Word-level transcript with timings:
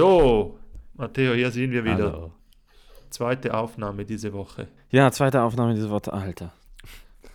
So, 0.00 0.58
Matteo, 0.94 1.34
hier 1.34 1.50
sind 1.50 1.72
wir 1.72 1.84
wieder. 1.84 2.10
Hallo. 2.10 2.32
Zweite 3.10 3.52
Aufnahme 3.52 4.06
diese 4.06 4.32
Woche. 4.32 4.68
Ja, 4.88 5.12
zweite 5.12 5.42
Aufnahme 5.42 5.74
dieses 5.74 5.90
Wort, 5.90 6.10
Alter. 6.10 6.54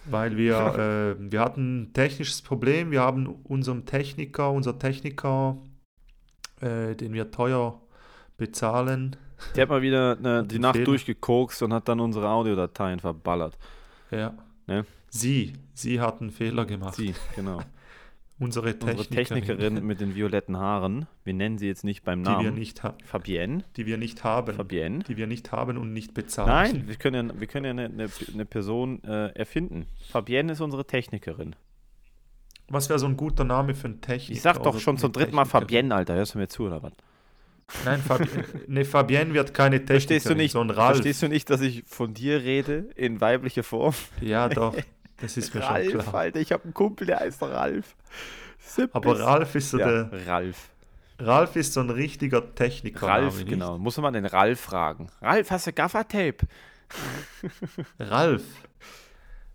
Weil 0.05 0.36
wir, 0.36 0.55
äh, 1.20 1.31
wir 1.31 1.41
hatten 1.41 1.84
ein 1.84 1.93
technisches 1.93 2.41
Problem. 2.41 2.90
Wir 2.90 3.02
haben 3.02 3.27
unserem 3.43 3.85
Techniker, 3.85 4.52
unser 4.52 4.80
Techniker, 4.80 5.59
äh, 6.59 6.95
den 6.95 7.13
wir 7.13 7.30
teuer 7.30 7.80
bezahlen, 8.35 9.16
Der 9.55 9.62
hat 9.62 9.70
mal 9.70 9.84
wieder 9.84 10.16
ne, 10.16 10.43
die 10.49 10.57
Nacht 10.57 10.73
Fehler. 10.73 10.85
durchgekokst 10.85 11.62
und 11.62 11.71
hat 11.71 11.88
dann 11.88 11.99
unsere 11.99 12.27
Audiodateien 12.29 12.99
verballert. 12.99 13.59
ja. 14.09 14.34
Ne? 14.66 14.88
Sie, 15.12 15.54
sie 15.76 16.02
hat 16.02 16.20
einen 16.20 16.32
Fehler 16.32 16.66
gemacht. 16.66 16.95
Sie, 16.95 17.13
genau. 17.35 17.62
Unsere 18.38 18.73
Unsere 18.73 18.98
Technikerin, 18.98 19.16
Technikerin 19.16 19.85
mit 19.85 20.02
den 20.02 20.13
violetten 20.13 20.57
Haaren. 20.57 21.07
Wir 21.23 21.34
nennen 21.34 21.57
sie 21.57 21.67
jetzt 21.67 21.85
nicht 21.85 22.03
beim 22.03 22.23
die 22.23 22.30
wir 22.30 22.35
Namen. 22.38 22.55
nicht, 22.55 22.84
ha 22.84 22.93
Fabienne. 23.05 23.63
die 23.77 23.85
wir 23.85 23.98
nicht 23.98 24.26
haben. 24.26 24.53
Fabienne. 24.53 24.99
Die 25.07 25.16
wir 25.16 25.26
nicht 25.26 25.53
haben 25.53 25.77
und 25.77 25.93
nicht 25.93 26.13
bezahlen. 26.13 26.49
Nein, 26.49 26.88
wir 26.88 26.95
können 26.95 27.29
ja, 27.29 27.40
wir 27.40 27.48
können 27.48 27.66
ja 27.66 27.71
eine, 27.71 27.85
eine, 27.85 28.09
eine 28.34 28.45
Person 28.45 29.02
äh, 29.05 29.29
erfinden. 29.29 29.85
Fabienne 30.09 30.52
ist 30.52 30.59
unsere 30.59 30.85
Technikerin. 30.85 31.55
Was 32.67 32.90
wäre 32.90 32.99
so 32.99 33.05
ein 33.05 33.16
guter 33.16 33.45
Name 33.45 33.73
für 33.73 33.85
einen 33.85 34.01
Techniker? 34.01 34.34
Ich 34.34 34.41
sag 34.41 34.62
doch 34.63 34.79
schon 34.79 34.98
zum 34.98 35.13
dritten 35.13 35.35
Mal 35.35 35.43
Technikerin? 35.43 35.62
Fabienne, 35.67 35.95
Alter. 35.95 36.15
Hörst 36.15 36.34
du 36.34 36.40
mir 36.40 36.48
zu 36.49 36.63
oder 36.63 36.84
was? 36.84 36.93
Nein, 37.85 37.99
Fabi 38.01 38.27
ne, 38.67 38.85
Fabienne 38.85 39.34
wird 39.34 39.54
keine 39.54 39.77
Technikerin, 39.77 39.95
Verstehst 40.01 40.29
du 40.29 40.35
nicht? 40.35 40.51
sondern 40.51 40.77
Ralf. 40.77 40.98
Verstehst 40.98 41.21
du 41.23 41.29
nicht, 41.29 41.49
dass 41.49 41.62
ich 41.62 41.84
von 41.88 42.13
dir 42.13 42.43
rede 42.43 42.90
in 42.95 43.21
weiblicher 43.21 43.63
Form? 43.63 43.93
Ja, 44.21 44.49
doch. 44.49 44.76
Das 45.18 45.38
ist 45.38 45.54
mir 45.54 45.62
schon 45.62 45.71
Ralf, 45.71 45.90
klar. 45.90 46.16
Alter, 46.16 46.40
ich 46.40 46.52
habe 46.52 46.63
einen 46.63 46.74
Kumpel, 46.74 47.08
der 47.08 47.20
heißt 47.20 47.41
Ralf. 47.41 47.96
Aber 48.91 49.20
Ralf 49.20 49.55
ist 49.55 49.70
so 49.70 49.80
ja, 49.80 50.04
der. 50.04 50.27
Ralf. 50.27 50.70
Ralf 51.20 51.55
ist 51.55 51.74
so 51.74 51.80
ein 51.80 51.90
richtiger 51.90 52.54
Techniker. 52.55 53.07
Ralf, 53.07 53.46
genau. 53.46 53.77
Muss 53.77 53.98
man 53.98 54.13
den 54.13 54.26
Ralf 54.26 54.60
fragen. 54.60 55.10
Ralf, 55.22 55.49
hast 55.52 55.68
du 55.68 55.74
Gaffertape? 55.74 56.46
Ralf. 57.99 58.44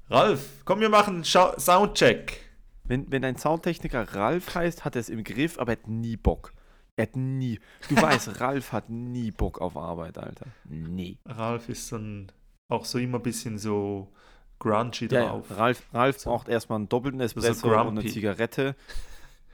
Ralf, 0.08 0.48
komm, 0.64 0.80
wir 0.80 0.89
machen 0.89 1.17
einen 1.17 1.25
Schau 1.25 1.56
Soundcheck. 1.58 2.41
Wenn, 2.84 3.11
wenn 3.12 3.24
ein 3.24 3.36
Soundtechniker 3.36 4.14
Ralf 4.14 4.55
heißt, 4.55 4.84
hat 4.84 4.97
er 4.97 5.00
es 5.00 5.08
im 5.08 5.22
Griff, 5.22 5.58
aber 5.58 5.72
er 5.72 5.78
hat 5.78 5.89
nie 5.89 6.17
Bock. 6.17 6.52
Er 6.97 7.05
hat 7.05 7.17
nie. 7.17 7.61
Du 7.89 7.97
weißt, 8.02 8.41
Ralf 8.41 8.72
hat 8.72 8.89
nie 8.89 9.30
Bock 9.30 9.61
auf 9.61 9.77
Arbeit, 9.77 10.19
Alter. 10.19 10.47
Nie. 10.64 11.19
Ralf 11.27 11.69
ist 11.69 11.86
so 11.86 11.97
ein, 11.97 12.33
auch 12.69 12.84
so 12.84 12.98
immer 12.98 13.19
ein 13.19 13.22
bisschen 13.22 13.58
so 13.58 14.12
grungy 14.61 15.08
Ja, 15.11 15.20
ja. 15.20 15.28
drauf. 15.30 15.47
Ralf, 15.50 15.83
Ralf 15.92 16.19
So. 16.20 16.30
braucht 16.30 16.48
erstmal 16.48 16.77
einen 16.77 16.89
doppelten 16.89 17.20
Espresso 17.20 17.69
und 17.89 17.98
eine. 17.98 18.06
Zigarette. 18.08 18.77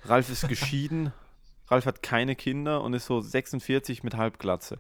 Ralf 0.05 0.29
ist 0.29 0.47
geschieden. 0.48 1.13
Ralf 1.69 1.87
hat 1.87 2.03
keine 2.03 2.37
Kinder 2.37 2.83
und 2.83 2.93
ist 2.93 3.07
so 3.07 3.21
46 3.23 4.05
mit 4.05 4.17
Halbglatze. 4.17 4.79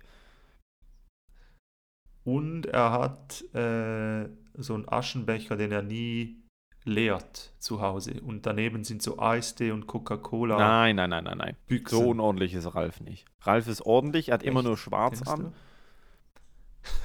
Und 2.24 2.66
er 2.66 2.90
hat 2.92 3.42
äh, 3.54 4.28
so 4.54 4.74
einen 4.74 4.88
Aschenbecher, 4.88 5.56
den 5.56 5.70
er 5.72 5.82
nie 5.82 6.42
leert 6.84 7.52
zu 7.58 7.80
Hause. 7.80 8.20
Und 8.22 8.46
daneben 8.46 8.84
sind 8.84 9.02
so 9.02 9.18
Eistee 9.18 9.70
und 9.72 9.86
Coca-Cola. 9.86 10.56
Nein, 10.58 10.96
nein, 10.96 11.10
nein, 11.10 11.24
nein, 11.24 11.38
nein. 11.38 11.56
Büchsen. 11.66 11.98
So 11.98 12.08
unordentlich 12.10 12.54
ist 12.54 12.72
Ralf 12.74 13.00
nicht. 13.00 13.26
Ralf 13.42 13.66
ist 13.68 13.82
ordentlich, 13.82 14.28
er 14.28 14.34
hat 14.34 14.42
immer 14.44 14.60
Echt? 14.60 14.66
nur 14.68 14.76
schwarz 14.76 15.18
Kennst 15.18 15.28
an. 15.28 15.40
du? 15.40 15.52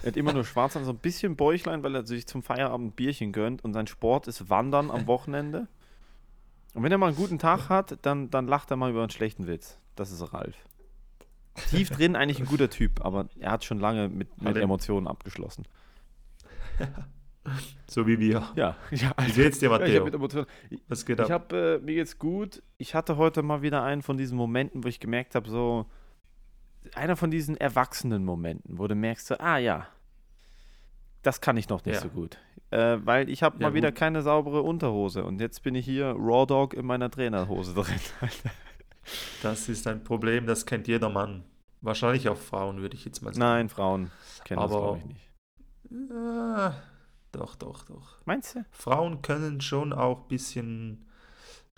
Er 0.03 0.07
hat 0.07 0.17
immer 0.17 0.33
nur 0.33 0.43
schwarz 0.45 0.75
an, 0.75 0.83
so 0.85 0.91
ein 0.91 0.97
bisschen 0.97 1.35
Bäuchlein, 1.35 1.83
weil 1.83 1.95
er 1.95 2.05
sich 2.05 2.27
zum 2.27 2.43
Feierabend 2.43 2.95
Bierchen 2.95 3.31
gönnt 3.31 3.63
und 3.63 3.73
sein 3.73 3.87
Sport 3.87 4.27
ist 4.27 4.49
Wandern 4.49 4.89
am 4.91 5.07
Wochenende. 5.07 5.67
Und 6.73 6.83
wenn 6.83 6.91
er 6.91 6.97
mal 6.97 7.07
einen 7.07 7.15
guten 7.15 7.37
Tag 7.39 7.69
hat, 7.69 7.97
dann, 8.03 8.29
dann 8.29 8.47
lacht 8.47 8.71
er 8.71 8.77
mal 8.77 8.89
über 8.91 9.01
einen 9.01 9.09
schlechten 9.09 9.47
Witz. 9.47 9.77
Das 9.95 10.11
ist 10.11 10.33
Ralf. 10.33 10.55
Tief 11.69 11.89
drin 11.89 12.15
eigentlich 12.15 12.39
ein 12.39 12.45
guter 12.45 12.69
Typ, 12.69 13.03
aber 13.05 13.27
er 13.39 13.51
hat 13.51 13.65
schon 13.65 13.79
lange 13.79 14.07
mit, 14.07 14.41
mit 14.41 14.55
Emotionen 14.55 15.07
abgeschlossen. 15.07 15.65
So 17.87 18.05
wie 18.07 18.19
wir. 18.19 18.47
Ja, 18.55 18.77
ja, 18.91 19.11
Wie 19.25 19.31
geht's 19.31 19.59
dir, 19.59 19.69
Ja, 19.69 19.75
ich 19.75 19.81
Matteo? 19.81 19.97
hab 19.97 20.05
mit 20.05 20.13
Emotionen. 20.13 20.45
Was 20.87 21.05
geht 21.05 21.19
Ich 21.19 21.25
ab? 21.25 21.51
habe, 21.51 21.79
äh, 21.81 21.85
mir 21.85 21.95
geht's 21.95 22.19
gut. 22.19 22.61
Ich 22.77 22.93
hatte 22.95 23.17
heute 23.17 23.41
mal 23.41 23.61
wieder 23.63 23.83
einen 23.83 24.01
von 24.03 24.15
diesen 24.17 24.37
Momenten, 24.37 24.83
wo 24.83 24.87
ich 24.87 24.99
gemerkt 24.99 25.33
habe, 25.35 25.49
so, 25.49 25.87
einer 26.95 27.15
von 27.15 27.31
diesen 27.31 27.55
erwachsenen 27.57 28.25
Momenten, 28.25 28.77
wo 28.77 28.87
du 28.87 28.95
merkst, 28.95 29.27
so, 29.27 29.37
ah 29.37 29.57
ja, 29.57 29.87
das 31.21 31.41
kann 31.41 31.57
ich 31.57 31.69
noch 31.69 31.85
nicht 31.85 31.95
Ja. 31.95 32.01
so 32.01 32.09
gut. 32.09 32.37
Äh, 32.71 32.97
weil 33.03 33.29
ich 33.29 33.43
habe 33.43 33.57
Ja, 33.59 33.67
mal 33.69 33.73
wieder 33.73 33.91
gut. 33.91 33.99
keine 33.99 34.21
saubere 34.21 34.61
Unterhose 34.61 35.23
und 35.25 35.39
jetzt 35.41 35.61
bin 35.63 35.75
ich 35.75 35.85
hier 35.85 36.07
Raw 36.17 36.45
Dog 36.45 36.73
in 36.73 36.85
meiner 36.85 37.09
Trainerhose 37.11 37.73
drin. 37.73 37.99
Das 39.41 39.67
ist 39.67 39.87
ein 39.87 40.03
Problem, 40.03 40.45
das 40.45 40.65
kennt 40.67 40.87
jeder 40.87 41.09
Mann. 41.09 41.43
Wahrscheinlich 41.81 42.29
auch 42.29 42.37
Frauen, 42.37 42.81
würde 42.81 42.95
ich 42.95 43.03
jetzt 43.03 43.21
mal 43.21 43.33
sagen. 43.33 43.39
Nein, 43.39 43.67
Frauen 43.69 44.11
kennen 44.45 44.61
das, 44.61 44.69
glaube 44.69 44.99
ich, 44.99 45.05
nicht. 45.05 46.11
Ah, 46.11 46.73
doch, 47.31 47.55
doch, 47.55 47.83
doch. 47.85 48.19
Meinst 48.25 48.53
du? 48.55 48.63
Frauen 48.69 49.23
können 49.23 49.59
schon 49.59 49.91
auch 49.91 50.21
ein 50.21 50.27
bisschen 50.27 51.07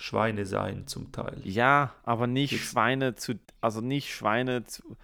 Schweine 0.03 0.46
sein, 0.46 0.86
zum 0.86 1.14
Teil. 1.14 1.40
Ja, 1.46 1.94
aber 2.03 2.28
nicht 2.28 2.52
Jetzt- 2.52 2.72
Schweine 2.72 3.16
zu, 3.16 3.36
also 3.62 3.80
nicht 3.80 4.14
Schweine 4.14 4.66
zu, 4.66 4.97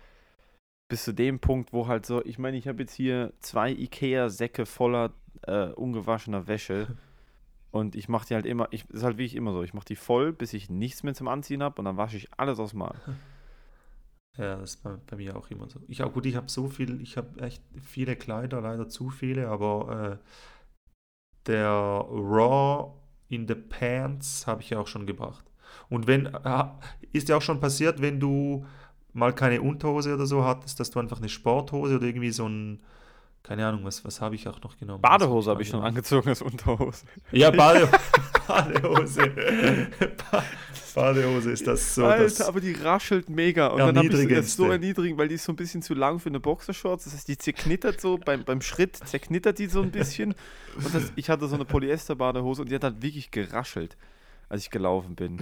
bis 0.89 1.05
zu 1.05 1.13
dem 1.13 1.39
Punkt, 1.39 1.71
wo 1.71 1.87
halt 1.87 2.05
so, 2.05 2.21
ich 2.25 2.37
meine, 2.37 2.57
ich 2.57 2.67
habe 2.67 2.81
jetzt 2.81 2.93
hier 2.95 3.31
zwei 3.39 3.71
Ikea-Säcke 3.71 4.65
voller 4.65 5.13
äh, 5.43 5.67
ungewaschener 5.67 6.47
Wäsche 6.47 6.97
und 7.71 7.95
ich 7.95 8.09
mache 8.09 8.27
die 8.27 8.35
halt 8.35 8.45
immer, 8.45 8.67
ich, 8.71 8.89
ist 8.89 9.03
halt 9.03 9.17
wie 9.17 9.23
ich 9.23 9.37
immer 9.37 9.53
so, 9.53 9.63
ich 9.63 9.73
mache 9.73 9.85
die 9.85 9.95
voll, 9.95 10.33
bis 10.33 10.51
ich 10.53 10.69
nichts 10.69 11.01
mehr 11.03 11.13
zum 11.13 11.29
Anziehen 11.29 11.63
habe 11.63 11.79
und 11.79 11.85
dann 11.85 11.95
wasche 11.95 12.17
ich 12.17 12.27
alles 12.37 12.59
aus 12.59 12.73
Mal. 12.73 12.95
Ja, 14.37 14.55
das 14.55 14.75
ist 14.75 14.83
bei, 14.83 14.91
bei 15.07 15.17
mir 15.17 15.35
auch 15.35 15.49
immer 15.49 15.67
so. 15.69 15.81
Ich, 15.89 16.01
auch 16.01 16.13
gut, 16.13 16.25
ich 16.25 16.35
habe 16.37 16.47
so 16.49 16.69
viel, 16.69 17.01
ich 17.01 17.17
habe 17.17 17.41
echt 17.41 17.61
viele 17.81 18.15
Kleider, 18.15 18.61
leider 18.61 18.87
zu 18.87 19.09
viele, 19.09 19.49
aber 19.49 20.21
äh, 20.21 20.25
der 21.47 21.67
Raw 21.69 22.93
in 23.29 23.47
the 23.47 23.55
Pants 23.55 24.45
habe 24.47 24.61
ich 24.61 24.71
ja 24.71 24.79
auch 24.79 24.87
schon 24.87 25.05
gebracht. 25.05 25.45
Und 25.89 26.07
wenn, 26.07 26.25
äh, 26.27 26.63
ist 27.13 27.29
ja 27.29 27.37
auch 27.37 27.41
schon 27.41 27.59
passiert, 27.59 28.01
wenn 28.01 28.19
du 28.19 28.65
mal 29.13 29.33
keine 29.33 29.61
Unterhose 29.61 30.13
oder 30.13 30.25
so 30.25 30.43
hattest, 30.43 30.79
dass 30.79 30.89
du 30.89 30.99
einfach 30.99 31.17
eine 31.17 31.29
Sporthose 31.29 31.95
oder 31.95 32.05
irgendwie 32.05 32.31
so 32.31 32.47
ein, 32.47 32.81
keine 33.43 33.65
Ahnung, 33.65 33.81
was, 33.83 34.03
was 34.05 34.21
habe 34.21 34.35
ich 34.35 34.47
auch 34.47 34.61
noch 34.61 34.77
genommen? 34.77 35.01
Badehose 35.01 35.49
habe 35.49 35.61
ich 35.61 35.69
schon 35.69 35.79
mal 35.79 35.87
angezogen 35.87 36.29
als 36.29 36.41
Unterhose. 36.41 37.05
Ja, 37.31 37.51
Bade 37.51 37.89
Badehose. 38.49 39.31
Ba 40.31 40.43
Badehose 40.95 41.51
ist 41.51 41.67
das 41.67 41.95
so. 41.95 42.05
Alter, 42.05 42.23
das, 42.23 42.41
aber 42.41 42.59
die 42.59 42.73
raschelt 42.73 43.29
mega. 43.29 43.67
Und 43.67 43.79
dann 43.79 43.97
habe 43.97 44.07
ich 44.07 44.15
sie 44.15 44.27
jetzt 44.29 44.55
so 44.57 44.65
erniedrigend, 44.65 45.17
weil 45.19 45.27
die 45.27 45.35
ist 45.35 45.43
so 45.45 45.53
ein 45.53 45.55
bisschen 45.55 45.81
zu 45.81 45.93
lang 45.93 46.19
für 46.19 46.29
eine 46.29 46.39
Boxershorts. 46.39 47.05
Das 47.05 47.13
heißt, 47.13 47.27
die 47.27 47.37
zerknittert 47.37 48.01
so, 48.01 48.17
beim, 48.17 48.43
beim 48.43 48.61
Schritt 48.61 48.97
zerknittert 48.97 49.59
die 49.59 49.67
so 49.67 49.81
ein 49.81 49.91
bisschen. 49.91 50.33
Und 50.75 50.93
das, 50.93 51.13
ich 51.15 51.29
hatte 51.29 51.47
so 51.47 51.55
eine 51.55 51.65
Polyester-Badehose 51.65 52.63
und 52.63 52.69
die 52.69 52.75
hat 52.75 52.83
halt 52.83 53.01
wirklich 53.01 53.31
geraschelt, 53.31 53.97
als 54.49 54.63
ich 54.63 54.71
gelaufen 54.71 55.15
bin. 55.15 55.37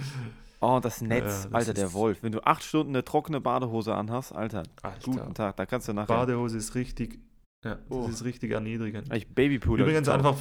Oh, 0.60 0.80
das 0.82 1.00
Netz, 1.00 1.44
das 1.44 1.52
Alter, 1.52 1.74
der 1.74 1.92
Wolf. 1.92 2.18
Wenn 2.22 2.32
du 2.32 2.40
acht 2.44 2.62
Stunden 2.62 2.94
eine 2.94 3.04
trockene 3.04 3.40
Badehose 3.40 3.94
anhast, 3.94 4.34
Alter, 4.34 4.64
Alter, 4.82 4.98
guten 5.04 5.34
Tag, 5.34 5.56
da 5.56 5.66
kannst 5.66 5.88
du 5.88 5.92
nachher 5.92 6.08
Badehose 6.14 6.58
ist 6.58 6.74
richtig, 6.74 7.20
ja, 7.64 7.76
das 7.76 7.82
Oh. 7.88 8.06
ist 8.08 8.24
richtig 8.24 8.50
erniedrigend. 8.50 9.10
eigentlich 9.10 9.28
Babypuder 9.34 9.84
Übrigens 9.84 10.08
einfach, 10.08 10.36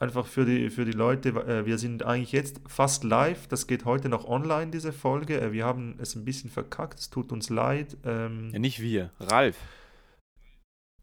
einfach 0.00 0.26
für 0.26 0.44
die, 0.46 0.70
für 0.70 0.84
die 0.84 0.92
Leute, 0.92 1.28
äh, 1.28 1.66
wir 1.66 1.78
sind 1.78 2.02
eigentlich 2.04 2.32
jetzt 2.32 2.60
fast 2.66 3.04
live, 3.04 3.46
das 3.46 3.66
geht 3.66 3.84
heute 3.84 4.08
noch 4.08 4.24
online, 4.26 4.70
diese 4.70 4.92
Folge. 4.92 5.40
Äh, 5.40 5.52
Wir 5.52 5.64
haben 5.66 5.96
es 6.00 6.16
ein 6.16 6.24
bisschen 6.24 6.50
verkackt, 6.50 6.98
es 6.98 7.10
tut 7.10 7.30
uns 7.32 7.50
leid. 7.50 7.96
Ähm, 8.04 8.50
Ja, 8.52 8.58
nicht 8.58 8.80
wir, 8.80 9.10
Ralf. 9.20 9.56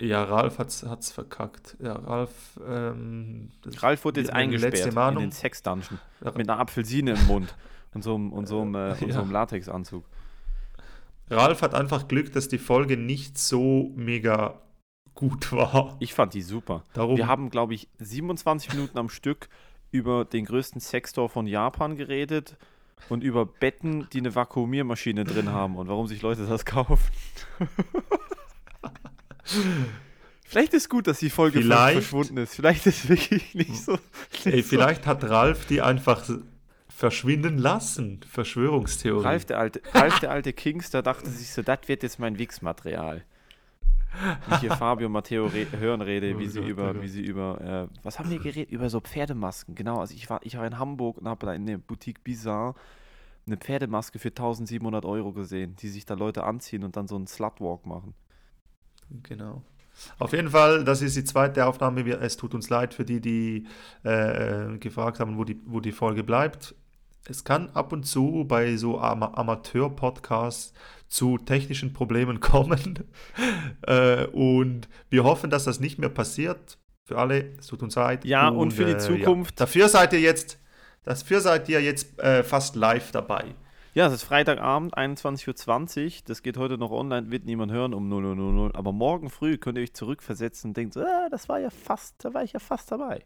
ja, 0.01 0.23
Ralf 0.23 0.57
hat 0.59 0.69
es 0.69 1.11
verkackt. 1.11 1.77
Ja, 1.79 1.93
Ralf, 1.93 2.59
ähm, 2.67 3.49
das- 3.61 3.81
Ralf 3.83 4.03
wurde 4.03 4.19
jetzt 4.21 4.33
eingesperrt 4.33 5.13
in 5.13 5.19
den 5.19 5.31
Sex-Dungeon 5.31 5.99
Ja, 6.25 6.31
mit 6.35 6.49
einer 6.49 6.59
Apfelsine 6.59 7.13
im 7.13 7.25
Mund 7.27 7.55
und 7.93 8.03
so 8.03 8.15
einem, 8.15 8.33
und 8.33 8.47
so 8.47 8.61
einem, 8.61 8.75
äh, 8.75 8.89
und 8.91 8.99
so 8.99 9.07
Ja. 9.07 9.21
einem 9.21 9.31
Latexanzug. 9.31 10.05
Ralf 11.29 11.61
hat 11.61 11.73
einfach 11.75 12.07
Glück, 12.07 12.31
dass 12.33 12.47
die 12.47 12.57
Folge 12.57 12.97
nicht 12.97 13.37
so 13.37 13.91
mega 13.95 14.61
gut 15.17 15.51
war. 15.51 15.97
Ich 15.99 16.13
fand 16.13 16.33
die 16.33 16.41
super. 16.41 16.83
Darum, 16.93 17.17
Wir 17.17 17.27
haben, 17.27 17.49
glaube 17.49 17.73
ich, 17.73 17.89
27 17.99 18.71
Minuten 18.73 18.97
am 18.97 19.09
Stück 19.09 19.49
über 19.91 20.23
den 20.23 20.45
größten 20.45 20.79
Sexstore 20.79 21.27
von 21.27 21.45
Japan 21.47 21.97
geredet 21.97 22.55
und 23.09 23.23
über 23.23 23.45
Betten, 23.45 24.07
die 24.13 24.19
eine 24.19 24.33
Vakuumiermaschine 24.35 25.23
drin 25.25 25.51
haben 25.51 25.75
und 25.75 25.87
warum 25.89 26.07
sich 26.07 26.21
Leute 26.21 26.45
das 26.45 26.63
kaufen. 26.65 26.97
Vielleicht 30.45 30.73
ist 30.73 30.89
gut, 30.89 31.07
dass 31.07 31.19
die 31.19 31.29
Folge 31.29 31.61
verschwunden 31.61 32.37
ist. 32.37 32.55
Vielleicht 32.55 32.85
ist 32.87 33.09
wirklich 33.09 33.53
nicht 33.53 33.75
so. 33.75 33.93
ey, 34.45 34.55
nicht 34.55 34.63
so- 34.65 34.69
vielleicht 34.69 35.05
hat 35.05 35.23
Ralf 35.25 35.65
die 35.65 35.81
einfach 35.81 36.23
verschwinden 36.87 37.57
lassen. 37.57 38.21
Verschwörungstheorie. 38.29 39.23
Ralf, 39.25 39.45
der 39.45 39.59
alte, 39.59 39.81
Ralf, 39.93 40.19
der 40.19 40.31
alte 40.31 40.53
Kingster, 40.53 41.01
dachte 41.03 41.29
sich 41.29 41.51
so, 41.51 41.61
das 41.61 41.79
wird 41.87 42.01
jetzt 42.03 42.17
mein 42.19 42.39
Wix-Material. 42.39 43.23
Wie 44.47 44.55
ich 44.55 44.59
hier 44.61 44.71
Fabio 44.71 45.07
und 45.07 45.13
Matteo 45.13 45.45
re 45.45 45.67
hören 45.71 46.01
rede, 46.01 46.37
wie 46.39 46.45
Oh 46.45 46.49
sie 46.49 46.59
Gott, 46.61 46.69
über, 46.69 46.95
oh 46.97 47.01
wie 47.01 47.07
sie 47.07 47.21
über, 47.21 47.89
äh, 47.89 47.97
was 48.03 48.19
haben 48.19 48.29
wir 48.29 48.39
geredet? 48.39 48.71
Über 48.71 48.89
so 48.89 48.99
Pferdemasken, 48.99 49.75
genau. 49.75 49.99
Also 49.99 50.13
ich 50.13 50.29
war, 50.29 50.39
ich 50.43 50.57
war 50.57 50.65
in 50.65 50.77
Hamburg 50.79 51.17
und 51.17 51.27
habe 51.27 51.45
da 51.45 51.53
in 51.53 51.65
der 51.65 51.77
Boutique 51.77 52.23
Bizarre 52.23 52.75
eine 53.45 53.57
Pferdemaske 53.57 54.19
für 54.19 54.29
1700 54.29 55.05
Euro 55.05 55.31
gesehen, 55.31 55.75
die 55.77 55.87
sich 55.87 56.05
da 56.05 56.13
Leute 56.15 56.43
anziehen 56.43 56.83
und 56.83 56.97
dann 56.97 57.07
so 57.07 57.15
einen 57.15 57.27
Slutwalk 57.27 57.85
machen. 57.85 58.13
Genau. 59.23 59.63
Auf 60.19 60.33
jeden 60.33 60.49
Fall, 60.49 60.83
das 60.83 61.01
ist 61.01 61.15
die 61.15 61.23
zweite 61.23 61.65
Aufnahme. 61.65 62.07
Es 62.19 62.37
tut 62.37 62.53
uns 62.53 62.69
leid 62.69 62.93
für 62.93 63.05
die, 63.05 63.19
die 63.19 63.65
äh, 64.03 64.77
gefragt 64.77 65.19
haben, 65.19 65.37
wo 65.37 65.43
die, 65.43 65.59
wo 65.65 65.79
die 65.79 65.91
Folge 65.91 66.23
bleibt. 66.23 66.75
Es 67.29 67.43
kann 67.43 67.69
ab 67.71 67.91
und 67.91 68.03
zu 68.03 68.45
bei 68.47 68.77
so 68.77 68.99
Am 68.99 69.23
Amateur-Podcasts 69.23 70.73
zu 71.07 71.37
technischen 71.37 71.93
Problemen 71.93 72.39
kommen. 72.41 73.05
äh, 73.81 74.25
und 74.27 74.87
wir 75.09 75.23
hoffen, 75.23 75.49
dass 75.49 75.63
das 75.63 75.79
nicht 75.79 75.99
mehr 75.99 76.09
passiert. 76.09 76.77
Für 77.03 77.17
alle, 77.17 77.53
es 77.57 77.67
tut 77.67 77.83
uns 77.83 77.95
leid. 77.95 78.25
Ja, 78.25 78.49
und, 78.49 78.57
und 78.57 78.71
für 78.71 78.85
die 78.85 78.91
äh, 78.91 78.97
Zukunft. 78.97 79.59
Ja. 79.59 79.65
Dafür 79.65 79.87
seid 79.87 80.11
ihr 80.11 80.19
jetzt, 80.19 80.59
dafür 81.03 81.39
seid 81.39 81.69
ihr 81.69 81.81
jetzt 81.81 82.19
äh, 82.19 82.43
fast 82.43 82.75
live 82.75 83.11
dabei. 83.11 83.55
Ja, 83.97 84.05
es 84.05 84.13
ist 84.13 84.23
Freitagabend, 84.25 84.95
21.20 84.95 86.05
Uhr. 86.05 86.11
Das 86.25 86.43
geht 86.43 86.57
heute 86.57 86.77
noch 86.77 86.91
online, 86.91 87.31
wird 87.31 87.45
niemand 87.45 87.71
hören 87.71 87.95
um 87.95 88.09
0000. 88.09 88.75
Aber 88.75 88.91
morgen 88.91 89.31
früh 89.31 89.57
könnt 89.57 89.77
ihr 89.79 89.83
euch 89.83 89.95
zurückversetzen 89.95 90.69
und 90.69 90.77
denkt 90.77 90.95
ah, 90.97 91.29
das 91.31 91.49
war 91.49 91.59
ja 91.59 91.71
fast, 91.71 92.13
da 92.23 92.31
war 92.33 92.43
ich 92.43 92.53
ja 92.53 92.59
fast 92.59 92.91
dabei. 92.91 93.25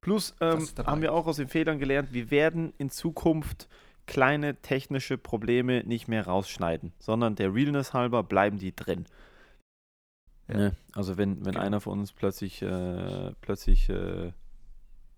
Plus 0.00 0.34
ähm, 0.40 0.58
fast 0.58 0.78
dabei. 0.78 0.90
haben 0.90 1.02
wir 1.02 1.12
auch 1.12 1.28
aus 1.28 1.36
den 1.36 1.46
Fehlern 1.46 1.78
gelernt, 1.78 2.08
wir 2.12 2.32
werden 2.32 2.72
in 2.78 2.90
Zukunft 2.90 3.68
kleine 4.06 4.56
technische 4.56 5.18
Probleme 5.18 5.84
nicht 5.84 6.08
mehr 6.08 6.26
rausschneiden, 6.26 6.92
sondern 6.98 7.36
der 7.36 7.54
Realness 7.54 7.94
halber 7.94 8.22
bleiben 8.22 8.58
die 8.58 8.74
drin. 8.74 9.06
Ja. 10.48 10.56
Ne? 10.56 10.76
Also 10.92 11.16
wenn, 11.16 11.44
wenn 11.44 11.56
okay. 11.56 11.66
einer 11.66 11.80
von 11.80 12.00
uns 12.00 12.12
plötzlich, 12.12 12.62
äh, 12.62 13.32
plötzlich 13.40 13.88
äh, 13.88 14.32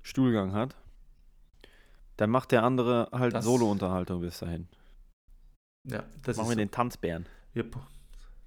Stuhlgang 0.03 0.53
hat, 0.53 0.77
dann 2.17 2.31
macht 2.31 2.53
der 2.53 2.63
andere 2.63 3.09
halt 3.11 3.43
Solo-Unterhaltung 3.43 4.21
bis 4.21 4.39
dahin. 4.39 4.69
Ja, 5.85 6.05
das 6.23 6.37
Machen 6.37 6.49
wir 6.49 6.55
so. 6.55 6.59
den 6.59 6.71
Tanzbären. 6.71 7.27
Ja, 7.55 7.65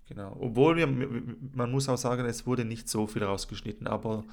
genau. 0.08 0.38
Obwohl 0.40 0.78
wir, 0.78 0.88
man 0.88 1.72
muss 1.72 1.90
auch 1.90 1.98
sagen, 1.98 2.26
es 2.26 2.46
wurde 2.46 2.66
nicht 2.66 2.88
so 2.90 3.08
viel 3.08 3.24
rausgeschnitten, 3.24 3.88
aber 3.88 4.24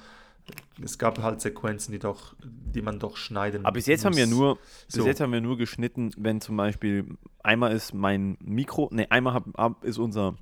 es 0.83 0.97
gab 0.97 1.21
halt 1.21 1.41
Sequenzen, 1.41 1.91
die 1.91 1.99
doch, 1.99 2.35
die 2.43 2.81
man 2.81 2.99
doch 2.99 3.17
schneiden 3.17 3.61
muss. 3.61 3.67
Aber 3.67 3.73
bis 3.73 3.85
jetzt 3.85 4.01
muss. 4.01 4.05
haben 4.05 4.17
wir 4.17 4.27
nur, 4.27 4.55
bis 4.55 4.95
so. 4.95 5.05
jetzt 5.05 5.21
haben 5.21 5.31
wir 5.31 5.41
nur 5.41 5.57
geschnitten, 5.57 6.11
wenn 6.17 6.41
zum 6.41 6.57
Beispiel 6.57 7.17
einmal 7.43 7.71
ist 7.73 7.93
mein 7.93 8.37
Mikro, 8.41 8.89
ne, 8.91 9.09
einmal 9.11 9.33
hab, 9.33 9.83
ist 9.83 9.97
unser, 9.97 10.35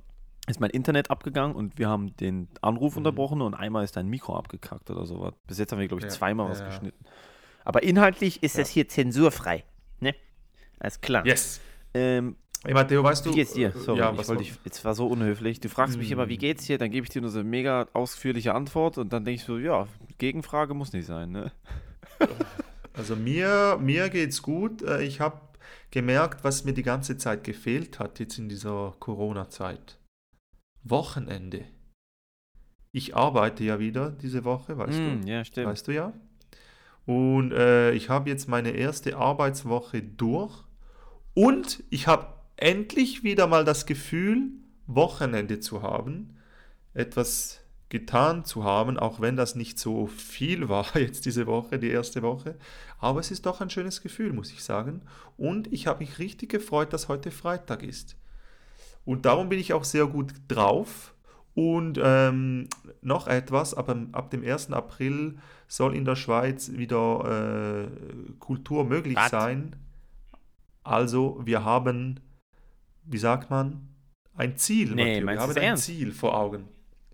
ist 0.46 0.60
mein 0.60 0.70
Internet 0.70 1.10
abgegangen 1.10 1.54
und 1.54 1.78
wir 1.78 1.88
haben 1.88 2.16
den 2.16 2.48
Anruf 2.60 2.94
mhm. 2.94 2.98
unterbrochen 2.98 3.42
und 3.42 3.54
einmal 3.54 3.84
ist 3.84 3.96
dein 3.96 4.08
Mikro 4.08 4.36
abgekackt 4.36 4.90
oder 4.90 5.06
sowas. 5.06 5.34
Bis 5.46 5.58
jetzt 5.58 5.72
haben 5.72 5.78
wir, 5.78 5.88
glaube 5.88 6.00
ich, 6.00 6.10
ja, 6.10 6.10
zweimal 6.10 6.46
ja, 6.46 6.52
was 6.52 6.64
geschnitten. 6.64 7.04
Aber 7.64 7.82
inhaltlich 7.82 8.42
ist 8.42 8.56
ja. 8.56 8.62
das 8.62 8.70
hier 8.70 8.88
zensurfrei. 8.88 9.64
Ne? 10.00 10.14
Alles 10.78 11.00
klar. 11.00 11.24
Yes. 11.24 11.60
Ähm, 11.94 12.36
Hey 12.64 12.72
Matteo, 12.72 13.04
weißt 13.04 13.26
du. 13.26 13.30
Wie 13.30 13.34
geht's 13.34 13.52
dir? 13.52 13.68
Äh, 13.68 13.78
Sorry, 13.78 13.98
ja, 13.98 14.10
ich 14.10 14.26
wollte 14.26 14.42
dich, 14.42 14.54
jetzt 14.64 14.82
war 14.86 14.94
so 14.94 15.06
unhöflich. 15.06 15.60
Du 15.60 15.68
fragst 15.68 15.98
mich 15.98 16.10
immer, 16.10 16.30
wie 16.30 16.36
mm. 16.36 16.40
geht's 16.40 16.64
dir? 16.64 16.78
Dann 16.78 16.90
gebe 16.90 17.04
ich 17.04 17.10
dir 17.10 17.20
nur 17.20 17.30
so 17.30 17.40
eine 17.40 17.48
mega 17.48 17.86
ausführliche 17.92 18.54
Antwort 18.54 18.96
und 18.96 19.12
dann 19.12 19.26
denke 19.26 19.40
ich 19.40 19.44
so, 19.44 19.58
ja, 19.58 19.86
Gegenfrage 20.16 20.72
muss 20.72 20.92
nicht 20.92 21.06
sein, 21.06 21.30
ne? 21.30 21.52
Also 22.96 23.16
mir, 23.16 23.76
mir 23.82 24.08
geht's 24.08 24.40
gut. 24.40 24.80
Äh, 24.82 25.02
ich 25.02 25.20
habe 25.20 25.40
gemerkt, 25.90 26.44
was 26.44 26.64
mir 26.64 26.72
die 26.72 26.84
ganze 26.84 27.16
Zeit 27.16 27.42
gefehlt 27.42 27.98
hat, 27.98 28.20
jetzt 28.20 28.38
in 28.38 28.48
dieser 28.48 28.94
Corona-Zeit. 29.00 29.98
Wochenende. 30.84 31.64
Ich 32.92 33.16
arbeite 33.16 33.64
ja 33.64 33.80
wieder 33.80 34.10
diese 34.10 34.44
Woche, 34.44 34.78
weißt 34.78 35.00
mm, 35.00 35.22
du? 35.22 35.28
Ja, 35.28 35.44
stimmt. 35.44 35.66
Weißt 35.66 35.88
du 35.88 35.92
ja? 35.92 36.12
Und 37.04 37.52
äh, 37.52 37.90
ich 37.92 38.10
habe 38.10 38.30
jetzt 38.30 38.48
meine 38.48 38.70
erste 38.70 39.16
Arbeitswoche 39.16 40.00
durch 40.00 40.62
und 41.34 41.82
ich 41.90 42.06
habe 42.06 42.33
endlich 42.56 43.22
wieder 43.22 43.46
mal 43.46 43.64
das 43.64 43.86
Gefühl, 43.86 44.50
Wochenende 44.86 45.60
zu 45.60 45.82
haben, 45.82 46.36
etwas 46.92 47.60
getan 47.88 48.44
zu 48.44 48.64
haben, 48.64 48.98
auch 48.98 49.20
wenn 49.20 49.36
das 49.36 49.54
nicht 49.54 49.78
so 49.78 50.06
viel 50.08 50.68
war 50.68 50.86
jetzt 50.98 51.26
diese 51.26 51.46
Woche, 51.46 51.78
die 51.78 51.90
erste 51.90 52.22
Woche. 52.22 52.56
Aber 52.98 53.20
es 53.20 53.30
ist 53.30 53.46
doch 53.46 53.60
ein 53.60 53.70
schönes 53.70 54.02
Gefühl, 54.02 54.32
muss 54.32 54.50
ich 54.50 54.64
sagen. 54.64 55.02
Und 55.36 55.72
ich 55.72 55.86
habe 55.86 56.00
mich 56.00 56.18
richtig 56.18 56.50
gefreut, 56.50 56.92
dass 56.92 57.08
heute 57.08 57.30
Freitag 57.30 57.82
ist. 57.82 58.16
Und 59.04 59.26
darum 59.26 59.48
bin 59.48 59.58
ich 59.58 59.72
auch 59.74 59.84
sehr 59.84 60.06
gut 60.06 60.32
drauf. 60.48 61.14
Und 61.54 62.00
ähm, 62.02 62.68
noch 63.00 63.28
etwas, 63.28 63.74
aber 63.74 63.96
ab 64.10 64.30
dem 64.30 64.42
1. 64.42 64.72
April 64.72 65.38
soll 65.68 65.94
in 65.94 66.04
der 66.04 66.16
Schweiz 66.16 66.72
wieder 66.72 67.84
äh, 67.84 68.32
Kultur 68.40 68.84
möglich 68.84 69.16
Was? 69.16 69.30
sein. 69.30 69.76
Also 70.82 71.40
wir 71.44 71.64
haben 71.64 72.18
wie 73.06 73.18
sagt 73.18 73.50
man, 73.50 73.88
ein 74.34 74.56
Ziel. 74.56 74.94
Nee, 74.94 75.22
wir 75.22 75.38
haben 75.38 75.50
ein 75.50 75.56
ernst? 75.56 75.84
Ziel 75.84 76.12
vor 76.12 76.36
Augen. 76.36 76.68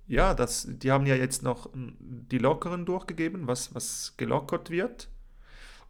Ja, 0.07 0.35
das, 0.35 0.67
die 0.69 0.91
haben 0.91 1.07
ja 1.07 1.15
jetzt 1.15 1.43
noch 1.43 1.71
die 1.75 2.39
Lockeren 2.39 2.85
durchgegeben, 2.85 3.47
was, 3.47 3.75
was 3.75 4.15
gelockert 4.17 4.71
wird. 4.71 5.09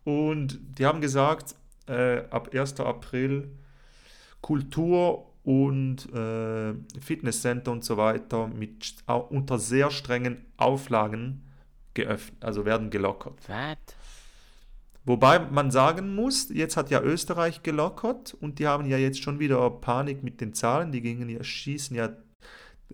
Und 0.05 0.61
die 0.79 0.85
haben 0.85 1.01
gesagt, 1.01 1.55
äh, 1.87 2.25
ab 2.31 2.51
1. 2.53 2.81
April 2.81 3.51
Kultur 4.41 5.31
und 5.43 6.13
äh, 6.13 6.75
Fitnesscenter 7.01 7.73
und 7.73 7.85
so 7.85 7.97
weiter 7.97 8.49
mit, 8.49 8.95
unter 9.07 9.59
sehr 9.59 9.91
strengen 9.91 10.45
Auflagen 10.57 11.43
geöffnet, 11.95 12.45
also 12.45 12.65
werden 12.65 12.91
gelockert. 12.91 13.39
Was? 13.49 13.79
Wobei 15.11 15.41
man 15.41 15.73
sagen 15.73 16.15
muss, 16.15 16.51
jetzt 16.51 16.77
hat 16.77 16.89
ja 16.89 17.03
Österreich 17.03 17.65
gelockert 17.65 18.33
und 18.33 18.61
die 18.61 18.69
haben 18.69 18.87
ja 18.87 18.97
jetzt 18.97 19.21
schon 19.21 19.41
wieder 19.41 19.69
Panik 19.69 20.23
mit 20.23 20.41
den 20.41 20.55
Zahlen. 20.55 20.93
Die 20.93 21.01
gingen 21.01 21.29
ja, 21.29 21.43
schießen 21.43 21.97
ja 21.97 22.11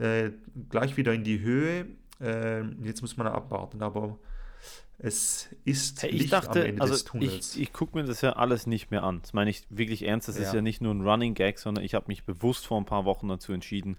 äh, 0.01 0.31
gleich 0.71 0.97
wieder 0.97 1.13
in 1.13 1.25
die 1.25 1.41
Höhe. 1.41 1.89
Äh, 2.19 2.63
jetzt 2.83 3.03
muss 3.03 3.19
man 3.19 3.27
abwarten, 3.27 3.83
aber 3.83 4.19
es 4.99 5.51
ist 5.67 6.05
hey, 6.05 6.09
ich 6.09 6.21
Licht 6.23 6.33
dachte, 6.33 6.63
am 6.63 6.67
Ende 6.67 6.81
also 6.81 6.95
des 6.95 7.05
Tunnels. 7.05 7.55
Ich, 7.55 7.65
ich 7.65 7.73
gucke 7.75 7.99
mir 7.99 8.05
das 8.05 8.23
ja 8.23 8.33
alles 8.33 8.67
nicht 8.67 8.91
mehr 8.91 9.03
an. 9.03 9.21
Das 9.21 9.35
meine 9.35 9.51
ich 9.51 9.67
wirklich 9.69 10.07
ernst. 10.07 10.27
Das 10.27 10.39
ja. 10.39 10.45
ist 10.45 10.55
ja 10.55 10.63
nicht 10.63 10.81
nur 10.81 10.95
ein 10.95 11.07
Running 11.07 11.35
Gag, 11.35 11.59
sondern 11.59 11.85
ich 11.85 11.95
habe 11.95 12.07
mich 12.09 12.25
bewusst 12.25 12.67
vor 12.67 12.81
ein 12.81 12.87
paar 12.87 13.05
Wochen 13.05 13.29
dazu 13.29 13.53
entschieden, 13.53 13.99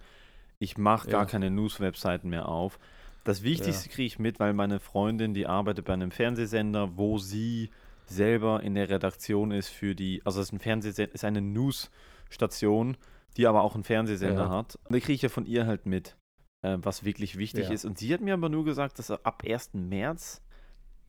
ich 0.58 0.76
mache 0.76 1.08
gar 1.08 1.28
keine 1.28 1.52
News-Webseiten 1.52 2.30
mehr 2.30 2.50
auf. 2.50 2.80
Das 3.24 3.44
Wichtigste 3.44 3.90
ja. 3.90 3.94
kriege 3.94 4.08
ich 4.08 4.18
mit, 4.18 4.40
weil 4.40 4.54
meine 4.54 4.80
Freundin, 4.80 5.36
die 5.36 5.46
arbeitet 5.46 5.86
bei 5.86 5.94
einem 5.94 6.10
Fernsehsender, 6.10 6.98
wo 6.98 7.20
sie 7.20 7.70
selber 8.10 8.62
in 8.64 8.76
der 8.76 8.90
Redaktion 8.90 9.52
ist 9.52 9.70
für 9.70 9.96
die, 9.96 10.22
also 10.26 10.40
es 10.40 10.48
ist 10.48 10.54
ein 10.54 10.60
Fernsehsender, 10.60 11.14
ist 11.14 11.24
eine 11.24 11.42
News-Station, 11.42 12.98
die 13.36 13.48
aber 13.48 13.64
auch 13.64 13.76
einen 13.76 13.84
Fernsehsender 13.84 14.46
ja. 14.46 14.50
hat. 14.50 14.76
Und 14.84 14.96
da 14.96 15.00
kriege 15.00 15.14
ich 15.14 15.22
ja 15.22 15.30
von 15.30 15.46
ihr 15.46 15.66
halt 15.66 15.86
mit, 15.86 16.18
äh, 16.62 16.78
was 16.82 17.04
wirklich 17.04 17.38
wichtig 17.38 17.66
ja. 17.66 17.72
ist. 17.72 17.86
Und 17.86 17.98
sie 17.98 18.14
hat 18.14 18.22
mir 18.22 18.34
aber 18.34 18.50
nur 18.50 18.66
gesagt, 18.66 19.00
dass 19.00 19.12
ab 19.12 19.44
1. 19.46 19.74
März 19.74 20.42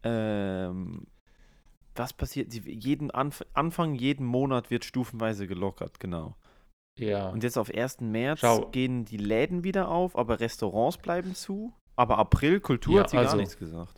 ähm, 0.02 1.07
was 1.99 2.12
passiert? 2.12 2.52
Jeden 2.55 3.11
Anf 3.11 3.45
Anfang 3.55 3.95
jeden 3.95 4.25
Monat 4.25 4.71
wird 4.71 4.85
stufenweise 4.85 5.47
gelockert, 5.47 6.00
genau. 6.00 6.37
Ja. 6.97 7.28
Und 7.28 7.43
jetzt 7.43 7.59
auf 7.59 7.71
1. 7.73 8.00
März 8.00 8.40
Schau. 8.40 8.69
gehen 8.71 9.05
die 9.05 9.17
Läden 9.17 9.64
wieder 9.64 9.88
auf, 9.88 10.17
aber 10.17 10.40
Restaurants 10.40 10.99
bleiben 10.99 11.35
zu. 11.35 11.73
Aber 11.97 12.19
April, 12.19 12.61
Kultur 12.61 12.97
ja, 12.97 13.00
hat 13.02 13.11
sie 13.11 13.19
also, 13.19 13.31
gar 13.31 13.37
nichts 13.38 13.59
gesagt. 13.59 13.98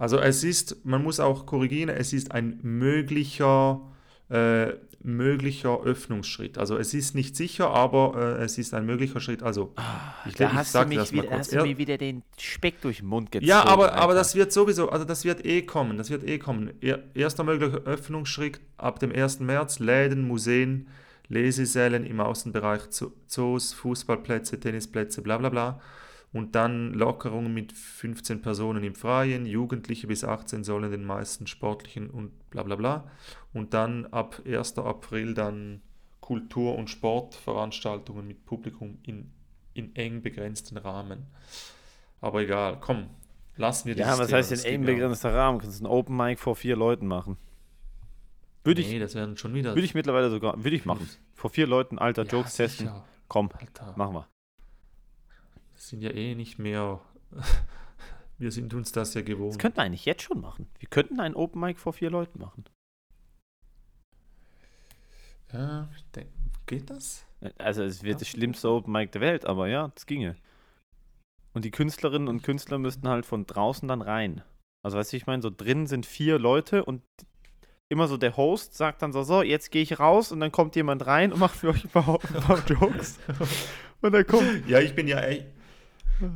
Also 0.00 0.18
es 0.18 0.44
ist, 0.44 0.82
man 0.86 1.02
muss 1.02 1.20
auch 1.20 1.44
korrigieren, 1.44 1.90
es 1.90 2.14
ist 2.14 2.32
ein 2.32 2.58
möglicher, 2.62 3.82
äh, 4.30 4.68
möglicher 5.02 5.82
Öffnungsschritt. 5.82 6.56
Also 6.56 6.78
es 6.78 6.94
ist 6.94 7.14
nicht 7.14 7.36
sicher, 7.36 7.68
aber 7.68 8.38
äh, 8.38 8.44
es 8.44 8.56
ist 8.56 8.72
ein 8.72 8.86
möglicher 8.86 9.20
Schritt. 9.20 9.42
Also 9.42 9.74
ah, 9.76 10.14
ich, 10.24 10.36
da 10.36 10.46
ich 10.46 10.52
hast, 10.54 10.74
du, 10.74 10.86
mich 10.86 11.12
wieder, 11.12 11.30
hast 11.30 11.52
du 11.52 11.60
mir 11.60 11.76
wieder 11.76 11.98
den 11.98 12.22
Speck 12.38 12.80
durch 12.80 13.00
den 13.00 13.08
Mund 13.08 13.30
gezogen. 13.30 13.46
Ja, 13.46 13.62
aber, 13.66 13.92
aber 13.92 14.14
das 14.14 14.34
wird 14.34 14.52
sowieso, 14.52 14.88
also 14.88 15.04
das 15.04 15.26
wird 15.26 15.44
eh 15.44 15.60
kommen, 15.66 15.98
das 15.98 16.08
wird 16.08 16.24
eh 16.26 16.38
kommen. 16.38 16.70
Erster 17.12 17.44
möglicher 17.44 17.82
Öffnungsschritt 17.84 18.58
ab 18.78 19.00
dem 19.00 19.12
1. 19.12 19.40
März, 19.40 19.80
Läden, 19.80 20.26
Museen, 20.26 20.88
Lesesälen 21.28 22.06
im 22.06 22.20
Außenbereich, 22.20 22.88
Zoos, 23.26 23.74
Fußballplätze, 23.74 24.58
Tennisplätze, 24.58 25.20
bla 25.20 25.36
bla 25.36 25.50
bla 25.50 25.80
und 26.32 26.54
dann 26.54 26.92
Lockerungen 26.94 27.52
mit 27.52 27.72
15 27.72 28.40
Personen 28.40 28.84
im 28.84 28.94
Freien, 28.94 29.46
Jugendliche 29.46 30.06
bis 30.06 30.22
18 30.22 30.62
sollen 30.62 30.90
den 30.90 31.04
meisten 31.04 31.46
sportlichen 31.46 32.08
und 32.08 32.50
bla 32.50 32.62
bla 32.62 32.76
bla. 32.76 33.10
Und 33.52 33.74
dann 33.74 34.06
ab 34.06 34.40
1. 34.46 34.78
April 34.78 35.34
dann 35.34 35.82
Kultur- 36.20 36.76
und 36.76 36.88
Sportveranstaltungen 36.88 38.26
mit 38.26 38.44
Publikum 38.46 38.98
in, 39.02 39.32
in 39.74 39.96
eng 39.96 40.22
begrenzten 40.22 40.76
Rahmen. 40.76 41.26
Aber 42.20 42.42
egal, 42.42 42.78
komm, 42.80 43.10
lassen 43.56 43.88
wir 43.88 43.96
das. 43.96 44.06
Ja, 44.06 44.18
was 44.18 44.32
heißt 44.32 44.52
in 44.52 44.74
eng 44.74 44.84
begrenzter 44.84 45.34
Rahmen? 45.34 45.58
Kannst 45.58 45.80
du 45.80 45.84
ein 45.84 45.90
Open 45.90 46.16
Mic 46.16 46.38
vor 46.38 46.54
vier 46.54 46.76
Leuten 46.76 47.08
machen? 47.08 47.38
Würde 48.62 48.82
nee, 48.82 48.94
ich, 48.94 49.00
das 49.00 49.16
werden 49.16 49.36
schon 49.36 49.54
wieder. 49.54 49.70
Würde 49.70 49.84
ich 49.84 49.94
mittlerweile 49.94 50.30
sogar, 50.30 50.62
würde 50.62 50.76
ich 50.76 50.84
machen. 50.84 51.08
Vor 51.34 51.50
vier 51.50 51.66
Leuten, 51.66 51.98
alter, 51.98 52.24
ja, 52.24 52.30
Jokes 52.30 52.54
sicher. 52.54 52.68
testen. 52.68 52.90
Komm, 53.26 53.48
Alter. 53.58 53.94
machen 53.96 54.14
wir 54.14 54.39
sind 55.88 56.02
ja 56.02 56.10
eh 56.10 56.34
nicht 56.34 56.58
mehr. 56.58 57.00
Wir 58.38 58.50
sind 58.52 58.72
uns 58.72 58.90
das 58.92 59.12
ja 59.14 59.20
gewohnt. 59.20 59.52
Das 59.52 59.58
könnten 59.58 59.76
wir 59.76 59.82
eigentlich 59.82 60.06
jetzt 60.06 60.22
schon 60.22 60.40
machen. 60.40 60.66
Wir 60.78 60.88
könnten 60.88 61.20
einen 61.20 61.34
Open 61.34 61.60
Mic 61.60 61.78
vor 61.78 61.92
vier 61.92 62.08
Leuten 62.08 62.38
machen. 62.40 62.64
Ja, 65.52 65.90
geht 66.66 66.88
das? 66.88 67.26
Also 67.58 67.82
es 67.82 68.02
wird 68.02 68.14
Ja. 68.14 68.18
das 68.20 68.28
schlimmste 68.28 68.70
Open 68.70 68.92
Mic 68.92 69.10
der 69.12 69.20
Welt, 69.20 69.44
aber 69.44 69.68
ja, 69.68 69.88
das 69.88 70.06
ginge. 70.06 70.36
Und 71.52 71.64
die 71.64 71.70
Künstlerinnen 71.70 72.28
und 72.28 72.42
Künstler 72.42 72.78
müssten 72.78 73.08
halt 73.08 73.26
von 73.26 73.44
draußen 73.44 73.88
dann 73.88 74.02
rein. 74.02 74.42
Also 74.82 74.96
weißt 74.96 75.12
du, 75.12 75.16
ich 75.18 75.26
meine, 75.26 75.42
so 75.42 75.50
drin 75.54 75.86
sind 75.86 76.06
vier 76.06 76.38
Leute 76.38 76.84
und 76.84 77.02
immer 77.90 78.06
so 78.06 78.16
der 78.16 78.36
Host 78.38 78.74
sagt 78.74 79.02
dann 79.02 79.12
so, 79.12 79.22
so, 79.22 79.42
jetzt 79.42 79.70
gehe 79.70 79.82
ich 79.82 79.98
raus 79.98 80.30
und 80.32 80.40
dann 80.40 80.52
kommt 80.52 80.76
jemand 80.76 81.04
rein 81.06 81.32
und 81.32 81.40
macht 81.40 81.56
für 81.56 81.70
euch 81.70 81.84
ein 81.84 81.90
paar, 81.90 82.18
ein 82.22 82.40
paar 82.42 82.64
Jokes. 82.66 83.18
Und 84.00 84.12
dann 84.12 84.26
kommt. 84.26 84.66
Ja, 84.68 84.78
ich 84.78 84.94
bin 84.94 85.08
ja 85.08 85.20
echt, 85.20 85.46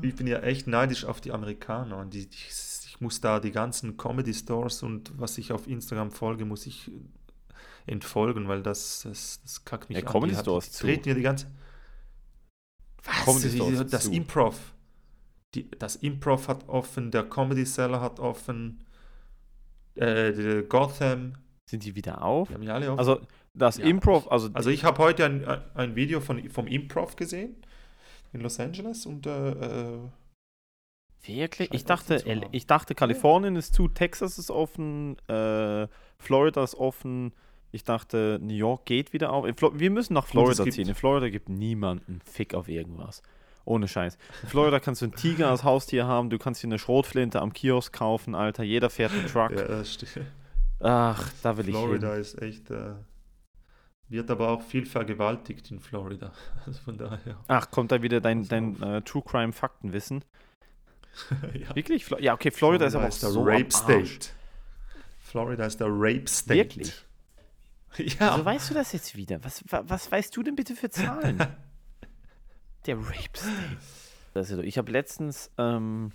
ich 0.02 0.14
bin 0.14 0.26
ja 0.26 0.38
echt 0.40 0.66
neidisch 0.66 1.04
auf 1.04 1.20
die 1.20 1.32
Amerikaner. 1.32 1.98
Und 1.98 2.14
die, 2.14 2.28
ich, 2.30 2.48
ich 2.86 3.00
muss 3.00 3.20
da 3.20 3.40
die 3.40 3.50
ganzen 3.50 3.96
Comedy 3.96 4.32
Stores 4.34 4.82
und 4.82 5.12
was 5.18 5.38
ich 5.38 5.52
auf 5.52 5.66
Instagram 5.66 6.10
folge, 6.10 6.44
muss 6.44 6.66
ich 6.66 6.90
entfolgen, 7.86 8.48
weil 8.48 8.62
das, 8.62 9.02
das, 9.02 9.40
das 9.42 9.64
kackt 9.64 9.88
mich 9.90 9.98
Ja, 9.98 10.04
an. 10.06 10.12
Comedy 10.12 10.34
Stores 10.34 10.72
zu. 10.72 10.84
treten 10.86 11.08
ja 11.08 11.14
die 11.14 11.22
ganze. 11.22 11.46
Was? 13.02 13.24
Comedy 13.24 13.84
das 13.90 14.04
zu. 14.04 14.12
Improv. 14.12 14.74
Die, 15.54 15.70
das 15.78 15.96
Improv 15.96 16.48
hat 16.48 16.68
offen, 16.68 17.10
der 17.10 17.24
Comedy 17.24 17.64
Seller 17.66 18.00
hat 18.00 18.18
offen, 18.18 18.84
äh, 19.94 20.62
Gotham, 20.68 21.34
Sind 21.66 21.84
die 21.84 21.94
wieder 21.94 22.22
auf? 22.22 22.48
die 22.48 22.54
haben 22.54 22.62
ja 22.62 22.74
alle 22.74 22.90
offen. 22.90 22.98
Also 22.98 23.20
das 23.52 23.76
Ja, 23.76 23.84
Improv, 23.84 24.30
also, 24.32 24.48
Also 24.52 24.70
ich 24.70 24.82
habe 24.84 24.98
heute 24.98 25.24
ein, 25.26 25.46
ein 25.74 25.94
Video 25.94 26.20
von, 26.20 26.48
vom 26.50 26.66
Improv 26.66 27.14
gesehen 27.16 27.54
in 28.34 28.40
Los 28.40 28.60
Angeles 28.60 29.06
und 29.06 29.26
äh, 29.26 29.50
äh, 29.50 29.98
wirklich? 31.24 31.72
Ich 31.72 31.84
dachte, 31.84 32.22
ich 32.52 32.66
dachte, 32.66 32.94
Kalifornien 32.94 33.56
ist 33.56 33.74
zu, 33.74 33.88
Texas 33.88 34.38
ist 34.38 34.50
offen, 34.50 35.16
äh, 35.28 35.86
Florida 36.18 36.62
ist 36.62 36.74
offen. 36.74 37.32
Ich 37.70 37.82
dachte, 37.82 38.38
New 38.40 38.54
York 38.54 38.86
geht 38.86 39.12
wieder 39.12 39.32
auf. 39.32 39.46
Wir 39.46 39.90
müssen 39.90 40.14
nach 40.14 40.26
Florida 40.26 40.64
ziehen. 40.64 40.88
In 40.88 40.94
Florida 40.94 41.28
gibt 41.28 41.48
niemanden 41.48 42.20
Fick 42.24 42.54
auf 42.54 42.68
irgendwas. 42.68 43.22
Ohne 43.64 43.88
Scheiß. 43.88 44.18
In 44.42 44.48
Florida 44.48 44.78
kannst 44.78 45.00
du 45.00 45.06
einen 45.06 45.14
Tiger 45.14 45.50
als 45.50 45.64
Haustier 45.64 46.06
haben, 46.06 46.28
du 46.28 46.38
kannst 46.38 46.62
dir 46.62 46.66
eine 46.66 46.78
Schrotflinte 46.78 47.40
am 47.40 47.52
Kiosk 47.52 47.92
kaufen, 47.92 48.34
Alter. 48.34 48.62
Jeder 48.62 48.90
fährt 48.90 49.12
einen 49.12 49.26
Truck. 49.26 49.52
ja. 50.16 50.22
Ach, 50.80 51.32
da 51.42 51.56
will 51.56 51.68
ich 51.68 51.74
Florida 51.74 52.12
hin. 52.12 52.20
ist 52.20 52.40
echt, 52.42 52.70
äh, 52.70 52.92
wird 54.14 54.30
aber 54.30 54.49
auch 54.49 54.62
viel 54.62 54.87
vergewaltigt 54.87 55.71
in 55.71 55.80
Florida. 55.80 56.33
Also 56.66 56.80
von 56.80 56.97
daher. 56.97 57.37
Ach, 57.49 57.71
kommt 57.71 57.92
da 57.92 58.00
wieder 58.00 58.23
dein, 58.23 58.40
Pass 58.40 58.49
dein 58.49 58.83
äh, 58.83 59.02
True 59.02 59.23
Crime 59.23 59.52
Faktenwissen? 59.52 60.25
ja. 61.54 61.76
Wirklich? 61.76 62.06
Flo 62.06 62.18
ja, 62.18 62.33
okay, 62.33 62.50
Florida, 62.50 62.87
ist 62.87 62.94
aber 62.94 63.09
auch 63.09 63.18
der 63.18 63.28
so 63.28 63.42
Rape. 63.42 63.71
State. 63.71 64.30
Florida 65.21 65.66
ist 65.66 65.78
der 65.80 65.88
Rape 65.90 66.26
State. 66.26 66.76
Wirklich? 66.76 67.06
Ja. 68.18 68.33
Also 68.33 68.44
weißt 68.44 68.71
du 68.71 68.75
das 68.75 68.92
jetzt 68.92 69.14
wieder? 69.14 69.44
Was, 69.44 69.62
wa, 69.71 69.85
was 69.87 70.11
weißt 70.11 70.37
du 70.37 70.42
denn 70.42 70.56
bitte 70.56 70.75
für 70.75 70.90
Zahlen? 70.90 71.38
Der 72.87 72.97
Rape 72.97 73.37
State. 73.37 73.76
Das 74.33 74.50
ist, 74.50 74.59
ich 74.64 74.78
habe 74.78 74.90
letztens, 74.90 75.52
ähm, 75.59 76.11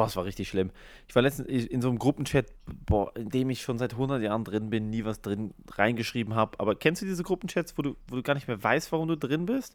boah, 0.00 0.06
es 0.06 0.16
war 0.16 0.24
richtig 0.24 0.48
schlimm. 0.48 0.70
Ich 1.08 1.14
war 1.14 1.20
letztens 1.20 1.48
in 1.48 1.82
so 1.82 1.88
einem 1.88 1.98
Gruppenchat, 1.98 2.46
boah, 2.86 3.14
in 3.14 3.28
dem 3.28 3.50
ich 3.50 3.60
schon 3.60 3.78
seit 3.78 3.92
100 3.92 4.22
Jahren 4.22 4.44
drin 4.44 4.70
bin, 4.70 4.88
nie 4.88 5.04
was 5.04 5.20
drin 5.20 5.52
reingeschrieben 5.70 6.34
habe. 6.34 6.58
Aber 6.58 6.74
kennst 6.74 7.02
du 7.02 7.06
diese 7.06 7.22
Gruppenchats, 7.22 7.76
wo 7.76 7.82
du, 7.82 7.96
wo 8.08 8.16
du 8.16 8.22
gar 8.22 8.32
nicht 8.32 8.48
mehr 8.48 8.62
weißt, 8.62 8.92
warum 8.92 9.08
du 9.08 9.16
drin 9.16 9.44
bist? 9.44 9.74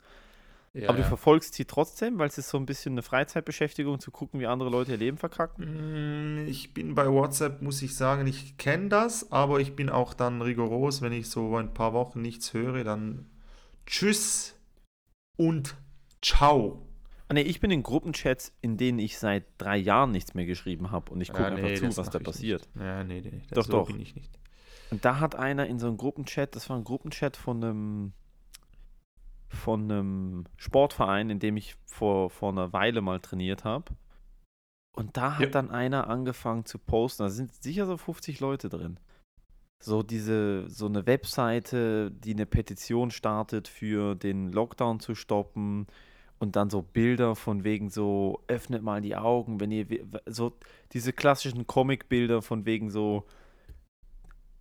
ja, 0.74 0.90
aber 0.90 0.98
du 0.98 1.04
ja. 1.04 1.08
verfolgst 1.08 1.54
sie 1.54 1.66
trotzdem, 1.66 2.18
weil 2.18 2.28
es 2.28 2.40
ist 2.40 2.50
so 2.50 2.58
ein 2.58 2.66
bisschen 2.66 2.96
eine 2.96 3.04
Freizeitbeschäftigung, 3.04 4.00
zu 4.00 4.10
gucken, 4.10 4.40
wie 4.40 4.48
andere 4.48 4.70
Leute 4.70 4.92
ihr 4.92 4.98
Leben 4.98 5.18
verkacken? 5.18 6.44
Mm, 6.44 6.48
Ich 6.48 6.74
bin 6.74 6.96
bei 6.96 7.08
WhatsApp, 7.08 7.62
muss 7.62 7.82
ich 7.84 7.96
sagen, 7.96 8.26
ich 8.26 8.58
kenne 8.58 8.90
das, 8.90 9.32
aber 9.32 9.60
ich 9.60 9.76
bin 9.76 9.90
auch 9.90 10.16
dann 10.16 10.42
rigoros, 10.42 11.04
wenn 11.04 11.14
ich 11.14 11.30
so 11.30 11.56
ein 11.56 11.74
paar 11.74 11.94
Wochen 11.94 12.22
nichts 12.22 12.54
höre, 12.54 12.84
dann 12.84 13.30
tschüss 13.86 14.56
und 15.38 15.76
ciao. 16.22 16.85
Ah, 17.28 17.34
nee, 17.34 17.42
ich 17.42 17.60
bin 17.60 17.72
in 17.72 17.82
Gruppenchats, 17.82 18.54
in 18.62 18.78
denen 18.78 19.00
ich 19.00 19.18
seit 19.18 19.46
drei 19.58 19.78
Jahren 19.78 20.12
nichts 20.12 20.36
mehr 20.36 20.46
geschrieben 20.46 20.92
habe 20.92 21.12
und 21.12 21.22
ich 21.22 21.30
gucke 21.30 21.42
Ja, 21.42 21.48
einfach 21.50 21.64
nee, 21.64 21.76
zu, 21.76 21.86
das 21.86 21.98
was 21.98 22.10
da 22.12 22.20
passiert. 22.20 22.68
Nicht. 22.76 22.86
Ja, 22.86 23.04
nee, 23.04 23.22
nee, 23.22 23.42
Doch, 23.52 23.66
so 23.66 23.72
doch. 23.72 23.88
bin 23.88 24.00
ich 24.00 24.16
nicht. 24.16 24.38
Und 24.92 25.04
da 25.06 25.20
hat 25.20 25.36
einer 25.36 25.66
in 25.66 25.80
so 25.80 25.88
einem 25.88 25.98
Gruppenchat, 25.98 26.56
das 26.56 26.70
war 26.70 26.78
ein 26.78 26.84
Gruppenchat 26.84 27.36
von 27.38 27.64
einem 27.64 28.14
von 29.50 29.84
einem 29.90 30.46
Sportverein, 30.58 31.30
in 31.30 31.40
dem 31.40 31.56
ich 31.58 31.76
vor, 31.86 32.30
vor 32.30 32.52
einer 32.52 32.74
Weile 32.74 33.02
mal 33.02 33.20
trainiert 33.20 33.64
habe. 33.64 33.94
Und 34.96 35.18
da 35.18 35.36
hat 35.36 35.42
Ja. 35.46 35.50
dann 35.50 35.72
einer 35.72 36.08
angefangen 36.10 36.66
zu 36.66 36.78
posten, 36.78 37.24
da 37.24 37.30
sind 37.30 37.54
sicher 37.64 37.86
so 37.86 37.98
50 37.98 38.40
Leute 38.40 38.70
drin. 38.70 39.00
So 39.84 40.04
diese, 40.04 40.70
so 40.70 40.88
eine 40.88 41.06
Webseite, 41.06 42.12
die 42.12 42.34
eine 42.34 42.46
Petition 42.46 43.12
startet 43.12 43.68
für 43.68 44.16
den 44.16 44.52
Lockdown 44.52 45.00
zu 45.00 45.16
stoppen 45.16 45.88
und 46.46 46.56
dann 46.56 46.70
so 46.70 46.82
Bilder 46.82 47.36
von 47.36 47.64
wegen 47.64 47.90
so, 47.90 48.40
öffnet 48.48 48.84
mal 48.84 49.02
die 49.02 49.16
Augen, 49.16 49.60
wenn 49.60 49.72
ihr, 49.72 49.88
so 50.26 50.54
diese 50.94 51.12
klassischen 51.12 51.66
Comicbilder 51.68 52.42
von 52.42 52.66
wegen 52.66 52.90
so, 52.92 53.26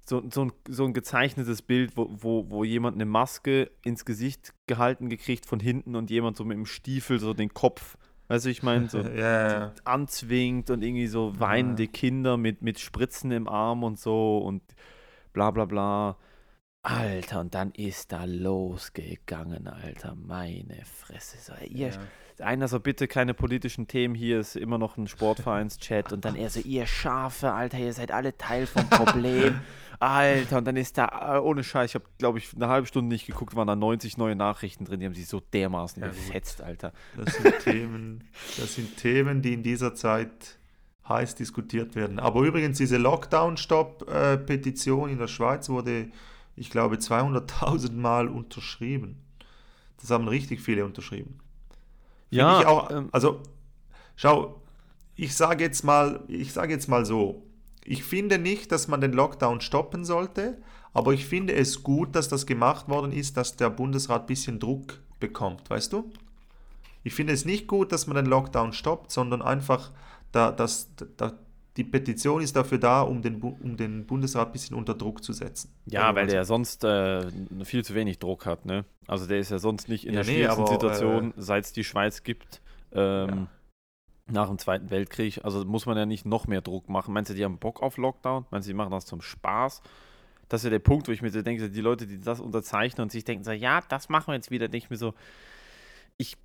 so, 0.07 0.23
so, 0.31 0.47
ein, 0.47 0.53
so 0.69 0.85
ein 0.85 0.95
gezeichnetes 0.95 1.63
Bild, 1.63 1.97
wo, 1.97 2.09
wo, 2.11 2.51
wo 2.51 2.65
jemand 2.65 2.97
eine 2.97 3.05
Maske 3.05 3.71
ins 3.83 4.05
Gesicht 4.05 4.55
gehalten 4.67 5.09
gekriegt 5.09 5.47
von 5.47 5.61
hinten 5.61 5.95
und 5.95 6.11
jemand 6.11 6.37
so 6.37 6.45
mit 6.45 6.57
dem 6.57 6.67
Stiefel 6.67 7.19
so 7.19 7.35
den 7.35 7.53
Kopf, 7.53 7.97
weißt 8.29 8.47
du, 8.47 8.51
ich 8.51 8.63
meine, 8.63 8.89
so 8.89 8.99
ja. 9.17 9.73
anzwingt 9.85 10.71
und 10.71 10.83
irgendwie 10.83 11.07
so 11.07 11.39
weinende. 11.39 11.87
Kinder 11.87 12.37
mit, 12.37 12.63
mit 12.63 12.81
Spritzen 12.81 13.31
im 13.31 13.47
Arm 13.47 13.83
und 13.83 13.99
so 13.99 14.39
und 14.39 14.63
bla 15.33 15.51
bla 15.51 15.67
bla. 15.67 16.17
Alter, 16.85 17.41
und 17.41 17.55
dann 17.55 17.73
ist 17.73 18.13
da 18.13 18.25
losgegangen, 18.27 19.67
Alter, 19.69 20.15
meine 20.15 20.85
Fresse. 20.85 21.39
So, 21.39 21.55
ihr, 21.67 21.89
ja. 21.89 21.99
Einer 22.45 22.69
so, 22.69 22.79
bitte 22.79 23.09
keine 23.09 23.33
politischen 23.33 23.87
Themen, 23.87 24.15
hier 24.15 24.39
ist 24.39 24.55
immer 24.55 24.77
noch 24.77 24.99
ein 24.99 25.09
Sportvereinschat 25.09 26.13
und 26.13 26.27
dann 26.27 26.37
er 26.37 26.51
so, 26.51 26.61
ihr 26.61 26.87
Schafe, 26.87 27.53
Alter, 27.53 27.79
ihr 27.79 27.95
seid 27.95 28.13
alle 28.13 28.37
Teil 28.37 28.67
vom 28.67 28.87
Problem. 28.91 29.63
Alter, 29.99 30.59
und 30.59 30.67
dann 30.67 30.77
ist 30.77 30.99
da, 30.99 31.37
äh, 31.37 31.41
ohne 31.41 31.65
Scheiß, 31.65 31.93
ich 31.93 31.95
habe, 31.95 32.05
glaube 32.19 32.37
ich, 32.37 32.55
eine 32.55 32.69
halbe 32.69 32.87
Stunde 32.87 33.15
nicht 33.15 33.27
geguckt, 33.27 33.57
waren 33.57 33.67
da 33.67 33.77
90 33.77 34.19
neue 34.19 34.37
Nachrichten 34.37 34.85
drin, 34.85 35.01
die 35.01 35.07
haben 35.07 35.15
sich 35.15 35.27
so 35.27 35.41
dermaßen 35.41 36.03
Ja, 36.03 36.09
gefetzt, 36.09 36.61
Alter. 36.61 36.93
Das 37.17 37.35
sind 37.35 37.59
Themen, 37.61 38.25
das 38.59 38.75
sind 38.75 38.95
Themen, 38.99 39.41
die 39.41 39.55
in 39.55 39.63
dieser 39.63 39.95
Zeit 39.95 40.59
heiß 41.09 41.35
diskutiert 41.37 41.95
werden. 41.95 42.19
Aber 42.19 42.43
übrigens, 42.43 42.77
diese 42.77 42.99
Lockdown-Stop-Petition 42.99 45.09
in 45.09 45.19
der 45.19 45.29
Schweiz 45.29 45.71
wurde, 45.71 46.11
ich 46.57 46.71
glaube, 46.71 46.97
200.000 46.97 47.93
Mal 47.93 48.29
unterschrieben. 48.29 49.23
Das 50.01 50.11
haben 50.11 50.29
richtig 50.29 50.61
viele 50.61 50.85
unterschrieben. 50.85 51.39
Finde 52.31 52.61
ich 52.61 52.67
auch, 52.67 52.91
ähm, 52.91 53.09
also, 53.13 53.41
schau, 54.17 54.61
ich 55.17 55.35
sage 55.37 55.65
jetzt 55.65 55.85
mal, 55.85 56.23
ich 56.29 56.53
sage 56.53 56.73
jetzt 56.73 56.89
mal 56.89 57.05
so, 57.07 57.47
ich 57.85 58.03
finde 58.03 58.39
nicht, 58.39 58.73
dass 58.73 58.89
man 58.89 59.01
den 59.01 59.13
Lockdown 59.13 59.61
stoppen 59.61 60.05
sollte, 60.05 60.59
aber 60.93 61.13
ich 61.13 61.27
finde 61.27 61.55
es 61.55 61.83
gut, 61.83 62.15
dass 62.17 62.29
das 62.29 62.47
gemacht 62.47 62.89
worden 62.89 63.13
ist, 63.13 63.37
dass 63.37 63.57
der 63.57 63.71
Bundesrat 63.71 64.23
ein 64.23 64.27
bisschen 64.27 64.59
Druck 64.59 65.01
bekommt, 65.21 65.69
weißt 65.71 65.93
du? 65.93 66.11
Ich 67.03 67.15
finde 67.15 67.35
es 67.35 67.45
nicht 67.45 67.67
gut, 67.67 67.93
dass 67.93 68.07
man 68.07 68.17
den 68.17 68.27
Lockdown 68.27 68.73
stoppt, 68.73 69.11
sondern 69.11 69.43
einfach, 69.43 69.91
da, 70.33 70.51
dass, 70.51 70.89
da, 71.17 71.33
die 71.77 71.85
Petition 71.85 72.41
ist 72.41 72.55
dafür 72.55 72.79
da, 72.79 73.03
um 73.03 73.21
den, 73.21 73.41
Bu- 73.41 73.57
um 73.63 73.77
den 73.77 74.07
Bundesrat 74.07 74.49
ein 74.49 74.53
bisschen 74.53 74.77
unter 74.77 74.95
Druck 74.95 75.25
zu 75.25 75.33
setzen. 75.33 75.75
Ja, 75.87 76.07
weil 76.15 76.25
mal 76.25 76.29
so. 76.29 76.35
der 76.35 76.45
sonst 76.45 76.85
äh, 76.85 77.27
viel 77.65 77.85
zu 77.85 77.95
wenig 77.95 78.19
Druck 78.21 78.47
hat, 78.47 78.65
ne? 78.65 78.85
Also 79.09 79.27
der 79.27 79.39
ist 79.39 79.51
ja 79.51 79.59
sonst 79.59 79.89
nicht 79.89 80.07
in 80.07 80.15
Ja, 80.15 80.23
der 80.23 80.27
nee, 80.33 80.39
schwierigsten 80.39 80.63
aber, 80.63 80.71
Situation, 80.73 81.35
seit 81.37 81.65
es 81.65 81.73
die 81.73 81.85
Schweiz 81.85 82.23
gibt, 82.23 82.61
ähm, 82.93 83.29
Ja. 83.29 83.47
nach 84.31 84.49
dem 84.49 84.59
Zweiten 84.59 84.91
Weltkrieg. 84.91 85.45
Also 85.45 85.65
muss 85.65 85.87
man 85.87 85.97
ja 85.97 86.07
nicht 86.07 86.25
noch 86.27 86.47
mehr 86.47 86.61
Druck 86.61 86.89
machen. 86.89 87.13
Meinst 87.13 87.31
du, 87.31 87.35
die 87.35 87.45
haben 87.45 87.59
Bock 87.59 87.83
auf 87.83 87.97
Lockdown? 87.97 88.47
Meinst 88.51 88.69
du, 88.69 88.71
die 88.71 88.77
machen 88.77 88.93
das 88.93 89.07
zum 89.07 89.21
Spaß? 89.21 89.83
Das 90.49 90.61
ist 90.61 90.65
ja 90.65 90.71
der 90.71 90.79
Punkt, 90.79 91.09
wo 91.09 91.13
ich 91.13 91.23
mir 91.23 91.31
so 91.31 91.43
denke, 91.43 91.71
die 91.71 91.81
Leute, 91.81 92.07
die 92.07 92.21
das 92.21 92.39
unterzeichnen 92.39 93.03
und 93.03 93.11
sich 93.11 93.25
denken 93.25 93.43
so, 93.45 93.51
ja, 93.51 93.81
das 93.89 94.09
machen 94.09 94.29
wir 94.29 94.35
jetzt 94.35 94.51
wieder, 94.51 94.69
denke 94.69 94.85
ich 94.85 94.91
mir 94.91 94.97
so, 94.97 95.15
ich, 96.19 96.37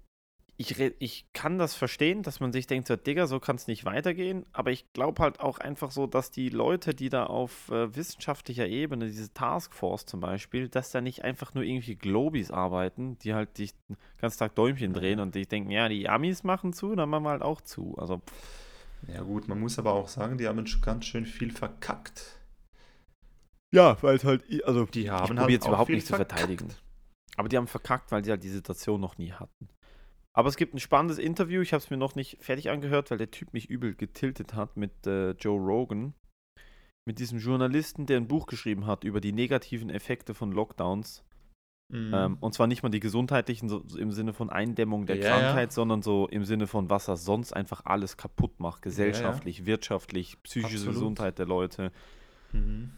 ich, 0.59 0.77
ich 0.99 1.25
kann 1.31 1.57
das 1.57 1.73
verstehen, 1.73 2.21
dass 2.21 2.41
man 2.41 2.51
sich 2.51 2.67
denkt, 2.67 2.89
so, 2.89 2.97
Digga, 2.97 3.27
so 3.27 3.39
kann 3.39 3.55
es 3.55 3.67
nicht 3.67 3.85
weitergehen, 3.85 4.45
aber 4.51 4.71
ich 4.71 4.91
glaube 4.91 5.23
halt 5.23 5.39
auch 5.39 5.59
einfach 5.59 5.89
so, 5.89 6.05
dass 6.05 6.31
die 6.31 6.49
Leute, 6.49 6.93
die 6.93 7.07
da 7.07 7.27
auf 7.27 7.69
äh, 7.69 7.95
wissenschaftlicher 7.95 8.67
Ebene, 8.67 9.05
diese 9.05 9.33
Taskforce 9.33 10.05
zum 10.05 10.19
Beispiel, 10.19 10.67
dass 10.67 10.91
da 10.91 10.99
nicht 10.99 11.23
einfach 11.23 11.53
nur 11.53 11.63
irgendwie 11.63 11.95
Globis 11.95 12.51
arbeiten, 12.51 13.17
die 13.19 13.33
halt 13.33 13.57
die 13.57 13.67
den 13.87 13.95
ganzen 14.17 14.39
Tag 14.39 14.53
Däumchen 14.55 14.91
drehen 14.91 15.21
und 15.21 15.33
die 15.33 15.47
denken, 15.47 15.71
ja, 15.71 15.87
die 15.87 16.09
Amis 16.09 16.43
machen 16.43 16.73
zu, 16.73 16.93
dann 16.93 17.09
machen 17.09 17.23
wir 17.23 17.29
halt 17.29 17.41
auch 17.41 17.61
zu. 17.61 17.97
Also, 17.97 18.17
pff, 18.17 18.67
Ja 19.07 19.21
gut, 19.21 19.47
man 19.47 19.59
muss 19.61 19.79
aber 19.79 19.93
auch 19.93 20.09
sagen, 20.09 20.37
die 20.37 20.47
haben 20.47 20.67
schon 20.67 20.81
ganz 20.81 21.05
schön 21.05 21.25
viel 21.25 21.51
verkackt. 21.51 22.41
ja, 23.71 23.97
weil 24.01 24.15
es 24.17 24.23
halt, 24.25 24.43
also 24.65 24.85
Die 24.87 25.03
ich 25.03 25.09
haben 25.09 25.37
probiere 25.37 25.41
halt 25.43 25.51
jetzt 25.51 25.67
auch 25.67 25.69
überhaupt 25.69 25.87
viel 25.87 25.95
nicht 25.95 26.07
zu 26.07 26.15
verteidigen. 26.15 26.73
Aber 27.37 27.47
die 27.49 27.57
haben 27.57 27.67
verkackt, 27.67 28.11
weil 28.11 28.23
sie 28.25 28.31
halt 28.31 28.43
die 28.43 28.49
Situation 28.49 28.99
noch 28.99 29.17
nie 29.17 29.31
hatten. 29.31 29.69
Aber 30.39 30.47
es 30.47 30.55
gibt 30.55 30.73
ein 30.73 30.79
spannendes 30.79 31.17
Interview, 31.17 31.59
ich 31.59 31.73
habe 31.73 31.83
es 31.83 31.89
mir 31.89 31.97
noch 31.97 32.15
nicht 32.15 32.37
fertig 32.39 32.69
angehört, 32.69 33.11
weil 33.11 33.17
der 33.17 33.29
Typ 33.29 33.51
mich 33.51 33.69
übel 33.69 33.93
getiltet 33.93 34.53
hat 34.53 34.77
mit 34.77 35.05
äh, 35.05 35.31
Joe 35.31 35.59
Rogan. 35.59 36.13
mit 37.05 37.19
diesem 37.19 37.39
Journalisten, 37.39 38.05
der 38.05 38.15
ein 38.15 38.29
Buch 38.29 38.45
geschrieben 38.47 38.85
hat 38.85 39.03
über 39.03 39.19
die 39.19 39.33
negativen 39.33 39.89
Effekte 39.89 40.33
von 40.33 40.53
Lockdowns. 40.53 41.25
Mhm. 41.91 42.13
Ähm, 42.13 42.37
und 42.39 42.53
zwar 42.53 42.67
nicht 42.67 42.83
mal 42.83 42.89
die 42.89 43.01
gesundheitlichen 43.01 43.67
so, 43.67 43.83
so 43.85 43.99
im 43.99 44.13
Sinne 44.13 44.31
von 44.31 44.49
Eindämmung 44.49 45.05
der 45.05 45.17
Ja, 45.17 45.23
ja. 45.25 45.39
Krankheit, 45.39 45.73
sondern 45.73 46.01
so 46.03 46.29
im 46.29 46.45
Sinne 46.45 46.67
von, 46.67 46.89
was 46.89 47.07
das 47.07 47.25
sonst 47.25 47.51
einfach 47.51 47.83
alles 47.83 48.15
kaputt 48.15 48.61
macht. 48.61 48.81
Gesellschaftlich, 48.81 49.65
wirtschaftlich, 49.65 50.41
psychische 50.43 50.75
Absolut. 50.75 50.93
Gesundheit 50.93 51.37
der 51.37 51.47
Leute. 51.47 51.91
Mhm. 52.53 52.91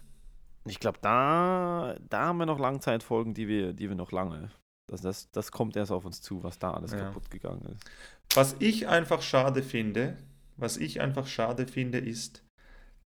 Ich 0.68 0.80
glaube, 0.80 1.00
da, 1.02 1.96
da 2.08 2.26
haben 2.28 2.38
wir 2.38 2.46
noch 2.46 2.60
Langzeitfolgen, 2.60 3.34
die 3.34 3.48
wir, 3.48 3.74
die 3.74 3.90
wir 3.90 3.96
noch 3.96 4.12
lange. 4.12 4.52
Das, 4.88 5.02
das, 5.02 5.32
das 5.32 5.52
kommt 5.52 5.76
erst 5.76 5.92
auf 5.92 6.06
uns 6.06 6.22
zu, 6.22 6.44
was 6.44 6.60
da 6.60 6.74
alles 6.74 6.92
Ja. 6.92 7.06
kaputt 7.06 7.30
gegangen 7.32 7.66
ist. 7.74 7.90
Was 8.36 8.56
ich 8.60 8.88
einfach 8.88 9.22
schade 9.22 9.64
finde, 9.64 10.18
was 10.58 10.78
ich 10.78 11.02
einfach 11.02 11.28
schade 11.28 11.68
finde, 11.68 11.98
ist, 11.98 12.44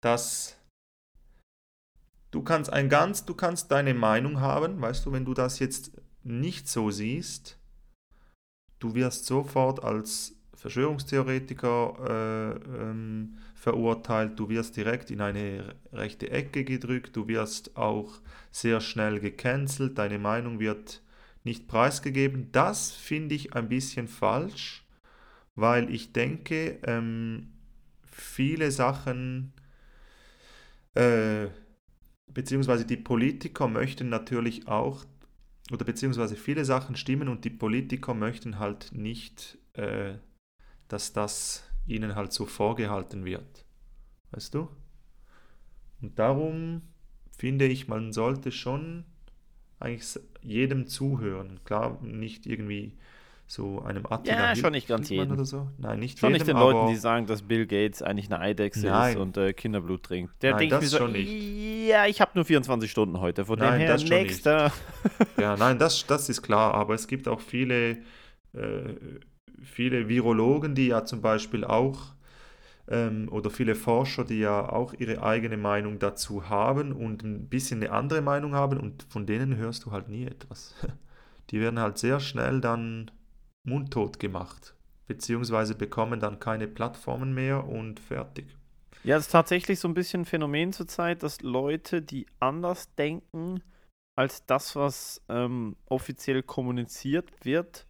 dass 0.01 0.57
du 2.31 2.41
kannst 2.41 2.71
ein 2.71 2.89
ganz, 2.89 3.25
du 3.25 3.33
kannst 3.35 3.71
deine 3.71 3.93
Meinung 3.93 4.39
haben, 4.39 4.81
weißt 4.81 5.05
du, 5.05 5.11
wenn 5.11 5.25
du 5.25 5.33
das 5.33 5.59
jetzt 5.59 5.91
nicht 6.23 6.67
so 6.67 6.89
siehst, 6.89 7.57
du 8.79 8.95
wirst 8.95 9.25
sofort 9.25 9.83
als 9.83 10.35
Verschwörungstheoretiker 10.55 11.95
äh, 11.99 12.81
ähm, 12.81 13.37
verurteilt, 13.55 14.39
du 14.39 14.49
wirst 14.49 14.77
direkt 14.77 15.11
in 15.11 15.21
eine 15.21 15.75
rechte 15.91 16.31
Ecke 16.31 16.63
gedrückt, 16.63 17.15
du 17.15 17.27
wirst 17.27 17.75
auch 17.77 18.21
sehr 18.51 18.81
schnell 18.81 19.19
gecancelt, 19.19 19.97
deine 19.97 20.19
Meinung 20.19 20.59
wird 20.59 21.01
nicht 21.43 21.67
preisgegeben. 21.67 22.51
Das 22.51 22.91
finde 22.91 23.35
ich 23.35 23.53
ein 23.53 23.69
bisschen 23.69 24.07
falsch, 24.07 24.85
weil 25.55 25.93
ich 25.93 26.13
denke, 26.13 26.79
ähm, 26.83 27.53
viele 28.05 28.71
Sachen, 28.71 29.53
äh, 30.93 31.47
beziehungsweise 32.27 32.85
die 32.85 32.97
Politiker 32.97 33.67
möchten 33.67 34.09
natürlich 34.09 34.67
auch, 34.67 35.05
oder 35.71 35.85
beziehungsweise 35.85 36.35
viele 36.35 36.65
Sachen 36.65 36.95
stimmen 36.95 37.27
und 37.27 37.45
die 37.45 37.49
Politiker 37.49 38.13
möchten 38.13 38.59
halt 38.59 38.91
nicht, 38.93 39.57
äh, 39.73 40.15
dass 40.87 41.13
das 41.13 41.63
ihnen 41.85 42.15
halt 42.15 42.33
so 42.33 42.45
vorgehalten 42.45 43.25
wird. 43.25 43.65
Weißt 44.31 44.53
du? 44.53 44.69
Und 46.01 46.19
darum 46.19 46.81
finde 47.37 47.65
ich, 47.65 47.87
man 47.87 48.13
sollte 48.13 48.51
schon 48.51 49.05
eigentlich 49.83 50.19
jedem 50.41 50.87
zuhören. 50.87 51.59
Klar, 51.65 51.99
nicht 52.01 52.45
irgendwie 52.45 52.93
so 53.45 53.81
einem 53.83 54.05
Attila 54.09 54.49
Ja, 54.49 54.55
schon 54.55 54.71
nicht 54.71 54.87
ganz 54.87 55.09
Hildmann 55.09 55.27
jedem. 55.27 55.37
oder 55.37 55.45
so. 55.45 55.67
Nein, 55.77 55.99
nicht 55.99 56.17
Schon 56.19 56.29
jedem, 56.29 56.39
nicht 56.39 56.47
den 56.47 56.57
Leuten, 56.57 56.87
die 56.87 56.95
sagen, 56.95 57.27
dass 57.27 57.43
Bill 57.43 57.67
Gates 57.67 58.01
eigentlich 58.01 58.31
eine 58.31 58.39
Eidechse 58.39 58.87
Nein. 58.87 59.13
ist 59.15 59.21
und 59.21 59.37
äh, 59.37 59.53
Kinderblut 59.53 60.03
trinkt. 60.03 60.41
Der 60.41 60.51
Nein, 60.51 60.69
denkt 60.69 60.81
mir 60.81 60.87
so, 60.87 60.97
schon 60.97 61.11
nicht. 61.11 61.29
ja, 61.87 62.05
ich 62.07 62.21
habe 62.21 62.31
nur 62.35 62.45
24 62.45 62.89
Stunden 62.89 63.19
heute. 63.19 63.45
Von 63.45 63.59
Nein, 63.59 63.79
dem 63.81 63.87
her, 63.87 63.97
nächster. 63.97 64.71
Ja, 65.37 65.55
nein, 65.57 65.77
das, 65.77 66.05
das 66.07 66.29
ist 66.29 66.41
klar, 66.41 66.73
aber 66.73 66.93
es 66.95 67.07
gibt 67.07 67.27
auch 67.27 67.41
viele, 67.41 67.97
äh, 68.53 68.95
viele 69.61 70.07
Virologen, 70.07 70.73
die 70.73 70.87
ja 70.87 71.05
zum 71.05 71.21
Beispiel 71.21 71.63
auch, 71.63 72.13
ähm, 72.87 73.29
oder 73.31 73.49
viele 73.49 73.75
Forscher, 73.75 74.23
die 74.25 74.39
ja 74.39 74.69
auch 74.69 74.93
ihre 74.93 75.23
eigene 75.23 75.57
Meinung 75.57 75.99
dazu 75.99 76.49
haben 76.49 76.91
und 76.91 77.23
ein 77.23 77.47
bisschen 77.47 77.81
eine 77.81 77.91
andere 77.91 78.21
Meinung 78.21 78.53
haben 78.53 78.79
und 78.79 79.03
von 79.09 79.25
denen 79.25 79.55
hörst 79.57 79.85
du 79.85 79.91
halt 79.91 80.09
nie 80.09 80.25
etwas. 80.25 80.75
Die 81.49 81.59
werden 81.59 81.79
halt 81.79 81.97
sehr 81.97 82.19
schnell 82.19 82.61
dann 82.61 83.11
mundtot 83.65 84.19
gemacht, 84.19 84.75
beziehungsweise 85.07 85.75
bekommen 85.75 86.19
dann 86.19 86.39
keine 86.39 86.67
Plattformen 86.67 87.33
mehr 87.33 87.67
und 87.67 87.99
fertig. 87.99 88.57
Ja, 89.03 89.17
es 89.17 89.25
ist 89.25 89.31
tatsächlich 89.31 89.79
so 89.79 89.87
ein 89.89 89.93
bisschen 89.93 90.21
ein 90.21 90.25
Phänomen 90.25 90.71
zurzeit, 90.71 91.23
dass 91.23 91.41
Leute, 91.41 92.01
die 92.01 92.25
anders 92.39 92.95
denken 92.95 93.61
als 94.15 94.45
das, 94.45 94.75
was 94.75 95.21
ähm, 95.27 95.75
offiziell 95.85 96.43
kommuniziert 96.43 97.29
wird, 97.43 97.85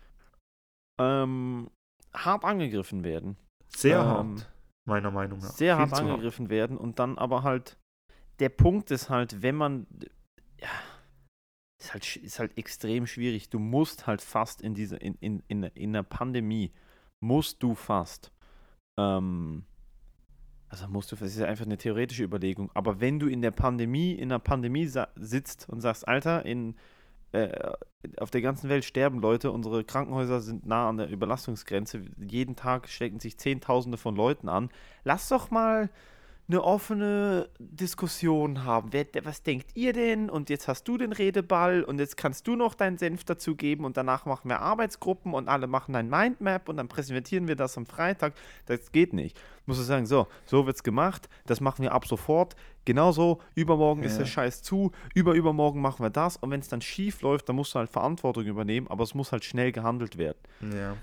ähm, 1.00 1.70
hart 2.14 2.44
angegriffen 2.44 3.04
werden. 3.04 3.38
Sehr 3.68 4.00
Ähm, 4.00 4.06
hart, 4.06 4.53
meiner 4.86 5.12
Meinung 5.12 5.40
nach. 5.40 5.52
sehr 5.52 5.78
hart 5.78 5.94
angegriffen 5.94 6.50
werden 6.50 6.78
und 6.78 7.00
dann 7.00 7.18
aber 7.18 7.44
halt, 7.44 7.78
der 8.40 8.50
Punkt 8.50 8.92
ist 8.92 9.10
halt, 9.10 9.42
wenn 9.42 9.56
man, 9.56 9.88
ja, 10.60 10.70
ist 11.80 11.94
halt, 11.94 12.16
ist 12.16 12.40
halt 12.40 12.58
extrem 12.58 13.08
schwierig. 13.08 13.50
Du 13.50 13.60
musst 13.60 14.08
halt 14.08 14.22
fast 14.22 14.62
in 14.62 14.74
dieser, 14.74 15.02
in, 15.02 15.16
in, 15.16 15.44
in, 15.48 15.64
in 15.64 15.94
der 15.94 16.04
Pandemie, 16.04 16.72
musst 17.22 17.62
du 17.64 17.76
fast, 17.76 18.32
ähm, 19.00 19.66
also 20.70 20.88
musst 20.88 21.12
du, 21.12 21.16
das 21.16 21.30
ist 21.30 21.40
ja 21.40 21.48
einfach 21.48 21.66
eine 21.66 21.78
theoretische 21.78 22.24
Überlegung, 22.24 22.72
aber 22.74 23.00
wenn 23.00 23.20
du 23.20 23.28
in 23.28 23.42
der 23.42 23.52
Pandemie, 23.52 24.14
in 24.14 24.30
der 24.30 24.40
Pandemie 24.40 24.90
sitzt 25.16 25.70
und 25.70 25.82
sagst, 25.82 26.08
Alter, 26.08 26.46
in, 26.46 26.76
äh, 27.34 27.74
auf 28.18 28.32
der 28.32 28.42
ganzen 28.42 28.70
Welt 28.70 28.86
sterben 28.86 29.20
Leute, 29.20 29.52
unsere 29.52 29.84
Krankenhäuser 29.84 30.42
sind 30.42 30.66
nah 30.66 30.90
an 30.90 30.98
der 30.98 31.10
Überlastungsgrenze, 31.10 32.02
jeden 32.18 32.56
Tag 32.56 32.90
stecken 32.90 33.20
sich 33.20 33.38
Zehntausende 33.38 33.98
von 33.98 34.16
Leuten 34.16 34.50
an, 34.50 34.70
lass 35.04 35.30
doch 35.30 35.52
mal 35.52 35.90
eine 36.50 36.62
offene 36.64 37.50
Diskussion 37.60 38.66
haben. 38.66 38.90
Wer, 38.92 39.06
was 39.24 39.44
denkt 39.44 39.72
ihr 39.76 39.94
denn? 39.94 40.30
Und 40.30 40.50
jetzt 40.50 40.68
hast 40.68 40.88
du 40.88 40.98
den 40.98 41.14
Redeball 41.14 41.84
und 41.84 42.00
jetzt 42.00 42.18
kannst 42.18 42.48
du 42.48 42.56
noch 42.56 42.74
deinen 42.74 42.98
Senf 42.98 43.24
dazu 43.24 43.56
geben 43.56 43.86
und 43.86 43.96
danach 43.96 44.26
machen 44.26 44.50
wir 44.50 44.60
Arbeitsgruppen 44.60 45.34
und 45.34 45.48
alle 45.48 45.68
machen 45.68 45.96
ein 45.96 46.10
Mindmap 46.10 46.68
und 46.68 46.78
dann 46.78 46.90
präsentieren 46.90 47.48
wir 47.48 47.56
das 47.56 47.78
am 47.78 47.86
Freitag. 47.86 48.34
Das 48.66 48.92
geht 48.92 49.14
nicht. 49.14 49.40
Musst 49.66 49.80
du 49.80 49.84
sagen, 49.86 50.06
so, 50.06 50.28
so 50.46 50.66
wird's 50.66 50.84
gemacht, 50.84 51.30
das 51.46 51.62
machen 51.62 51.84
wir 51.84 51.94
ab 51.94 52.06
sofort. 52.06 52.56
Genauso, 52.86 53.40
übermorgen 53.56 54.04
ist 54.04 54.14
Ja. 54.14 54.20
der 54.20 54.26
Scheiß 54.26 54.62
zu, 54.64 54.92
über 55.14 55.34
übermorgen 55.36 55.80
machen 55.80 56.04
wir 56.04 56.10
das 56.10 56.36
und 56.36 56.52
wenn 56.52 56.60
es 56.60 56.68
dann 56.68 56.82
schief 56.82 57.22
läuft, 57.22 57.48
dann 57.48 57.56
musst 57.56 57.74
du 57.74 57.80
halt 57.80 57.90
Verantwortung 57.90 58.44
übernehmen, 58.44 58.88
aber 58.90 59.04
es 59.06 59.14
muss 59.16 59.32
halt 59.32 59.46
schnell 59.46 59.72
gehandelt 59.72 60.18
werden. 60.18 60.40
Ja. 60.62 60.98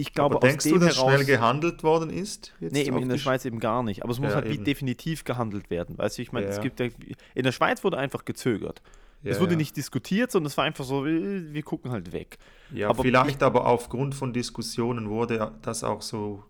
Ich 0.00 0.12
glaube, 0.12 0.36
Aber 0.36 0.46
denkst 0.46 0.64
aus 0.66 0.70
du, 0.72 0.78
dem 0.78 0.86
dass 0.88 0.96
heraus, 0.96 1.12
schnell 1.12 1.24
gehandelt 1.26 1.82
worden 1.82 2.10
ist? 2.10 2.54
Jetzt 2.60 2.72
Nee, 2.72 2.82
in 2.82 3.08
der 3.08 3.18
Schweiz 3.18 3.44
eben 3.44 3.60
gar 3.60 3.82
nicht. 3.82 4.02
Aber 4.02 4.12
es 4.12 4.18
muss 4.18 4.30
Ja, 4.30 4.36
halt 4.36 4.46
eben. 4.46 4.64
definitiv 4.64 5.24
gehandelt 5.24 5.70
werden. 5.70 5.98
Weißt 5.98 6.18
du, 6.18 6.22
ich 6.22 6.32
meine, 6.32 6.46
es 6.46 6.56
Ja. 6.56 6.62
gibt 6.62 6.80
ja, 6.80 6.88
in 7.34 7.42
der 7.44 7.52
Schweiz 7.52 7.84
wurde 7.84 7.98
einfach 7.98 8.24
gezögert. 8.24 8.82
Ja, 9.22 9.32
es 9.32 9.40
wurde 9.40 9.56
nicht 9.56 9.76
diskutiert, 9.76 10.30
sondern 10.30 10.46
es 10.46 10.56
war 10.56 10.64
einfach 10.64 10.84
so, 10.84 11.04
äh, 11.04 11.52
wir 11.52 11.62
gucken 11.62 11.90
halt 11.90 12.12
weg. 12.12 12.38
Ja, 12.72 12.88
aber 12.88 13.02
vielleicht 13.02 13.42
aber 13.42 13.66
aufgrund 13.66 14.14
von 14.14 14.32
Diskussionen 14.32 15.10
wurde 15.10 15.52
das 15.60 15.84
auch 15.84 16.00
so 16.00 16.42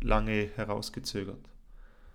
lange 0.00 0.48
herausgezögert. 0.56 1.38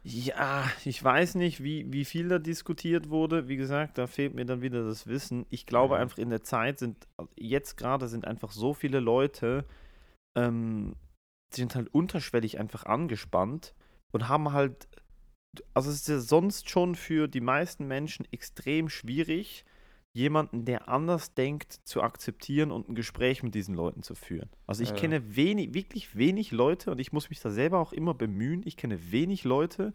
Ja, 0.05 0.69
ich 0.83 1.01
weiß 1.01 1.35
nicht, 1.35 1.63
wie, 1.63 1.85
wie 1.93 2.03
viel 2.03 2.27
da 2.27 2.37
diskutiert 2.39 3.09
wurde. 3.09 3.47
Wie 3.47 3.55
gesagt, 3.55 3.97
da 3.97 4.05
fehlt 4.07 4.33
mir 4.33 4.45
dann 4.45 4.61
wieder 4.61 4.83
das 4.83 5.07
Wissen. 5.07 5.45
Ich 5.49 5.65
glaube 5.65 5.95
einfach, 5.97 6.17
in 6.17 6.29
der 6.29 6.43
Zeit 6.43 6.79
sind, 6.79 7.07
jetzt 7.37 7.77
gerade 7.77 8.07
sind 8.09 8.25
einfach 8.25 8.51
so 8.51 8.73
viele 8.73 8.99
Leute, 8.99 9.63
ähm, 10.35 10.95
sind 11.53 11.75
halt 11.75 11.93
unterschwellig 11.93 12.59
einfach 12.59 12.85
angespannt 12.85 13.75
und 14.11 14.27
haben 14.27 14.51
halt, 14.53 14.87
also 15.73 15.89
es 15.89 15.97
ist 15.97 16.07
ja 16.07 16.19
sonst 16.19 16.69
schon 16.69 16.95
für 16.95 17.27
die 17.27 17.41
meisten 17.41 17.87
Menschen 17.87 18.27
extrem 18.31 18.89
schwierig, 18.89 19.65
jemanden, 20.15 20.65
der 20.65 20.89
anders 20.89 21.33
denkt, 21.33 21.79
zu 21.85 22.01
akzeptieren 22.03 22.71
und 22.71 22.87
ein 22.87 22.95
Gespräch 22.95 23.41
mit 23.41 23.55
diesen 23.55 23.73
Leuten 23.73 24.03
zu 24.03 24.13
führen. 24.13 24.49
Also 24.67 24.83
ich 24.83 24.89
Ja. 24.89 24.95
kenne 24.95 25.35
wenig, 25.35 25.73
wirklich 25.73 26.15
wenig 26.15 26.51
Leute 26.51 26.91
und 26.91 26.99
ich 26.99 27.11
muss 27.11 27.29
mich 27.29 27.39
da 27.39 27.49
selber 27.49 27.79
auch 27.79 27.93
immer 27.93 28.13
bemühen. 28.13 28.61
Ich 28.65 28.77
kenne 28.77 29.11
wenig 29.11 29.43
Leute, 29.43 29.93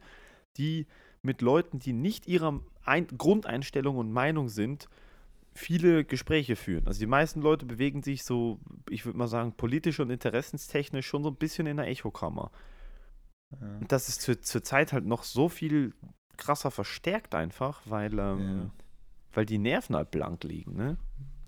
die 0.57 0.87
mit 1.23 1.41
Leuten, 1.41 1.79
die 1.79 1.93
nicht 1.93 2.27
ihrer 2.27 2.61
Ein 2.85 3.07
Grundeinstellung 3.07 3.97
und 3.97 4.11
Meinung 4.13 4.49
sind, 4.49 4.89
viele 5.59 6.05
Gespräche 6.05 6.57
führen. 6.57 6.87
Also 6.87 7.01
die 7.01 7.07
meisten 7.07 7.41
Leute 7.41 7.67
bewegen 7.67 8.03
sich 8.03 8.25
so, 8.25 8.61
ich 8.89 9.05
würde 9.05 9.19
mal 9.19 9.29
sagen, 9.29 9.53
politisch 9.53 10.01
und 10.01 10.11
interessenstechnisch 10.11 11.07
schon 11.07 11.23
so 11.23 11.31
ein 11.31 11.37
bisschen 11.37 11.67
in 11.67 11.77
der 11.77 11.89
Echokammer. 11.89 12.51
Ja. 13.51 13.79
Und 13.81 13.93
das 13.93 14.09
ist 14.09 14.23
zur, 14.23 14.41
zur 14.41 14.63
Zeit 14.63 14.93
halt 14.93 15.05
noch 15.05 15.25
so 15.25 15.49
viel 15.49 15.95
krasser 16.37 16.71
verstärkt 16.71 17.35
einfach, 17.35 17.83
weil, 17.85 18.19
ähm, 18.19 18.71
weil 19.33 19.47
die 19.47 19.59
Nerven 19.59 19.97
halt 19.97 20.11
blank 20.11 20.45
liegen, 20.45 20.77
ne? 20.77 20.97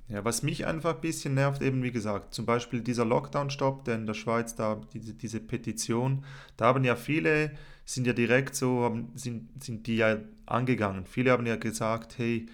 Ja, 0.09 0.25
was 0.25 0.43
mich 0.43 0.67
einfach 0.67 0.97
ein 0.97 1.01
bisschen 1.01 1.35
nervt, 1.35 1.63
eben 1.63 1.85
wie 1.85 1.93
gesagt, 1.93 2.35
zum 2.35 2.45
Beispiel 2.45 2.81
dieser 2.81 3.05
Lockdown-Stopp, 3.05 3.85
der 3.85 3.95
in 3.95 4.07
der 4.07 4.15
Schweiz 4.15 4.57
da, 4.57 4.81
diese, 4.93 5.15
diese 5.15 5.39
Petition, 5.39 6.25
da 6.57 6.67
haben 6.67 6.83
ja 6.83 6.97
viele, 6.97 7.53
sind 7.85 8.09
ja 8.09 8.13
direkt 8.13 8.57
so, 8.57 8.83
haben, 8.83 9.13
sind, 9.15 9.63
sind 9.63 9.87
die 9.87 9.99
ja 9.99 10.17
angegangen. 10.47 11.07
Viele 11.07 11.31
haben 11.31 11.47
ja 11.47 11.55
gesagt, 11.55 12.19
hey, 12.19 12.47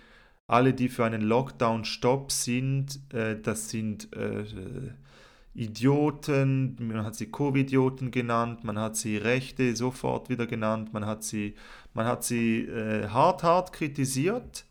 alle, 0.46 0.74
die 0.74 0.88
für 0.88 1.04
einen 1.04 1.22
Lockdown-Stopp 1.22 2.30
sind, 2.30 3.00
äh, 3.12 3.40
das 3.40 3.70
sind 3.70 4.12
äh, 4.14 4.44
Idioten, 5.54 6.76
man 6.78 7.04
hat 7.04 7.14
sie 7.14 7.30
Covid-Idioten 7.30 8.10
genannt, 8.10 8.62
man 8.62 8.78
hat 8.78 8.96
sie 8.96 9.16
Rechte 9.16 9.74
sofort 9.74 10.28
wieder 10.28 10.46
genannt, 10.46 10.92
man 10.92 11.06
hat 11.06 11.24
sie, 11.24 11.54
man 11.94 12.06
hat 12.06 12.24
sie 12.24 12.60
äh, 12.60 13.08
hart, 13.08 13.42
hart 13.42 13.72
kritisiert. 13.72 14.66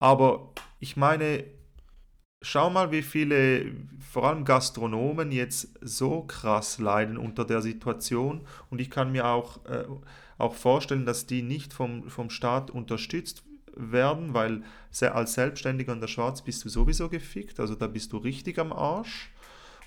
Aber 0.00 0.52
ich 0.80 0.96
meine, 0.96 1.44
schau 2.40 2.70
mal, 2.70 2.90
wie 2.90 3.02
viele, 3.02 3.72
vor 4.00 4.24
allem 4.24 4.44
Gastronomen, 4.44 5.30
jetzt 5.30 5.68
so 5.82 6.22
krass 6.22 6.78
leiden 6.78 7.18
unter 7.18 7.44
der 7.44 7.62
Situation. 7.62 8.40
Und 8.70 8.80
ich 8.80 8.90
kann 8.90 9.12
mir 9.12 9.26
auch 9.26 9.64
äh, 9.66 9.84
auch 10.38 10.54
vorstellen, 10.54 11.06
dass 11.06 11.26
die 11.26 11.42
nicht 11.42 11.72
vom, 11.72 12.10
vom 12.10 12.28
Staat 12.28 12.70
unterstützt 12.70 13.44
werden, 13.76 14.34
weil 14.34 14.62
als 15.00 15.34
Selbstständiger 15.34 15.92
in 15.92 16.00
der 16.00 16.08
Schweiz 16.08 16.42
bist 16.42 16.64
du 16.64 16.68
sowieso 16.68 17.08
gefickt, 17.08 17.60
also 17.60 17.74
da 17.74 17.86
bist 17.86 18.12
du 18.12 18.18
richtig 18.18 18.58
am 18.58 18.72
Arsch. 18.72 19.32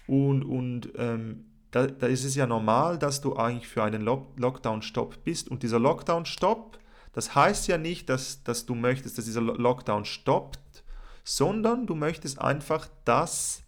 Und, 0.08 0.44
und 0.44 0.92
ähm, 0.98 1.46
da, 1.72 1.88
da 1.88 2.08
ist 2.08 2.24
es 2.24 2.36
ja 2.36 2.48
normal, 2.48 2.98
dass 2.98 3.22
du 3.22 3.36
eigentlich 3.36 3.68
für 3.68 3.84
einen 3.84 4.02
Lock 4.02 4.38
Lockdown-Stopp 4.38 5.24
bist. 5.24 5.50
Und 5.50 5.64
dieser 5.64 5.80
Lockdown-Stopp, 5.80 6.80
das 7.12 7.36
heißt 7.36 7.68
ja 7.68 7.78
nicht, 7.78 8.10
dass, 8.10 8.44
dass 8.44 8.66
du 8.66 8.76
möchtest, 8.76 9.18
dass 9.18 9.26
dieser 9.26 9.42
Lockdown 9.42 10.06
stoppt, 10.06 10.84
sondern 11.24 11.88
du 11.88 11.96
möchtest 11.96 12.40
einfach, 12.40 12.88
dass, 13.04 13.64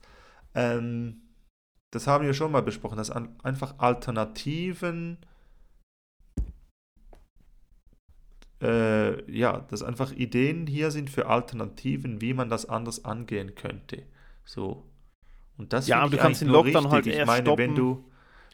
ähm, 0.53 1.21
das 1.91 2.07
haben 2.07 2.25
wir 2.25 2.33
schon 2.33 2.51
mal 2.51 2.61
besprochen, 2.61 2.97
dass 2.97 3.09
einfach 3.09 3.79
Alternativen, 3.79 5.17
äh, 8.61 9.31
ja, 9.31 9.65
dass 9.69 9.83
einfach 9.83 10.11
Ideen 10.11 10.67
hier 10.67 10.91
sind 10.91 11.09
für 11.09 11.27
Alternativen, 11.27 12.21
wie 12.21 12.33
man 12.33 12.49
das 12.49 12.67
anders 12.67 13.05
angehen 13.05 13.55
könnte. 13.55 14.03
So. 14.45 14.83
Und 15.57 15.73
das 15.73 15.87
ja, 15.87 16.01
aber 16.01 16.11
du 16.11 16.17
kannst 16.17 16.41
den 16.41 16.49
Lockdown 16.49 16.89
halt 16.89 17.07
Ich 17.07 17.25
meine, 17.25 17.45
stoppen. 17.45 17.57
wenn 17.57 17.75
du 17.75 18.03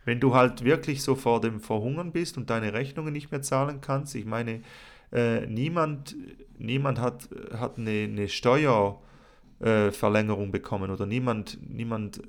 wenn 0.05 0.19
du 0.19 0.35
halt 0.35 0.63
wirklich 0.63 1.01
so 1.01 1.15
vor 1.15 1.41
dem 1.41 1.59
Verhungern 1.59 2.11
bist 2.11 2.37
und 2.37 2.49
deine 2.49 2.73
Rechnungen 2.73 3.13
nicht 3.13 3.31
mehr 3.31 3.41
zahlen 3.41 3.81
kannst, 3.81 4.13
ich 4.15 4.25
meine, 4.25 4.61
äh, 5.11 5.47
niemand, 5.47 6.15
niemand 6.57 6.99
hat, 6.99 7.29
hat 7.53 7.77
eine, 7.77 8.03
eine 8.03 8.27
Steuerverlängerung 8.27 10.49
äh, 10.49 10.51
bekommen 10.51 10.91
oder 10.91 11.05
niemand, 11.05 11.57
niemand, 11.69 12.21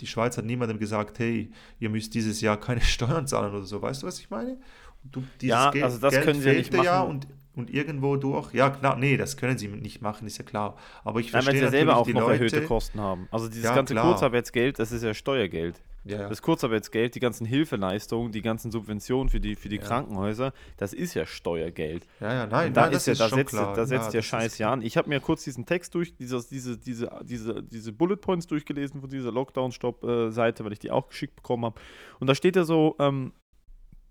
die 0.00 0.06
Schweiz 0.06 0.36
hat 0.36 0.44
niemandem 0.44 0.78
gesagt, 0.78 1.18
hey, 1.18 1.50
ihr 1.78 1.88
müsst 1.88 2.14
dieses 2.14 2.40
Jahr 2.40 2.58
keine 2.58 2.80
Steuern 2.82 3.26
zahlen 3.26 3.54
oder 3.54 3.64
so. 3.64 3.80
Weißt 3.80 4.02
du, 4.02 4.06
was 4.06 4.18
ich 4.18 4.30
meine? 4.30 4.58
Du, 5.04 5.22
ja, 5.40 5.70
also 5.70 5.98
das 5.98 6.14
Geld 6.14 6.24
können 6.24 6.40
sie 6.40 6.48
ja 6.48 6.54
nicht 6.54 6.72
machen. 6.72 6.84
Ja 6.84 7.00
und, 7.02 7.26
und 7.54 7.70
irgendwo 7.70 8.16
durch, 8.16 8.54
ja 8.54 8.70
klar, 8.70 8.96
nee, 8.96 9.16
das 9.16 9.36
können 9.36 9.58
sie 9.58 9.68
nicht 9.68 10.00
machen, 10.00 10.26
ist 10.26 10.38
ja 10.38 10.44
klar. 10.44 10.76
Aber 11.04 11.20
ich 11.20 11.30
verstehe 11.30 11.54
Nein, 11.54 11.62
weil 11.62 11.70
sie 11.70 11.76
selber 11.76 11.96
auch 11.96 12.06
noch 12.06 12.20
Leute, 12.22 12.32
erhöhte 12.34 12.62
Kosten 12.62 13.00
haben. 13.00 13.28
Also 13.30 13.48
dieses 13.48 13.64
ja, 13.64 13.74
ganze 13.74 13.94
klar. 13.94 14.06
Kurzarbeitsgeld, 14.06 14.78
das 14.78 14.92
ist 14.92 15.02
ja 15.02 15.12
Steuergeld. 15.12 15.80
Ja, 16.04 16.22
ja. 16.22 16.28
Das 16.28 16.42
Kurzarbeitsgeld, 16.42 17.14
die 17.14 17.20
ganzen 17.20 17.46
Hilfeleistungen, 17.46 18.32
die 18.32 18.42
ganzen 18.42 18.72
Subventionen 18.72 19.28
für 19.28 19.38
die, 19.38 19.54
für 19.54 19.68
die 19.68 19.76
ja. 19.76 19.82
Krankenhäuser, 19.82 20.52
das 20.76 20.92
ist 20.92 21.14
ja 21.14 21.26
Steuergeld. 21.26 22.06
Ja, 22.20 22.32
ja, 22.32 22.46
nein, 22.46 22.72
da 22.72 22.86
nein, 22.86 22.92
ist 22.92 23.06
ja, 23.06 23.14
da 23.14 23.28
setzt, 23.28 23.50
klar. 23.50 23.74
da 23.74 23.86
setzt 23.86 24.12
ja, 24.12 24.22
Scheiß 24.22 24.58
ja 24.58 24.72
an. 24.72 24.82
Ich 24.82 24.96
habe 24.96 25.08
mir 25.08 25.20
kurz 25.20 25.44
diesen 25.44 25.64
Text 25.64 25.94
durch, 25.94 26.14
dieses, 26.16 26.48
diese, 26.48 26.76
diese, 26.76 27.08
diese, 27.22 27.62
diese 27.62 27.92
Bullet 27.92 28.16
Points 28.16 28.48
durchgelesen 28.48 29.00
von 29.00 29.10
dieser 29.10 29.30
Lockdown-Stop-Seite, 29.30 30.64
weil 30.64 30.72
ich 30.72 30.80
die 30.80 30.90
auch 30.90 31.08
geschickt 31.08 31.36
bekommen 31.36 31.66
habe. 31.66 31.80
Und 32.18 32.26
da 32.26 32.34
steht 32.34 32.56
ja 32.56 32.64
so, 32.64 32.96
ähm, 32.98 33.32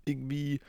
irgendwie, 0.06 0.60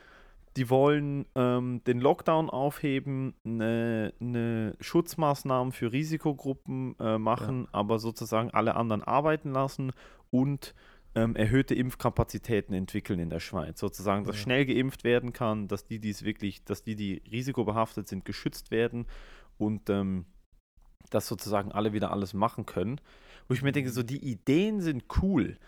die 0.56 0.70
wollen 0.70 1.26
ähm, 1.34 1.82
den 1.84 2.00
Lockdown 2.00 2.48
aufheben, 2.48 3.34
eine, 3.44 4.12
eine 4.20 4.76
Schutzmaßnahmen 4.80 5.72
für 5.72 5.92
Risikogruppen 5.92 6.94
äh, 7.00 7.18
machen, 7.18 7.66
aber 7.72 7.98
sozusagen 7.98 8.50
alle 8.50 8.76
anderen 8.76 9.02
arbeiten 9.02 9.50
lassen 9.50 9.92
und 10.30 10.74
ähm, 11.16 11.36
erhöhte 11.36 11.74
Impfkapazitäten 11.74 12.74
entwickeln 12.74 13.18
in 13.18 13.30
der 13.30 13.40
Schweiz. 13.40 13.80
Sozusagen, 13.80 14.24
dass 14.24 14.36
ja. 14.36 14.42
schnell 14.42 14.66
geimpft 14.66 15.04
werden 15.04 15.32
kann, 15.32 15.68
dass 15.68 15.84
die, 15.84 15.98
die 15.98 16.10
es 16.10 16.24
wirklich, 16.24 16.64
dass 16.64 16.82
die, 16.82 16.96
die 16.96 17.22
risikobehaftet 17.30 18.08
sind, 18.08 18.24
geschützt 18.24 18.70
werden 18.70 19.06
und 19.58 19.90
ähm, 19.90 20.26
dass 21.10 21.26
sozusagen 21.26 21.72
alle 21.72 21.92
wieder 21.92 22.10
alles 22.10 22.32
machen 22.32 22.66
können. 22.66 23.00
Wo 23.48 23.54
ich 23.54 23.62
mir 23.62 23.72
denke, 23.72 23.90
so 23.90 24.02
die 24.02 24.24
Ideen 24.24 24.80
sind 24.80 25.04
cool, 25.22 25.58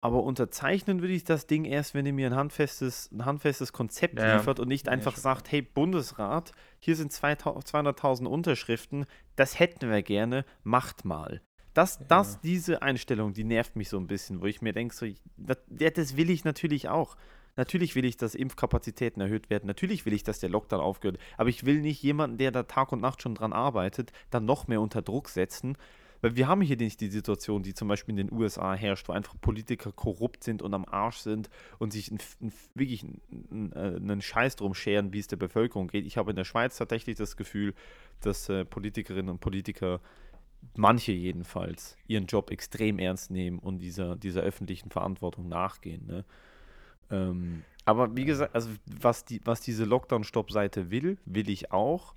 aber 0.00 0.22
unterzeichnen 0.22 1.02
würde 1.02 1.12
ich 1.12 1.24
das 1.24 1.46
Ding 1.46 1.64
erst, 1.64 1.94
wenn 1.94 2.06
ihr 2.06 2.12
mir 2.12 2.28
ein 2.28 2.36
handfestes, 2.36 3.10
ein 3.12 3.24
handfestes 3.26 3.72
Konzept 3.72 4.18
ja, 4.18 4.36
liefert 4.36 4.58
und 4.58 4.68
nicht 4.68 4.88
einfach 4.88 5.14
ja, 5.14 5.20
sagt, 5.20 5.52
hey 5.52 5.60
Bundesrat, 5.60 6.52
hier 6.78 6.96
sind 6.96 7.12
200.000 7.12 8.26
Unterschriften, 8.26 9.04
das 9.36 9.58
hätten 9.58 9.90
wir 9.90 10.02
gerne, 10.02 10.44
macht 10.62 11.04
mal. 11.04 11.42
Das, 11.74 11.98
ja. 11.98 12.06
das, 12.08 12.40
diese 12.40 12.82
Einstellung, 12.82 13.34
die 13.34 13.44
nervt 13.44 13.76
mich 13.76 13.90
so 13.90 13.98
ein 13.98 14.06
bisschen, 14.06 14.40
wo 14.40 14.46
ich 14.46 14.62
mir 14.62 14.72
denke, 14.72 14.94
so, 14.94 15.06
das, 15.36 15.58
das 15.94 16.16
will 16.16 16.30
ich 16.30 16.44
natürlich 16.44 16.88
auch. 16.88 17.16
Natürlich 17.56 17.94
will 17.94 18.04
ich, 18.04 18.16
dass 18.16 18.34
Impfkapazitäten 18.34 19.20
erhöht 19.20 19.50
werden. 19.50 19.66
Natürlich 19.66 20.06
will 20.06 20.12
ich, 20.12 20.22
dass 20.22 20.40
der 20.40 20.48
Lockdown 20.48 20.80
aufgehört. 20.80 21.18
Aber 21.36 21.48
ich 21.48 21.66
will 21.66 21.80
nicht 21.80 22.02
jemanden, 22.02 22.38
der 22.38 22.52
da 22.52 22.62
Tag 22.62 22.92
und 22.92 23.00
Nacht 23.00 23.22
schon 23.22 23.34
dran 23.34 23.52
arbeitet, 23.52 24.12
dann 24.30 24.44
noch 24.44 24.66
mehr 24.66 24.80
unter 24.80 25.02
Druck 25.02 25.28
setzen. 25.28 25.76
Weil 26.20 26.36
wir 26.36 26.48
haben 26.48 26.60
hier 26.60 26.76
nicht 26.76 27.00
die 27.00 27.08
Situation, 27.08 27.62
die 27.62 27.74
zum 27.74 27.88
Beispiel 27.88 28.18
in 28.18 28.28
den 28.28 28.32
USA 28.32 28.74
herrscht, 28.74 29.08
wo 29.08 29.12
einfach 29.12 29.34
Politiker 29.40 29.92
korrupt 29.92 30.44
sind 30.44 30.62
und 30.62 30.74
am 30.74 30.84
Arsch 30.84 31.18
sind 31.18 31.48
und 31.78 31.92
sich 31.92 32.10
ein, 32.10 32.18
ein, 32.40 32.52
wirklich 32.74 33.04
einen, 33.04 33.72
äh, 33.72 33.96
einen 33.96 34.20
Scheiß 34.20 34.56
drum 34.56 34.74
scheren, 34.74 35.12
wie 35.12 35.18
es 35.18 35.28
der 35.28 35.36
Bevölkerung 35.36 35.88
geht. 35.88 36.06
Ich 36.06 36.16
habe 36.16 36.30
in 36.30 36.36
der 36.36 36.44
Schweiz 36.44 36.76
tatsächlich 36.76 37.16
das 37.16 37.36
Gefühl, 37.36 37.74
dass 38.20 38.48
äh, 38.48 38.64
Politikerinnen 38.64 39.30
und 39.30 39.40
Politiker 39.40 40.00
manche 40.76 41.12
jedenfalls, 41.12 41.96
ihren 42.06 42.26
Job 42.26 42.50
extrem 42.50 42.98
ernst 42.98 43.30
nehmen 43.30 43.58
und 43.58 43.78
dieser, 43.78 44.16
dieser 44.16 44.42
öffentlichen 44.42 44.90
Verantwortung 44.90 45.48
nachgehen. 45.48 46.06
Ne? 46.06 46.24
Ähm, 47.10 47.64
aber 47.84 48.14
wie 48.16 48.24
gesagt, 48.24 48.54
also 48.54 48.70
was, 48.86 49.24
die, 49.24 49.40
was 49.44 49.60
diese 49.60 49.84
Lockdown-Stop-Seite 49.84 50.90
will, 50.90 51.18
will 51.24 51.48
ich 51.48 51.72
auch. 51.72 52.14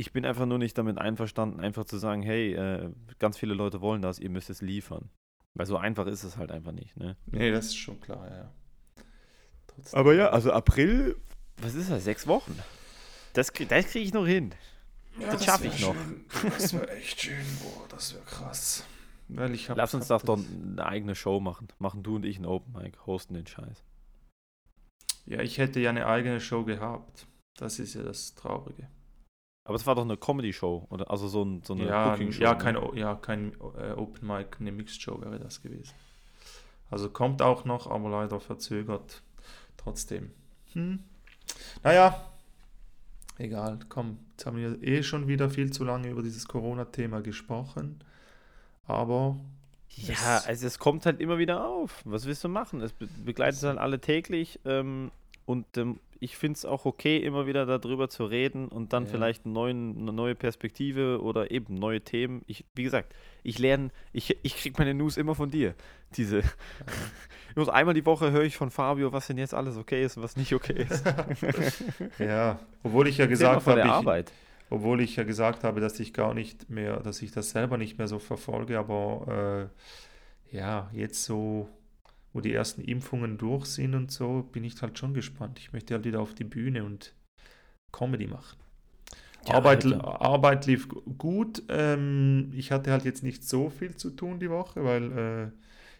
Ich 0.00 0.12
bin 0.12 0.24
einfach 0.24 0.46
nur 0.46 0.58
nicht 0.58 0.78
damit 0.78 0.98
einverstanden, 0.98 1.60
einfach 1.60 1.84
zu 1.84 1.98
sagen, 1.98 2.22
hey, 2.22 2.54
äh, 2.54 2.90
ganz 3.18 3.36
viele 3.36 3.54
Leute 3.54 3.80
wollen 3.80 4.00
das, 4.00 4.18
ihr 4.18 4.30
müsst 4.30 4.48
es 4.48 4.62
liefern. 4.62 5.10
Weil 5.54 5.66
so 5.66 5.76
einfach 5.76 6.06
ist 6.06 6.22
es 6.22 6.36
halt 6.36 6.52
einfach 6.52 6.72
nicht. 6.72 6.96
Ne? 6.96 7.16
Nee, 7.26 7.50
das 7.50 7.66
ist 7.66 7.76
schon 7.76 8.00
klar, 8.00 8.30
ja. 8.30 8.52
Trotzdem. 9.66 9.98
Aber 9.98 10.14
ja, 10.14 10.28
also 10.28 10.52
April, 10.52 11.16
was 11.60 11.74
ist 11.74 11.90
das, 11.90 12.04
sechs 12.04 12.26
Wochen? 12.28 12.56
Das, 13.32 13.52
das 13.52 13.86
kriege 13.86 14.04
ich 14.04 14.12
noch 14.12 14.26
hin. 14.26 14.54
Ja, 15.18 15.32
das, 15.32 15.44
schaffe 15.44 15.66
ich 15.66 15.80
noch. 15.80 15.94
Schön. 15.94 16.24
Das 16.44 16.72
wäre 16.72 16.90
echt 16.96 17.20
schön. 17.20 17.44
Boah, 17.62 17.88
das 17.88 18.14
wäre 18.14 18.24
krass. 18.24 18.84
Weil 19.26 19.52
ich 19.52 19.68
hab, 19.68 19.76
Lass 19.76 19.94
uns 19.94 20.06
doch 20.08 20.22
doch 20.22 20.38
eine 20.38 20.86
eigene 20.86 21.14
Show 21.14 21.40
machen. 21.40 21.68
Machen 21.78 22.02
du 22.02 22.16
und 22.16 22.24
ich 22.24 22.36
einen 22.36 22.46
Open 22.46 22.72
Mic, 22.72 22.98
hosten 23.04 23.34
den 23.34 23.46
Scheiß. 23.46 23.82
Ja, 25.26 25.40
ich 25.40 25.58
hätte 25.58 25.80
ja 25.80 25.90
eine 25.90 26.06
eigene 26.06 26.40
Show 26.40 26.64
gehabt. 26.64 27.26
Das 27.56 27.78
ist 27.78 27.94
ja 27.94 28.02
das 28.02 28.34
Traurige. 28.34 28.88
Aber 29.68 29.76
es 29.76 29.86
war 29.86 29.94
doch 29.94 30.02
eine 30.02 30.16
Comedy-Show, 30.16 30.86
oder? 30.88 31.10
Also 31.10 31.28
so, 31.28 31.44
ein, 31.44 31.62
so 31.62 31.74
eine 31.74 31.84
ja, 31.84 32.08
Booking-Show. 32.08 32.42
Ja, 32.42 32.54
ne? 32.54 32.58
kein, 32.58 32.96
ja, 32.96 33.14
kein 33.16 33.52
äh, 33.78 33.92
Open 33.92 34.26
Mic, 34.26 34.56
eine 34.60 34.72
Mixed-Show 34.72 35.20
wäre 35.20 35.38
das 35.38 35.60
gewesen. 35.60 35.92
Also 36.90 37.10
kommt 37.10 37.42
auch 37.42 37.66
noch, 37.66 37.86
aber 37.86 38.08
leider 38.08 38.40
verzögert. 38.40 39.20
Trotzdem. 39.76 40.30
Hm. 40.72 41.00
Naja, 41.82 42.18
egal, 43.36 43.78
komm, 43.90 44.20
jetzt 44.30 44.46
haben 44.46 44.56
wir 44.56 44.82
eh 44.82 45.02
schon 45.02 45.28
wieder 45.28 45.50
viel 45.50 45.70
zu 45.70 45.84
lange 45.84 46.08
über 46.08 46.22
dieses 46.22 46.48
Corona-Thema 46.48 47.20
gesprochen. 47.20 48.02
Aber. 48.86 49.38
Ja, 49.90 50.44
also 50.46 50.66
es 50.66 50.78
kommt 50.78 51.04
halt 51.04 51.20
immer 51.20 51.36
wieder 51.36 51.66
auf. 51.66 52.00
Was 52.06 52.24
willst 52.24 52.42
du 52.42 52.48
machen? 52.48 52.80
Es 52.80 52.94
begleitet 52.94 53.64
halt 53.64 53.76
alle 53.76 54.00
täglich. 54.00 54.60
Ähm, 54.64 55.10
und 55.44 55.76
ähm, 55.76 56.00
ich 56.20 56.36
finde 56.36 56.56
es 56.56 56.64
auch 56.64 56.84
okay, 56.84 57.18
immer 57.18 57.46
wieder 57.46 57.66
darüber 57.66 58.08
zu 58.08 58.24
reden 58.24 58.68
und 58.68 58.92
dann 58.92 59.04
ja. 59.04 59.10
vielleicht 59.10 59.46
neuen, 59.46 59.98
eine 59.98 60.12
neue 60.12 60.34
Perspektive 60.34 61.20
oder 61.22 61.50
eben 61.50 61.74
neue 61.74 62.00
Themen. 62.00 62.42
Ich, 62.46 62.64
wie 62.74 62.82
gesagt, 62.82 63.14
ich 63.42 63.58
lerne, 63.58 63.90
ich, 64.12 64.36
ich 64.42 64.56
kriege 64.56 64.76
meine 64.78 64.94
News 64.94 65.16
immer 65.16 65.34
von 65.34 65.50
dir. 65.50 65.74
Diese. 66.16 66.40
Ja. 67.56 67.68
einmal 67.68 67.94
die 67.94 68.06
Woche 68.06 68.30
höre 68.30 68.44
ich 68.44 68.56
von 68.56 68.70
Fabio, 68.70 69.12
was 69.12 69.26
denn 69.26 69.38
jetzt 69.38 69.54
alles 69.54 69.76
okay 69.76 70.04
ist 70.04 70.16
und 70.16 70.22
was 70.22 70.36
nicht 70.36 70.54
okay 70.54 70.86
ist. 70.88 71.04
ja, 72.18 72.58
obwohl 72.82 73.08
ich 73.08 73.18
ja 73.18 73.26
gesagt 73.26 73.66
habe, 73.66 73.80
ich, 73.80 74.24
obwohl 74.70 75.00
ich 75.00 75.16
ja 75.16 75.24
gesagt 75.24 75.64
habe, 75.64 75.80
dass 75.80 75.98
ich 75.98 76.12
gar 76.12 76.34
nicht 76.34 76.70
mehr, 76.70 77.00
dass 77.00 77.22
ich 77.22 77.32
das 77.32 77.50
selber 77.50 77.78
nicht 77.78 77.98
mehr 77.98 78.08
so 78.08 78.18
verfolge, 78.18 78.78
aber 78.78 79.70
äh, 80.52 80.56
ja, 80.56 80.88
jetzt 80.92 81.24
so 81.24 81.68
wo 82.38 82.40
die 82.40 82.54
ersten 82.54 82.82
Impfungen 82.82 83.36
durch 83.36 83.66
sind 83.66 83.96
und 83.96 84.12
so, 84.12 84.48
bin 84.52 84.62
ich 84.62 84.80
halt 84.80 84.96
schon 84.96 85.12
gespannt. 85.12 85.58
Ich 85.58 85.72
möchte 85.72 85.94
halt 85.94 86.04
wieder 86.04 86.20
auf 86.20 86.34
die 86.34 86.44
Bühne 86.44 86.84
und 86.84 87.12
Comedy 87.90 88.28
machen. 88.28 88.56
Ja, 89.44 89.54
Arbeit, 89.54 89.84
Arbeit 90.04 90.66
lief 90.66 90.88
gut. 90.88 91.64
Ähm, 91.68 92.52
ich 92.54 92.70
hatte 92.70 92.92
halt 92.92 93.04
jetzt 93.04 93.24
nicht 93.24 93.42
so 93.42 93.70
viel 93.70 93.96
zu 93.96 94.10
tun 94.10 94.38
die 94.38 94.50
Woche, 94.50 94.84
weil 94.84 95.18
äh, 95.18 95.50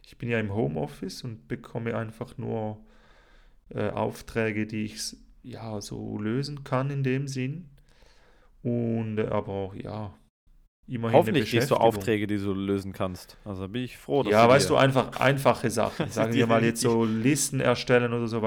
ich 0.07 0.16
bin 0.16 0.29
ja 0.29 0.38
im 0.38 0.55
Homeoffice 0.55 1.24
und 1.24 1.48
bekomme 1.48 1.96
einfach 1.96 2.38
nur 2.38 2.79
äh, 3.70 3.90
Aufträge, 3.90 4.68
die 4.68 4.85
ich 4.85 5.16
ja 5.42 5.81
so 5.81 6.18
lösen 6.18 6.62
kann 6.62 6.90
in 6.90 7.03
dem 7.03 7.27
Sinn. 7.27 7.68
Und 8.62 9.18
äh, 9.18 9.27
aber 9.27 9.72
ja, 9.74 10.14
immerhin 10.88 11.18
Hoffentlich 11.18 11.53
nicht 11.53 11.66
so 11.66 11.77
Aufträge, 11.77 12.27
die 12.27 12.38
du 12.38 12.53
lösen 12.55 12.92
kannst. 12.92 13.37
Also 13.44 13.68
bin 13.68 13.83
ich 13.83 13.98
froh, 13.98 14.22
dass 14.22 14.33
Ja, 14.33 14.48
weißt 14.48 14.70
du, 14.70 14.77
einfach 14.77 15.20
einfache 15.20 15.70
Sachen. 15.70 16.09
Sagen 16.11 16.33
wir 16.33 16.46
mal 16.48 16.64
jetzt 16.64 16.81
so 16.81 17.05
Listen 17.05 17.61
erstellen 17.61 18.12
oder 18.12 18.27
so, 18.27 18.42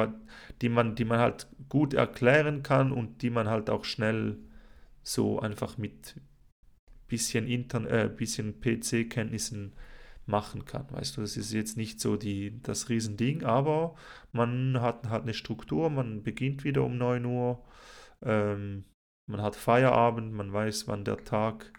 die 0.61 0.69
man, 0.69 0.95
die 0.95 1.05
man 1.05 1.19
halt 1.19 1.47
gut 1.69 1.93
erklären 1.93 2.63
kann 2.63 2.91
und 2.91 3.21
die 3.21 3.29
man 3.29 3.47
halt 3.47 3.69
auch 3.69 3.85
schnell 3.85 4.37
so 5.03 5.39
einfach 5.39 5.77
mit 5.77 6.15
bisschen, 7.07 7.47
Intern 7.47 7.85
äh, 7.85 8.09
bisschen 8.15 8.59
PC-Kenntnissen 8.59 9.73
machen 10.25 10.65
kann. 10.65 10.85
Weißt 10.91 11.17
du, 11.17 11.21
das 11.21 11.37
ist 11.37 11.53
jetzt 11.53 11.77
nicht 11.77 11.99
so 11.99 12.15
die, 12.15 12.61
das 12.61 12.89
Riesending, 12.89 13.43
aber 13.43 13.95
man 14.31 14.79
hat, 14.81 15.09
hat 15.09 15.23
eine 15.23 15.33
Struktur, 15.33 15.89
man 15.89 16.23
beginnt 16.23 16.63
wieder 16.63 16.83
um 16.83 16.97
9 16.97 17.25
Uhr, 17.25 17.63
ähm, 18.23 18.85
man 19.27 19.41
hat 19.41 19.55
Feierabend, 19.55 20.33
man 20.33 20.53
weiß, 20.53 20.87
wann 20.87 21.03
der 21.03 21.23
Tag 21.23 21.73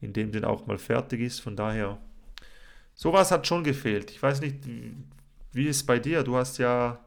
in 0.00 0.12
dem 0.12 0.32
Sinn 0.32 0.44
auch 0.44 0.66
mal 0.66 0.78
fertig 0.78 1.20
ist. 1.20 1.40
Von 1.40 1.56
daher, 1.56 1.98
sowas 2.94 3.30
hat 3.30 3.46
schon 3.46 3.64
gefehlt. 3.64 4.10
Ich 4.10 4.22
weiß 4.22 4.40
nicht, 4.40 4.56
wie 5.52 5.66
ist 5.66 5.76
es 5.76 5.86
bei 5.86 5.98
dir? 5.98 6.22
Du 6.22 6.36
hast 6.36 6.58
ja, 6.58 7.00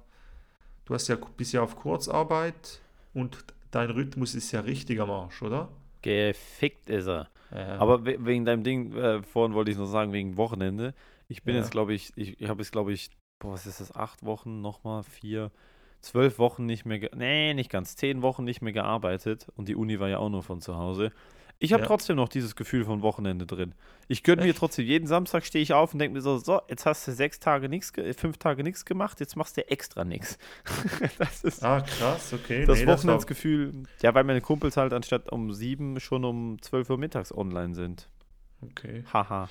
du 0.86 0.94
hast 0.94 1.08
ja 1.08 1.18
bist 1.38 1.54
ja 1.54 1.62
auf 1.62 1.76
Kurzarbeit 1.76 2.80
und 3.14 3.38
dein 3.72 3.90
Rhythmus 3.90 4.36
ist 4.36 4.52
ja 4.52 4.62
richtig 4.62 5.00
am 5.00 5.10
Arsch, 5.10 5.42
oder? 5.42 5.70
Gefickt 6.02 6.90
ist 6.90 7.08
er. 7.08 7.30
Ja. 7.52 7.78
Aber 7.78 8.06
wegen 8.06 8.46
deinem 8.46 8.64
Ding, 8.64 8.96
äh, 8.96 9.22
vorhin 9.24 9.54
wollte 9.54 9.72
ich 9.72 9.78
noch 9.78 9.86
sagen, 9.86 10.14
wegen 10.14 10.38
Wochenende. 10.38 10.94
Ich 11.28 11.44
bin 11.44 11.56
ja. 11.56 11.62
jetzt, 11.62 11.72
glaube 11.72 11.94
ich, 11.94 12.12
ich, 12.16 12.40
ich 12.42 12.50
habe 12.50 12.62
jetzt, 12.62 12.72
glaube 12.72 12.94
ich, 12.94 13.10
boah, 13.40 13.54
was 13.54 13.66
ist 13.66 13.82
das, 13.82 13.96
acht 13.96 14.26
Wochen, 14.26 14.62
nochmal 14.62 15.04
vier, 15.04 15.52
zwölf 16.00 16.40
Wochen 16.40 16.66
nicht 16.66 16.86
mehr, 16.86 17.10
nee, 17.16 17.54
nicht 17.54 17.70
ganz, 17.70 17.96
zehn 17.96 18.22
Wochen 18.22 18.44
nicht 18.44 18.62
mehr 18.62 18.74
gearbeitet 18.74 19.48
und 19.56 19.68
die 19.68 19.76
Uni 19.76 20.00
war 20.00 20.10
ja 20.10 20.18
auch 20.20 20.30
nur 20.30 20.44
von 20.44 20.62
zu 20.62 20.78
Hause. 20.78 21.12
Ich 21.64 21.74
habe 21.74 21.84
ja. 21.84 21.88
trotzdem 21.88 22.16
noch 22.16 22.28
dieses 22.28 22.56
Gefühl 22.56 22.86
von 22.86 23.04
Wochenende 23.04 23.46
drin. 23.46 23.76
Ich 24.08 24.24
gönne 24.24 24.42
mir 24.42 24.56
trotzdem, 24.56 24.84
jeden 24.84 25.06
Samstag 25.06 25.46
stehe 25.46 25.62
ich 25.62 25.74
auf 25.74 25.94
und 25.94 26.00
denke 26.00 26.16
mir 26.16 26.22
so, 26.22 26.40
so, 26.40 26.60
jetzt 26.68 26.88
hast 26.88 27.08
du 27.08 27.12
sechs 27.12 27.40
Tage 27.40 27.70
nichts, 27.70 27.94
fünf 28.18 28.40
Tage 28.40 28.64
nichts 28.64 28.84
gemacht, 28.84 29.20
jetzt 29.20 29.36
machst 29.36 29.58
du 29.58 29.70
extra 29.70 30.04
nichts. 30.04 30.40
das 31.20 31.44
ist 31.44 31.64
ah, 31.64 31.82
krass, 31.82 32.34
okay. 32.34 32.66
Das 32.66 32.80
nee, 32.80 32.88
Wochenendsgefühl, 32.88 33.84
ja, 34.02 34.12
weil 34.16 34.24
meine 34.24 34.42
Kumpels 34.42 34.76
halt 34.76 34.92
anstatt 34.92 35.32
um 35.32 35.54
sieben 35.54 36.00
schon 36.00 36.26
um 36.26 36.60
zwölf 36.64 36.90
Uhr 36.90 36.98
mittags 36.98 37.32
online 37.32 37.76
sind. 37.76 38.10
Okay. 38.62 39.04
Haha. 39.14 39.48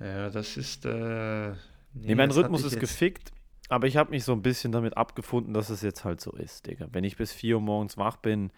Ja, 0.00 0.28
das 0.28 0.56
ist, 0.56 0.84
äh, 0.86 1.50
nee, 1.50 1.54
nee 1.94 2.14
mein 2.16 2.32
Rhythmus 2.32 2.64
ist 2.64 2.80
gefickt, 2.80 3.30
aber 3.68 3.86
ich 3.86 3.96
habe 3.96 4.10
mich 4.10 4.24
so 4.24 4.32
ein 4.32 4.42
bisschen 4.42 4.72
damit 4.72 4.96
abgefunden, 4.96 5.54
dass 5.54 5.70
es 5.70 5.82
jetzt 5.82 6.04
halt 6.04 6.20
so 6.20 6.32
ist, 6.32 6.66
Digga. 6.66 6.88
Wenn 6.90 7.04
ich 7.04 7.16
bis 7.16 7.32
vier 7.32 7.56
Uhr 7.56 7.62
morgens 7.62 7.96
wach 7.96 8.16
bin, 8.16 8.50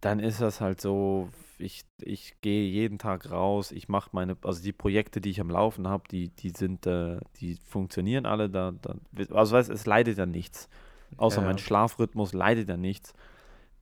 dann 0.00 0.20
ist 0.20 0.40
das 0.40 0.60
halt 0.60 0.80
so, 0.80 1.28
ich, 1.58 1.84
ich 2.00 2.40
gehe 2.40 2.68
jeden 2.68 2.98
Tag 2.98 3.30
raus, 3.30 3.72
ich 3.72 3.88
mache 3.88 4.10
meine, 4.12 4.36
also 4.44 4.62
die 4.62 4.72
Projekte, 4.72 5.20
die 5.20 5.30
ich 5.30 5.40
am 5.40 5.50
Laufen 5.50 5.88
habe, 5.88 6.04
die, 6.08 6.28
die 6.28 6.50
sind, 6.50 6.86
äh, 6.86 7.18
die 7.40 7.56
funktionieren 7.66 8.26
alle, 8.26 8.48
da, 8.48 8.72
da 8.72 8.94
also 9.30 9.56
weißt, 9.56 9.70
es 9.70 9.86
leidet 9.86 10.18
ja 10.18 10.26
nichts. 10.26 10.68
Außer 11.16 11.40
ja. 11.40 11.46
mein 11.46 11.58
Schlafrhythmus 11.58 12.32
leidet 12.32 12.68
ja 12.68 12.76
nichts. 12.76 13.12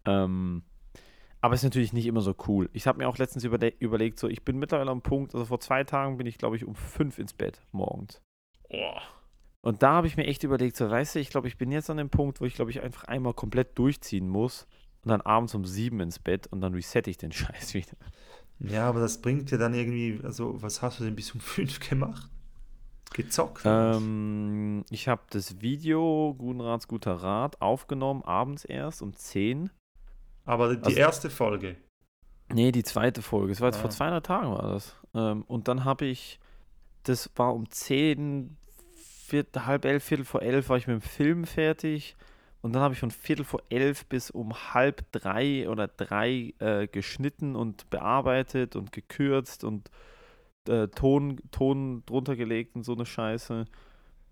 Ähm, 0.04 0.62
aber 1.40 1.54
es 1.54 1.60
ist 1.60 1.64
natürlich 1.64 1.92
nicht 1.92 2.06
immer 2.06 2.22
so 2.22 2.34
cool. 2.46 2.70
Ich 2.72 2.86
habe 2.86 2.98
mir 2.98 3.08
auch 3.08 3.18
letztens 3.18 3.44
überle 3.44 3.72
überlegt, 3.78 4.18
so 4.18 4.28
ich 4.28 4.44
bin 4.44 4.58
mittlerweile 4.58 4.90
am 4.90 5.02
Punkt, 5.02 5.34
also 5.34 5.44
vor 5.44 5.60
zwei 5.60 5.84
Tagen 5.84 6.16
bin 6.16 6.26
ich, 6.26 6.38
glaube 6.38 6.56
ich, 6.56 6.64
um 6.64 6.74
fünf 6.74 7.18
ins 7.18 7.34
Bett 7.34 7.60
morgens. 7.72 8.22
Oh. 8.70 8.96
Und 9.60 9.82
da 9.82 9.92
habe 9.92 10.06
ich 10.06 10.16
mir 10.16 10.26
echt 10.26 10.44
überlegt, 10.44 10.76
so 10.76 10.88
weißt 10.88 11.16
du, 11.16 11.18
ich 11.18 11.28
glaube, 11.28 11.48
ich 11.48 11.58
bin 11.58 11.72
jetzt 11.72 11.90
an 11.90 11.96
dem 11.98 12.08
Punkt, 12.08 12.40
wo 12.40 12.44
ich, 12.44 12.54
glaube 12.54 12.70
ich, 12.70 12.80
einfach 12.80 13.04
einmal 13.04 13.34
komplett 13.34 13.76
durchziehen 13.78 14.28
muss 14.28 14.66
und 15.06 15.10
dann 15.10 15.20
abends 15.20 15.54
um 15.54 15.64
sieben 15.64 16.00
ins 16.00 16.18
Bett 16.18 16.48
und 16.48 16.60
dann 16.60 16.74
resette 16.74 17.08
ich 17.08 17.16
den 17.16 17.30
Scheiß 17.32 17.74
wieder. 17.74 17.96
Ja, 18.58 18.88
aber 18.88 18.98
das 18.98 19.22
bringt 19.22 19.50
dir 19.52 19.58
dann 19.58 19.72
irgendwie, 19.72 20.18
also 20.24 20.60
was 20.60 20.82
hast 20.82 20.98
du 20.98 21.04
denn 21.04 21.14
bis 21.14 21.30
um 21.30 21.40
fünf 21.40 21.78
gemacht? 21.88 22.28
Gezockt? 23.14 23.62
Ähm, 23.64 24.84
ich 24.90 25.06
habe 25.06 25.22
das 25.30 25.60
Video 25.60 26.34
Guten 26.36 26.60
Rats 26.60 26.88
guter 26.88 27.14
Rat 27.14 27.62
aufgenommen, 27.62 28.22
abends 28.24 28.64
erst 28.64 29.00
um 29.00 29.14
zehn. 29.14 29.70
Aber 30.44 30.74
die 30.74 30.82
also, 30.82 30.98
erste 30.98 31.30
Folge? 31.30 31.76
Nee, 32.52 32.72
die 32.72 32.82
zweite 32.82 33.22
Folge. 33.22 33.52
Es 33.52 33.60
war 33.60 33.68
jetzt 33.68 33.78
ah. 33.78 33.82
vor 33.82 33.90
200 33.90 34.26
Tagen 34.26 34.50
war 34.50 34.72
das. 34.72 34.96
Ähm, 35.14 35.42
und 35.42 35.68
dann 35.68 35.84
habe 35.84 36.04
ich, 36.04 36.40
das 37.04 37.30
war 37.36 37.54
um 37.54 37.70
zehn, 37.70 38.56
viert, 38.96 39.66
halb 39.66 39.84
elf, 39.84 40.02
viertel 40.02 40.24
vor 40.24 40.42
elf 40.42 40.68
war 40.68 40.78
ich 40.78 40.88
mit 40.88 41.00
dem 41.00 41.08
Film 41.08 41.44
fertig. 41.44 42.16
Und 42.66 42.72
dann 42.72 42.82
habe 42.82 42.94
ich 42.94 42.98
von 42.98 43.12
Viertel 43.12 43.44
vor 43.44 43.62
elf 43.68 44.06
bis 44.06 44.28
um 44.28 44.52
halb 44.74 45.04
drei 45.12 45.68
oder 45.68 45.86
drei 45.86 46.52
äh, 46.58 46.88
geschnitten 46.88 47.54
und 47.54 47.88
bearbeitet 47.90 48.74
und 48.74 48.90
gekürzt 48.90 49.62
und 49.62 49.88
äh, 50.68 50.88
Ton, 50.88 51.40
Ton 51.52 52.02
drunter 52.06 52.34
gelegt 52.34 52.74
und 52.74 52.82
so 52.82 52.94
eine 52.94 53.06
Scheiße. 53.06 53.66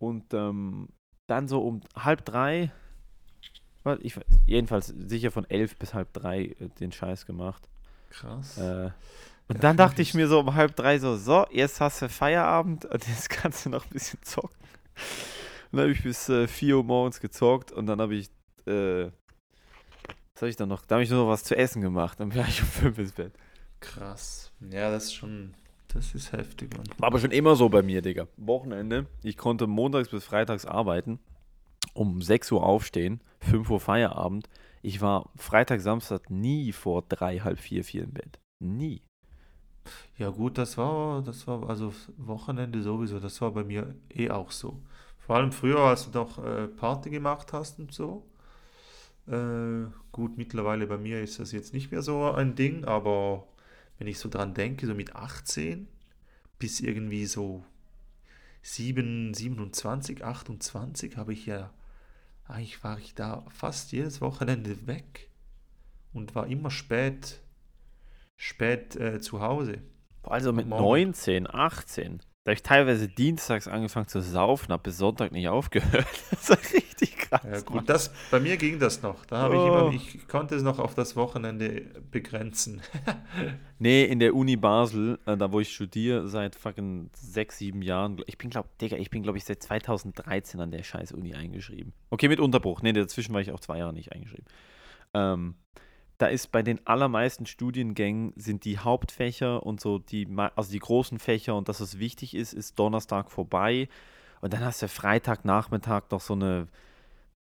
Und 0.01 0.35
ähm, 0.35 0.89
dann 1.29 1.47
so 1.47 1.63
um 1.63 1.83
halb 1.95 2.25
drei, 2.25 2.73
ich 4.01 4.19
jedenfalls 4.47 4.89
sicher 4.89 5.31
von 5.31 5.49
elf 5.49 5.77
bis 5.77 5.95
halb 5.95 6.13
drei 6.13 6.57
äh, 6.59 6.71
den 6.81 6.91
Scheiß 6.91 7.27
gemacht. 7.27 7.69
Krass. 8.11 8.59
Äh, 8.59 8.91
und 9.47 9.55
ja, 9.55 9.61
dann 9.61 9.77
dachte 9.77 10.03
ich 10.03 10.13
mir 10.13 10.27
so 10.27 10.41
um 10.41 10.57
halb 10.57 10.75
drei 10.75 10.99
so, 10.99 11.17
so, 11.17 11.47
jetzt 11.53 11.81
hast 11.81 12.03
du 12.03 12.09
Feierabend 12.09 12.85
und 12.93 13.07
jetzt 13.07 13.31
kannst 13.31 13.65
du 13.65 13.71
noch 13.71 13.85
ein 13.85 13.91
bisschen 13.91 14.21
zocken 14.23 14.59
dann 15.77 15.85
habe 15.85 15.93
ich 15.93 16.03
bis 16.03 16.29
äh, 16.29 16.47
4 16.47 16.77
Uhr 16.79 16.85
morgens 16.85 17.21
gezockt 17.21 17.73
und 17.73 17.87
dann 17.87 18.01
habe 18.01 18.15
ich, 18.15 18.29
äh, 18.67 19.11
was 20.33 20.43
habe 20.43 20.49
ich 20.49 20.57
dann 20.57 20.69
noch? 20.69 20.85
Da 20.87 20.97
habe 20.97 21.05
ich 21.05 21.11
nur 21.11 21.25
noch 21.25 21.31
was 21.31 21.45
zu 21.45 21.57
essen 21.57 21.83
gemacht. 21.83 22.21
Dann 22.21 22.35
war 22.35 22.47
ich 22.47 22.61
um 22.61 22.69
5 22.69 22.99
ins 22.99 23.13
Bett. 23.13 23.33
Krass. 23.81 24.53
Ja, 24.71 24.91
das 24.91 25.05
ist 25.05 25.15
schon, 25.15 25.55
das 25.89 26.15
ist 26.15 26.33
heftig, 26.33 26.77
Mann. 26.77 26.87
War 26.99 27.09
aber 27.09 27.19
schon 27.19 27.31
immer 27.31 27.57
so 27.57 27.69
bei 27.69 27.83
mir, 27.83 28.03
Digga. 28.03 28.27
Wochenende, 28.37 29.07
ich 29.23 29.37
konnte 29.37 29.67
montags 29.67 30.09
bis 30.09 30.25
freitags 30.25 30.67
arbeiten, 30.67 31.19
um 31.93 32.23
6 32.23 32.53
Uhr 32.53 32.65
aufstehen, 32.65 33.21
5 33.41 33.71
Uhr 33.71 33.81
Feierabend. 33.81 34.49
Ich 34.83 35.01
war 35.01 35.31
Freitag, 35.37 35.81
Samstag 35.81 36.31
nie 36.31 36.73
vor 36.73 37.03
3, 37.09 37.41
halb 37.41 37.59
4, 37.59 37.85
4 37.85 38.05
im 38.05 38.13
Bett. 38.13 38.39
Nie. 38.61 39.03
Ja 40.17 40.31
gut, 40.31 40.59
das 40.59 40.79
war, 40.79 41.23
das 41.23 41.47
war 41.47 41.69
also 41.69 41.93
Wochenende 42.17 42.83
sowieso, 42.83 43.21
das 43.21 43.41
war 43.41 43.51
bei 43.51 43.65
mir 43.65 43.95
eh 44.11 44.31
auch 44.31 44.51
so. 44.51 44.81
Vor 45.27 45.37
allem 45.37 45.53
früher, 45.53 45.81
als 45.81 46.11
du 46.11 46.19
noch 46.19 46.45
äh, 46.45 46.69
Party 46.69 47.09
gemacht 47.09 47.55
hast 47.55 47.79
und 47.79 47.93
so. 47.93 48.27
Äh, 49.27 49.87
gut, 50.13 50.37
mittlerweile 50.37 50.87
bei 50.87 50.99
mir 50.99 51.23
ist 51.23 51.39
das 51.39 51.53
jetzt 51.53 51.73
nicht 51.73 51.91
mehr 51.91 52.03
so 52.03 52.31
ein 52.33 52.57
Ding, 52.57 52.85
aber 52.85 53.47
wenn 53.99 54.07
ich 54.07 54.19
so 54.19 54.29
dran 54.29 54.53
denke, 54.53 54.87
so 54.87 54.95
mit 54.95 55.17
18 55.17 55.89
bis 56.59 56.81
irgendwie 56.81 57.25
so 57.25 57.65
7, 58.61 59.33
27, 59.33 60.23
28 60.23 61.17
habe 61.17 61.33
ich 61.33 61.47
ja, 61.47 61.73
eigentlich 62.47 62.85
war 62.85 62.99
ich 62.99 63.15
da 63.15 63.47
fast 63.49 63.93
jedes 63.93 64.21
Wochenende 64.21 64.87
weg 64.87 65.31
und 66.13 66.35
war 66.35 66.47
immer 66.49 66.71
spät, 66.71 67.41
spät 68.37 68.95
äh, 68.97 69.21
zu 69.21 69.41
Hause. 69.41 69.79
Also 70.23 70.53
mit 70.53 70.67
Morgen. 70.67 70.85
19, 70.85 71.49
18. 71.49 72.21
Da 72.45 72.51
habe 72.51 72.57
ich 72.57 72.63
teilweise 72.63 73.09
dienstags 73.09 73.67
angefangen 73.69 74.07
zu 74.07 74.21
saufen, 74.21 74.71
habe 74.71 74.83
bis 74.83 74.99
Sonntag 74.99 75.33
nicht 75.33 75.49
aufgehört. 75.49 76.07
Das 76.31 76.51
war 76.51 76.59
richtig 76.59 77.17
krass. 77.17 77.41
Ja, 77.43 77.61
gut, 77.61 77.89
das, 77.89 78.13
bei 78.31 78.39
mir 78.39 78.59
ging 78.59 78.79
das 78.79 79.01
noch. 79.01 79.25
Da 79.25 79.39
habe 79.39 79.57
oh. 79.57 79.63
ich 79.63 79.67
immer, 79.67 79.93
ich 79.95 80.29
konnte 80.29 80.55
es 80.55 80.63
noch 80.63 80.79
auf 80.79 80.95
das 80.95 81.17
Wochenende 81.17 81.81
begrenzen. 82.11 82.83
nee, 83.79 84.05
in 84.05 84.19
der 84.19 84.35
Uni 84.35 84.57
Basel, 84.57 85.19
äh, 85.25 85.39
da 85.39 85.53
wo 85.53 85.61
ich 85.61 85.73
studiere, 85.73 86.29
seit 86.29 86.55
fucking 86.55 87.09
sechs, 87.15 87.57
sieben 87.57 87.81
Jahren. 87.81 88.21
Ich 88.27 88.37
bin, 88.37 88.51
glaube 88.51 88.69
Digga, 88.79 88.99
ich 88.99 89.09
bin, 89.09 89.23
glaube 89.23 89.39
ich, 89.39 89.45
seit 89.45 89.63
2013 89.63 90.61
an 90.61 90.71
der 90.71 90.83
scheiß 90.83 91.13
Uni 91.13 91.35
eingeschrieben. 91.35 91.95
Okay, 92.11 92.29
mit 92.29 92.41
Unterbruch. 92.41 92.83
Nee, 92.83 92.93
dazwischen 92.93 93.33
war 93.33 93.41
ich 93.41 93.53
auch 93.53 93.61
zwei 93.61 93.79
Jahre 93.79 93.95
nicht 93.95 94.13
eingeschrieben. 94.13 94.45
Ähm, 95.15 95.55
da 96.19 96.27
ist 96.27 96.53
bei 96.53 96.63
den 96.63 96.87
allermeisten 96.87 97.47
Studiengängen 97.47 98.33
sind 98.37 98.65
die 98.65 98.79
Hauptfächer 98.79 99.65
und 99.65 99.81
so 99.81 99.99
die, 99.99 100.29
also 100.55 100.71
die 100.71 100.79
großen 100.79 101.19
Fächer 101.19 101.57
und 101.57 101.69
dass 101.69 101.81
es 101.81 101.99
wichtig 101.99 102.35
ist, 102.35 102.53
ist 102.53 102.79
Donnerstag 102.79 103.31
vorbei. 103.31 103.89
Und 104.41 104.53
dann 104.53 104.65
hast 104.65 104.83
du 104.83 104.89
Freitagnachmittag 104.89 106.11
noch 106.11 106.21
so 106.21 106.35
eine 106.35 106.69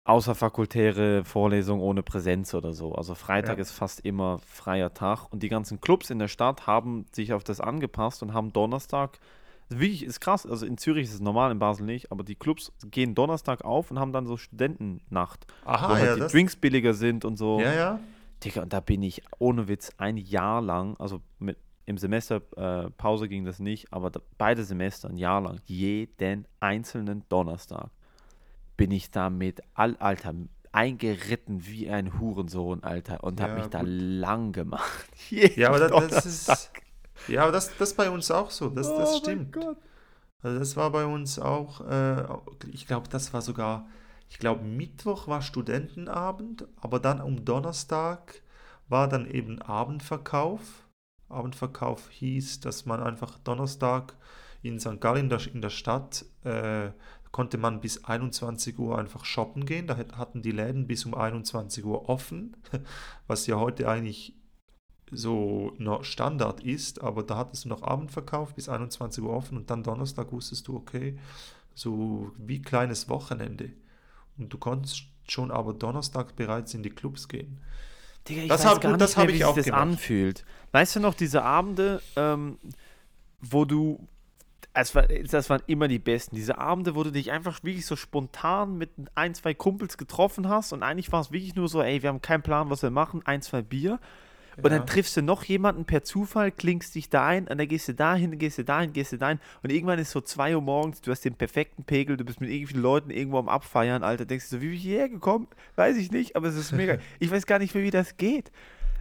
außerfakultäre 0.04 1.24
Vorlesung 1.24 1.80
ohne 1.80 2.02
Präsenz 2.02 2.54
oder 2.54 2.72
so. 2.72 2.94
Also 2.94 3.14
Freitag 3.14 3.58
ja. 3.58 3.62
ist 3.62 3.72
fast 3.72 4.00
immer 4.00 4.38
freier 4.38 4.94
Tag 4.94 5.26
und 5.30 5.42
die 5.42 5.48
ganzen 5.48 5.80
Clubs 5.80 6.10
in 6.10 6.18
der 6.18 6.28
Stadt 6.28 6.66
haben 6.66 7.06
sich 7.12 7.32
auf 7.32 7.44
das 7.44 7.60
angepasst 7.60 8.22
und 8.22 8.32
haben 8.32 8.52
Donnerstag, 8.52 9.18
wirklich 9.68 10.04
ist 10.04 10.20
krass, 10.20 10.46
also 10.46 10.64
in 10.64 10.78
Zürich 10.78 11.04
ist 11.04 11.14
es 11.14 11.20
normal, 11.20 11.50
in 11.50 11.58
Basel 11.58 11.84
nicht, 11.84 12.12
aber 12.12 12.22
die 12.22 12.36
Clubs 12.36 12.72
gehen 12.90 13.14
Donnerstag 13.16 13.64
auf 13.64 13.90
und 13.90 13.98
haben 13.98 14.12
dann 14.12 14.26
so 14.26 14.36
Studentennacht, 14.36 15.46
Aha, 15.64 15.88
wo 15.88 15.94
halt 15.94 16.18
ja, 16.18 16.26
die 16.26 16.32
Drinks 16.32 16.54
billiger 16.54 16.94
sind 16.94 17.24
und 17.24 17.36
so. 17.36 17.60
Ja, 17.60 17.74
ja. 17.74 18.00
Digga, 18.44 18.62
und 18.62 18.72
da 18.72 18.80
bin 18.80 19.02
ich 19.02 19.22
ohne 19.38 19.68
Witz 19.68 19.92
ein 19.98 20.16
Jahr 20.16 20.60
lang, 20.60 20.96
also 20.98 21.20
mit, 21.38 21.56
im 21.86 21.98
Semester 21.98 22.42
äh, 22.56 22.90
Pause 22.90 23.28
ging 23.28 23.44
das 23.44 23.60
nicht, 23.60 23.92
aber 23.92 24.10
da, 24.10 24.20
beide 24.38 24.64
Semester 24.64 25.08
ein 25.08 25.16
Jahr 25.16 25.40
lang, 25.40 25.60
jeden 25.66 26.46
einzelnen 26.60 27.24
Donnerstag 27.28 27.90
bin 28.76 28.90
ich 28.90 29.10
da 29.10 29.30
mit 29.30 29.62
all, 29.74 29.96
Alter, 29.96 30.34
eingeritten 30.72 31.66
wie 31.66 31.88
ein 31.88 32.20
Hurensohn, 32.20 32.82
Alter, 32.84 33.24
und 33.24 33.40
ja, 33.40 33.46
habe 33.46 33.54
mich 33.54 33.64
gut. 33.64 33.74
da 33.74 33.80
lang 33.82 34.52
gemacht. 34.52 35.08
ja, 35.30 35.68
aber 35.68 35.78
das, 35.78 36.08
das, 36.08 36.26
ist. 36.26 36.70
Ja, 37.28 37.44
aber 37.44 37.52
das, 37.52 37.74
das 37.78 37.94
bei 37.94 38.10
uns 38.10 38.30
auch 38.30 38.50
so. 38.50 38.68
Das, 38.68 38.88
das 38.88 39.14
oh 39.14 39.18
stimmt. 39.18 39.56
Also 40.42 40.58
das 40.58 40.76
war 40.76 40.90
bei 40.90 41.06
uns 41.06 41.38
auch, 41.38 41.80
äh, 41.80 42.24
ich 42.72 42.86
glaube, 42.86 43.08
das 43.08 43.32
war 43.32 43.40
sogar 43.40 43.86
ich 44.28 44.38
glaube, 44.38 44.64
Mittwoch 44.64 45.28
war 45.28 45.42
Studentenabend, 45.42 46.66
aber 46.80 47.00
dann 47.00 47.20
um 47.20 47.44
Donnerstag 47.44 48.42
war 48.88 49.08
dann 49.08 49.26
eben 49.30 49.60
Abendverkauf. 49.62 50.86
Abendverkauf 51.28 52.10
hieß, 52.10 52.60
dass 52.60 52.86
man 52.86 53.02
einfach 53.02 53.38
Donnerstag 53.38 54.16
in 54.62 54.80
St. 54.80 55.00
Gallen 55.00 55.30
in 55.30 55.60
der, 55.60 55.70
Stadt 55.70 56.24
äh, 56.44 56.90
konnte 57.32 57.58
man 57.58 57.80
bis 57.80 58.04
21 58.04 58.78
Uhr 58.78 58.98
einfach 58.98 59.24
shoppen 59.24 59.66
gehen. 59.66 59.86
Da 59.86 59.96
hatten 59.96 60.42
die 60.42 60.52
Läden 60.52 60.86
bis 60.86 61.04
um 61.04 61.14
21 61.14 61.84
Uhr 61.84 62.08
offen, 62.08 62.56
was 63.26 63.46
ja 63.46 63.56
heute 63.56 63.88
eigentlich 63.88 64.34
so 65.12 65.72
Standard 66.02 66.64
ist, 66.64 67.00
aber 67.00 67.22
da 67.22 67.36
hattest 67.36 67.64
du 67.64 67.68
noch 67.68 67.82
Abendverkauf 67.82 68.54
bis 68.54 68.68
21 68.68 69.22
Uhr 69.22 69.30
offen 69.30 69.56
und 69.56 69.70
dann 69.70 69.84
Donnerstag 69.84 70.32
wusstest 70.32 70.66
du, 70.66 70.76
okay, 70.76 71.18
so 71.74 72.32
wie 72.38 72.60
kleines 72.60 73.08
Wochenende. 73.08 73.70
Und 74.38 74.52
du 74.52 74.58
konntest 74.58 75.04
schon 75.28 75.50
aber 75.50 75.74
Donnerstag 75.74 76.36
bereits 76.36 76.74
in 76.74 76.82
die 76.82 76.90
Clubs 76.90 77.28
gehen. 77.28 77.58
Digga, 78.28 78.42
ich 78.42 78.48
das 78.48 78.64
weiß 78.64 78.74
hab, 78.74 78.80
gar 78.80 78.92
gut, 78.92 79.00
nicht 79.00 79.16
mehr, 79.16 79.28
wie 79.28 79.32
sich 79.38 79.54
das 79.54 79.64
gemacht. 79.66 79.80
anfühlt. 79.80 80.44
Weißt 80.72 80.96
du 80.96 81.00
noch, 81.00 81.14
diese 81.14 81.42
Abende, 81.42 82.02
ähm, 82.16 82.58
wo 83.40 83.64
du 83.64 84.06
das, 84.74 84.94
war, 84.94 85.04
das 85.04 85.48
waren 85.48 85.62
immer 85.66 85.88
die 85.88 85.98
besten. 85.98 86.36
Diese 86.36 86.58
Abende, 86.58 86.94
wo 86.94 87.02
du 87.02 87.10
dich 87.10 87.30
einfach 87.32 87.62
wirklich 87.62 87.86
so 87.86 87.96
spontan 87.96 88.76
mit 88.76 88.90
ein, 89.14 89.34
zwei 89.34 89.54
Kumpels 89.54 89.96
getroffen 89.96 90.48
hast 90.48 90.72
und 90.72 90.82
eigentlich 90.82 91.10
war 91.12 91.20
es 91.20 91.32
wirklich 91.32 91.54
nur 91.54 91.68
so, 91.68 91.80
ey, 91.82 92.02
wir 92.02 92.10
haben 92.10 92.20
keinen 92.20 92.42
Plan, 92.42 92.68
was 92.68 92.82
wir 92.82 92.90
machen, 92.90 93.22
ein, 93.24 93.40
zwei 93.42 93.62
Bier. 93.62 93.98
Ja. 94.56 94.64
Und 94.64 94.70
dann 94.70 94.86
triffst 94.86 95.16
du 95.16 95.22
noch 95.22 95.44
jemanden 95.44 95.84
per 95.84 96.02
Zufall, 96.02 96.50
klingst 96.50 96.94
dich 96.94 97.10
da 97.10 97.26
ein 97.26 97.46
und 97.46 97.58
dann 97.58 97.68
gehst 97.68 97.88
du 97.88 97.94
dahin, 97.94 98.38
gehst 98.38 98.56
du 98.58 98.64
dahin, 98.64 98.92
gehst 98.92 99.12
du 99.12 99.18
dahin 99.18 99.38
und 99.62 99.70
irgendwann 99.70 99.98
ist 99.98 100.10
so 100.10 100.20
2 100.20 100.56
Uhr 100.56 100.62
morgens, 100.62 101.02
du 101.02 101.10
hast 101.10 101.24
den 101.24 101.34
perfekten 101.34 101.84
Pegel, 101.84 102.16
du 102.16 102.24
bist 102.24 102.40
mit 102.40 102.48
irgendwelchen 102.48 102.82
Leuten 102.82 103.10
irgendwo 103.10 103.38
am 103.38 103.48
Abfeiern, 103.48 104.02
Alter, 104.02 104.24
denkst 104.24 104.48
du 104.48 104.56
so, 104.56 104.62
wie 104.62 104.66
bin 104.66 104.76
ich 104.76 104.82
hierher 104.82 105.08
gekommen? 105.10 105.46
Weiß 105.74 105.96
ich 105.98 106.10
nicht, 106.10 106.36
aber 106.36 106.48
es 106.48 106.56
ist 106.56 106.72
mega. 106.72 106.98
ich 107.18 107.30
weiß 107.30 107.46
gar 107.46 107.58
nicht 107.58 107.74
mehr, 107.74 107.84
wie 107.84 107.90
das 107.90 108.16
geht. 108.16 108.50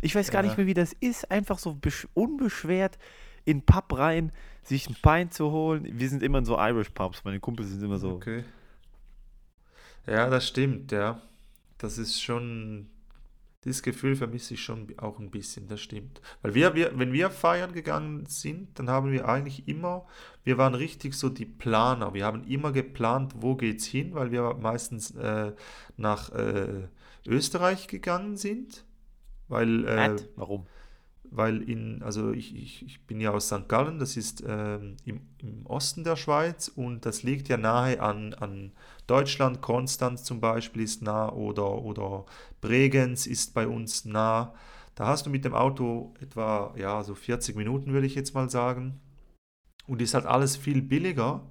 Ich 0.02 0.14
weiß 0.14 0.30
gar 0.30 0.44
ja. 0.44 0.50
nicht 0.50 0.58
mehr, 0.58 0.68
wie 0.68 0.74
das 0.74 0.94
ist, 0.94 1.32
einfach 1.32 1.58
so 1.58 1.78
unbeschwert 2.14 2.98
in 3.46 3.62
Pub 3.62 3.98
rein, 3.98 4.32
sich 4.64 4.90
ein 4.90 4.96
Pint 5.02 5.34
zu 5.34 5.52
holen. 5.52 5.88
Wir 5.88 6.10
sind 6.10 6.22
immer 6.22 6.40
in 6.40 6.46
so 6.46 6.58
Irish 6.60 6.90
Pubs, 6.90 7.24
meine 7.24 7.40
Kumpels 7.40 7.70
sind 7.70 7.82
immer 7.82 7.98
so. 7.98 8.12
Okay. 8.12 8.44
Ja, 10.08 10.30
das 10.30 10.48
stimmt, 10.48 10.92
ja. 10.92 11.22
Das 11.78 11.98
ist 11.98 12.22
schon, 12.22 12.90
dieses 13.66 13.82
Gefühl 13.82 14.16
vermisse 14.16 14.54
ich 14.54 14.64
schon 14.64 14.88
auch 14.98 15.20
ein 15.20 15.32
bisschen, 15.32 15.68
das 15.68 15.82
stimmt. 15.82 16.22
Weil 16.44 16.54
wir, 16.54 16.76
wir, 16.76 16.98
wenn 16.98 17.12
wir 17.12 17.32
feiern 17.32 17.74
gegangen 17.74 18.28
sind, 18.28 18.78
dann 18.78 18.90
haben 18.90 19.12
wir 19.12 19.28
eigentlich 19.28 19.68
immer, 19.68 20.06
wir 20.44 20.60
waren 20.60 20.76
richtig 20.76 21.16
so 21.16 21.30
die 21.30 21.46
Planer. 21.46 22.14
Wir 22.14 22.26
haben 22.26 22.44
immer 22.44 22.72
geplant, 22.72 23.34
wo 23.38 23.56
geht's 23.56 23.86
hin, 23.86 24.14
weil 24.14 24.32
wir 24.32 24.54
meistens 24.54 25.12
äh, 25.12 25.54
nach 25.98 26.32
äh, 26.32 26.88
Österreich 27.26 27.88
gegangen 27.88 28.38
sind. 28.38 28.86
Weil, 29.48 29.86
äh, 29.86 30.16
Warum? 30.36 30.68
Weil 31.36 31.62
in, 31.62 32.02
also 32.04 32.32
ich, 32.32 32.56
ich, 32.56 32.86
ich 32.86 33.06
bin 33.06 33.20
ja 33.20 33.32
aus 33.32 33.48
St. 33.48 33.68
Gallen, 33.68 34.00
das 34.00 34.18
ist 34.18 34.44
ähm, 34.48 34.98
im, 35.06 35.22
im 35.40 35.66
Osten 35.66 36.04
der 36.04 36.16
Schweiz 36.16 36.68
und 36.68 37.06
das 37.06 37.24
liegt 37.24 37.50
ja 37.50 37.58
nahe 37.58 38.00
an, 38.00 38.34
an 38.36 38.72
Deutschland. 39.08 39.62
Konstanz 39.62 40.24
zum 40.24 40.40
Beispiel 40.40 40.84
ist 40.84 41.02
nah 41.02 41.32
oder, 41.32 41.82
oder 41.82 42.26
Bregenz 42.62 43.26
ist 43.28 43.54
bei 43.54 43.68
uns 43.68 44.06
nah. 44.06 44.54
Da 44.96 45.08
hast 45.08 45.26
du 45.26 45.30
mit 45.30 45.44
dem 45.44 45.54
Auto 45.54 46.14
etwa, 46.22 46.74
ja, 46.78 47.04
so 47.04 47.16
40 47.16 47.56
Minuten 47.56 47.92
würde 47.92 48.08
ich 48.08 48.16
jetzt 48.16 48.34
mal 48.34 48.50
sagen. 48.50 49.02
Und 49.88 50.02
ist 50.02 50.14
halt 50.14 50.26
alles 50.26 50.56
viel 50.56 50.82
billiger. 50.82 51.42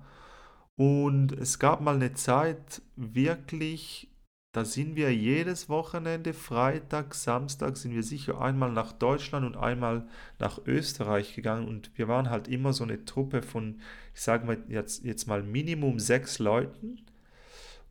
Und 0.76 1.32
es 1.32 1.58
gab 1.58 1.80
mal 1.80 1.94
eine 1.94 2.14
Zeit 2.14 2.82
wirklich 2.96 4.10
da 4.54 4.64
sind 4.64 4.94
wir 4.94 5.12
jedes 5.12 5.68
Wochenende, 5.68 6.32
Freitag, 6.32 7.16
Samstag, 7.16 7.76
sind 7.76 7.92
wir 7.92 8.04
sicher 8.04 8.40
einmal 8.40 8.70
nach 8.70 8.92
Deutschland 8.92 9.44
und 9.44 9.56
einmal 9.56 10.06
nach 10.38 10.60
Österreich 10.64 11.34
gegangen 11.34 11.66
und 11.66 11.90
wir 11.98 12.06
waren 12.06 12.30
halt 12.30 12.46
immer 12.46 12.72
so 12.72 12.84
eine 12.84 13.04
Truppe 13.04 13.42
von, 13.42 13.80
ich 14.14 14.20
sage 14.20 14.46
mal 14.46 14.62
jetzt, 14.68 15.04
jetzt 15.04 15.26
mal 15.26 15.42
Minimum 15.42 15.98
sechs 15.98 16.38
Leuten. 16.38 17.04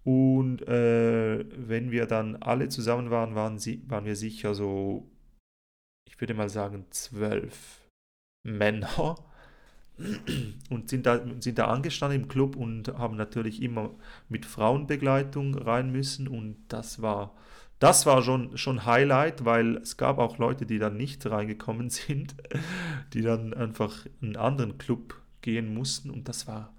Und 0.06 0.66
äh, 0.70 1.44
wenn 1.68 1.92
wir 1.92 2.06
dann 2.06 2.38
alle 2.38 2.70
zusammen 2.70 3.12
waren, 3.12 3.36
waren, 3.36 3.60
sie, 3.60 3.84
waren 3.90 4.06
wir 4.06 4.16
sicher 4.16 4.56
so, 4.56 5.12
ich 6.08 6.22
würde 6.22 6.34
mal 6.34 6.50
sagen, 6.50 6.86
zwölf 6.92 7.82
Männer 8.44 9.18
und 10.70 10.90
sind 10.90 11.06
da, 11.06 11.22
sind 11.40 11.58
da 11.58 11.68
angestanden 11.68 12.22
im 12.22 12.28
Club 12.28 12.56
und 12.56 12.88
haben 12.98 13.16
natürlich 13.16 13.62
immer 13.62 13.92
mit 14.30 14.46
Frauenbegleitung 14.46 15.56
rein 15.56 15.92
müssen 15.92 16.28
und 16.28 16.58
das 16.68 17.02
war, 17.02 17.36
das 17.80 18.06
war 18.06 18.22
schon, 18.24 18.58
schon 18.58 18.86
Highlight, 18.86 19.46
weil 19.46 19.78
es 19.78 19.98
gab 19.98 20.18
auch 20.18 20.38
Leute, 20.38 20.66
die 20.66 20.80
dann 20.80 20.98
nicht 20.98 21.26
reingekommen 21.26 21.90
sind, 21.92 22.36
die 23.14 23.22
dann 23.22 23.54
einfach 23.54 24.06
in 24.22 24.30
einen 24.30 24.38
anderen 24.38 24.78
Club 24.78 25.22
gehen 25.42 25.74
mussten 25.74 26.10
und 26.10 26.28
das 26.28 26.48
war, 26.48 26.74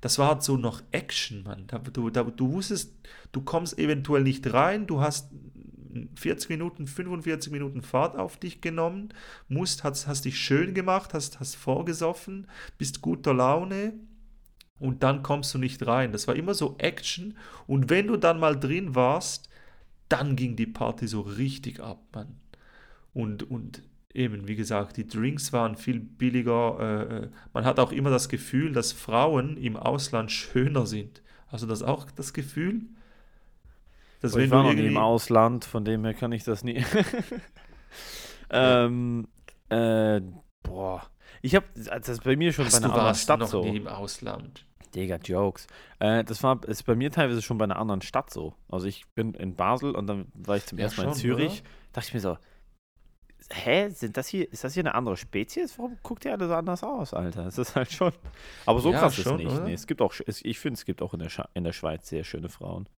das 0.00 0.18
war 0.18 0.28
halt 0.28 0.42
so 0.42 0.56
noch 0.56 0.82
Action, 0.92 1.42
Mann. 1.42 1.66
Du, 1.92 2.10
da, 2.10 2.22
du 2.22 2.52
wusstest, 2.52 2.94
du 3.32 3.40
kommst 3.40 3.78
eventuell 3.78 4.22
nicht 4.22 4.52
rein, 4.52 4.86
du 4.86 5.00
hast 5.00 5.30
40 6.16 6.50
Minuten, 6.50 6.86
45 6.86 7.52
Minuten 7.52 7.82
Fahrt 7.82 8.16
auf 8.16 8.36
dich 8.36 8.60
genommen, 8.60 9.08
musst, 9.48 9.84
hast, 9.84 10.06
hast 10.06 10.24
dich 10.24 10.38
schön 10.38 10.74
gemacht, 10.74 11.14
hast, 11.14 11.40
hast 11.40 11.56
vorgesoffen, 11.56 12.46
bist 12.78 13.02
guter 13.02 13.34
Laune 13.34 13.94
und 14.78 15.02
dann 15.02 15.22
kommst 15.22 15.54
du 15.54 15.58
nicht 15.58 15.86
rein. 15.86 16.12
Das 16.12 16.28
war 16.28 16.36
immer 16.36 16.54
so 16.54 16.76
Action 16.78 17.36
und 17.66 17.90
wenn 17.90 18.06
du 18.06 18.16
dann 18.16 18.38
mal 18.38 18.58
drin 18.58 18.94
warst, 18.94 19.48
dann 20.08 20.36
ging 20.36 20.56
die 20.56 20.66
Party 20.66 21.06
so 21.06 21.20
richtig 21.20 21.80
ab, 21.80 22.00
Mann. 22.14 22.40
Und, 23.12 23.42
und 23.50 23.82
eben, 24.14 24.48
wie 24.48 24.56
gesagt, 24.56 24.96
die 24.96 25.06
Drinks 25.06 25.52
waren 25.52 25.76
viel 25.76 26.00
billiger. 26.00 26.78
Äh, 26.80 27.16
äh 27.16 27.28
man 27.52 27.64
hat 27.64 27.78
auch 27.78 27.92
immer 27.92 28.10
das 28.10 28.28
Gefühl, 28.28 28.72
dass 28.72 28.92
Frauen 28.92 29.56
im 29.56 29.76
Ausland 29.76 30.30
schöner 30.30 30.86
sind. 30.86 31.22
Also 31.48 31.66
das 31.66 31.82
auch 31.82 32.10
das 32.10 32.32
Gefühl? 32.32 32.86
Dass 34.20 34.34
ich 34.34 34.50
war 34.50 34.64
noch 34.64 34.74
nie 34.74 34.86
im 34.86 34.96
Ausland, 34.96 35.64
von 35.64 35.84
dem 35.84 36.04
her 36.04 36.14
kann 36.14 36.32
ich 36.32 36.44
das 36.44 36.64
nie. 36.64 36.84
ähm, 38.50 39.28
äh, 39.68 40.20
boah. 40.62 41.06
Ich 41.40 41.54
habe 41.54 41.66
das 41.74 42.08
ist 42.08 42.24
bei 42.24 42.36
mir 42.36 42.52
schon 42.52 42.64
Hast 42.64 42.80
bei 42.80 42.84
einer 42.84 42.94
anderen 42.94 43.14
Stadt 43.14 43.40
noch 43.40 43.48
so. 43.48 43.62
Nie 43.62 43.76
im 43.76 43.86
Ausland. 43.86 44.64
Digga, 44.94 45.16
Jokes. 45.16 45.66
Äh, 46.00 46.24
das 46.24 46.42
war 46.42 46.64
ist 46.64 46.84
bei 46.84 46.94
mir 46.94 47.10
teilweise 47.10 47.42
schon 47.42 47.58
bei 47.58 47.64
einer 47.64 47.78
anderen 47.78 48.02
Stadt 48.02 48.30
so. 48.30 48.54
Also 48.68 48.86
ich 48.86 49.06
bin 49.14 49.34
in 49.34 49.54
Basel 49.54 49.94
und 49.94 50.06
dann 50.06 50.26
war 50.34 50.56
ich 50.56 50.66
zum 50.66 50.78
ja, 50.78 50.84
ersten 50.84 51.02
Mal 51.02 51.08
in 51.08 51.14
Zürich. 51.14 51.60
Oder? 51.60 51.70
Dachte 51.92 52.08
ich 52.08 52.14
mir 52.14 52.20
so, 52.20 52.38
hä, 53.50 53.88
sind 53.90 54.16
das 54.16 54.28
hier, 54.28 54.50
ist 54.50 54.64
das 54.64 54.74
hier 54.74 54.82
eine 54.82 54.94
andere 54.94 55.16
Spezies? 55.16 55.78
Warum 55.78 55.98
guckt 56.02 56.24
ihr 56.24 56.32
alle 56.32 56.48
so 56.48 56.54
anders 56.54 56.82
aus, 56.82 57.14
Alter? 57.14 57.44
Das 57.44 57.58
ist 57.58 57.76
halt 57.76 57.92
schon. 57.92 58.12
Aber 58.66 58.80
so 58.80 58.92
ja, 58.92 58.98
krass 58.98 59.14
schon, 59.14 59.40
ist 59.40 59.46
es 59.46 59.52
nicht. 59.52 59.64
Nee, 59.64 59.72
es 59.74 59.86
gibt 59.86 60.00
auch, 60.00 60.14
ich 60.26 60.58
finde, 60.58 60.78
es 60.78 60.84
gibt 60.84 61.02
auch 61.02 61.14
in 61.14 61.20
der, 61.20 61.30
in 61.54 61.64
der 61.64 61.72
Schweiz 61.72 62.08
sehr 62.08 62.24
schöne 62.24 62.48
Frauen. 62.48 62.88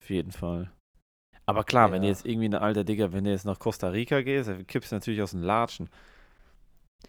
Auf 0.00 0.10
jeden 0.10 0.32
Fall. 0.32 0.72
Aber 1.46 1.64
klar, 1.64 1.88
ja. 1.88 1.94
wenn 1.94 2.02
du 2.02 2.08
jetzt 2.08 2.26
irgendwie 2.26 2.46
eine 2.46 2.60
alte 2.60 2.84
Digga, 2.84 3.12
wenn 3.12 3.24
du 3.24 3.30
jetzt 3.30 3.46
nach 3.46 3.58
Costa 3.58 3.88
Rica 3.88 4.20
gehst, 4.20 4.48
dann 4.48 4.66
kippst 4.66 4.92
du 4.92 4.96
natürlich 4.96 5.22
aus 5.22 5.30
den 5.30 5.42
Latschen. 5.42 5.88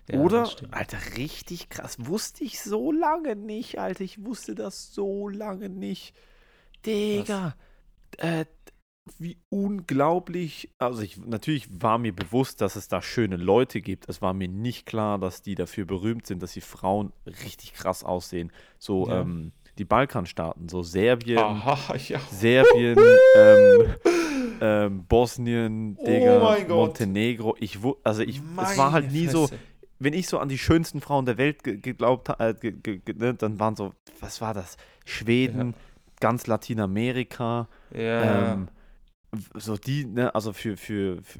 Ja, 0.10 0.20
Oder, 0.20 0.50
Alter, 0.72 0.98
richtig 1.18 1.70
krass. 1.70 1.98
Wusste 2.00 2.44
ich 2.44 2.62
so 2.62 2.92
lange 2.92 3.36
nicht, 3.36 3.80
Alter. 3.80 4.04
Ich 4.04 4.24
wusste 4.24 4.56
das 4.56 4.94
so 4.94 5.28
lange 5.28 5.70
nicht. 5.70 6.16
Digga, 6.86 7.56
äh, 8.18 8.46
wie 9.18 9.38
unglaublich. 9.50 10.70
Also, 10.78 11.02
ich, 11.02 11.18
natürlich 11.18 11.82
war 11.82 11.98
mir 11.98 12.14
bewusst, 12.14 12.62
dass 12.62 12.76
es 12.76 12.88
da 12.88 13.02
schöne 13.02 13.38
Leute 13.38 13.82
gibt. 13.82 14.08
Es 14.08 14.22
war 14.22 14.34
mir 14.34 14.48
nicht 14.48 14.86
klar, 14.86 15.18
dass 15.18 15.42
die 15.42 15.56
dafür 15.56 15.86
berühmt 15.86 16.28
sind, 16.28 16.42
dass 16.44 16.54
die 16.54 16.62
Frauen 16.62 17.12
richtig 17.26 17.74
krass 17.74 18.04
aussehen. 18.04 18.52
So, 18.78 19.08
ja. 19.08 19.22
ähm, 19.22 19.52
die 19.80 19.86
Balkanstaaten, 19.86 20.70
so 20.70 20.84
Serbien, 20.84 21.40
Aha, 21.40 21.96
ja. 22.08 22.20
Serbien, 22.32 22.98
ähm, 23.36 23.96
ähm, 24.62 25.06
Bosnien, 25.06 25.96
oh 25.98 26.06
Digga, 26.06 26.58
oh 26.70 26.74
Montenegro. 26.76 27.56
Ich, 27.60 27.80
also 28.04 28.22
ich, 28.22 28.38
es 28.40 28.78
war 28.78 28.92
halt 28.92 29.12
nie 29.12 29.26
Fresse. 29.26 29.48
so, 29.48 29.50
wenn 30.00 30.14
ich 30.14 30.28
so 30.28 30.38
an 30.40 30.50
die 30.50 30.58
schönsten 30.58 31.02
Frauen 31.02 31.26
der 31.26 31.38
Welt 31.38 31.64
geglaubt 31.64 32.30
habe, 32.30 32.58
äh, 32.62 33.14
ne, 33.14 33.34
dann 33.34 33.60
waren 33.60 33.76
so, 33.76 33.94
was 34.20 34.42
war 34.42 34.54
das? 34.54 34.76
Schweden, 35.06 35.70
ja. 35.70 35.78
ganz 36.20 36.46
Lateinamerika, 36.46 37.68
ja. 37.94 38.54
ähm, 38.54 38.68
so 39.56 39.78
die, 39.78 40.06
ne, 40.06 40.36
also 40.36 40.52
für, 40.54 40.76
für, 40.76 41.22
für, 41.24 41.40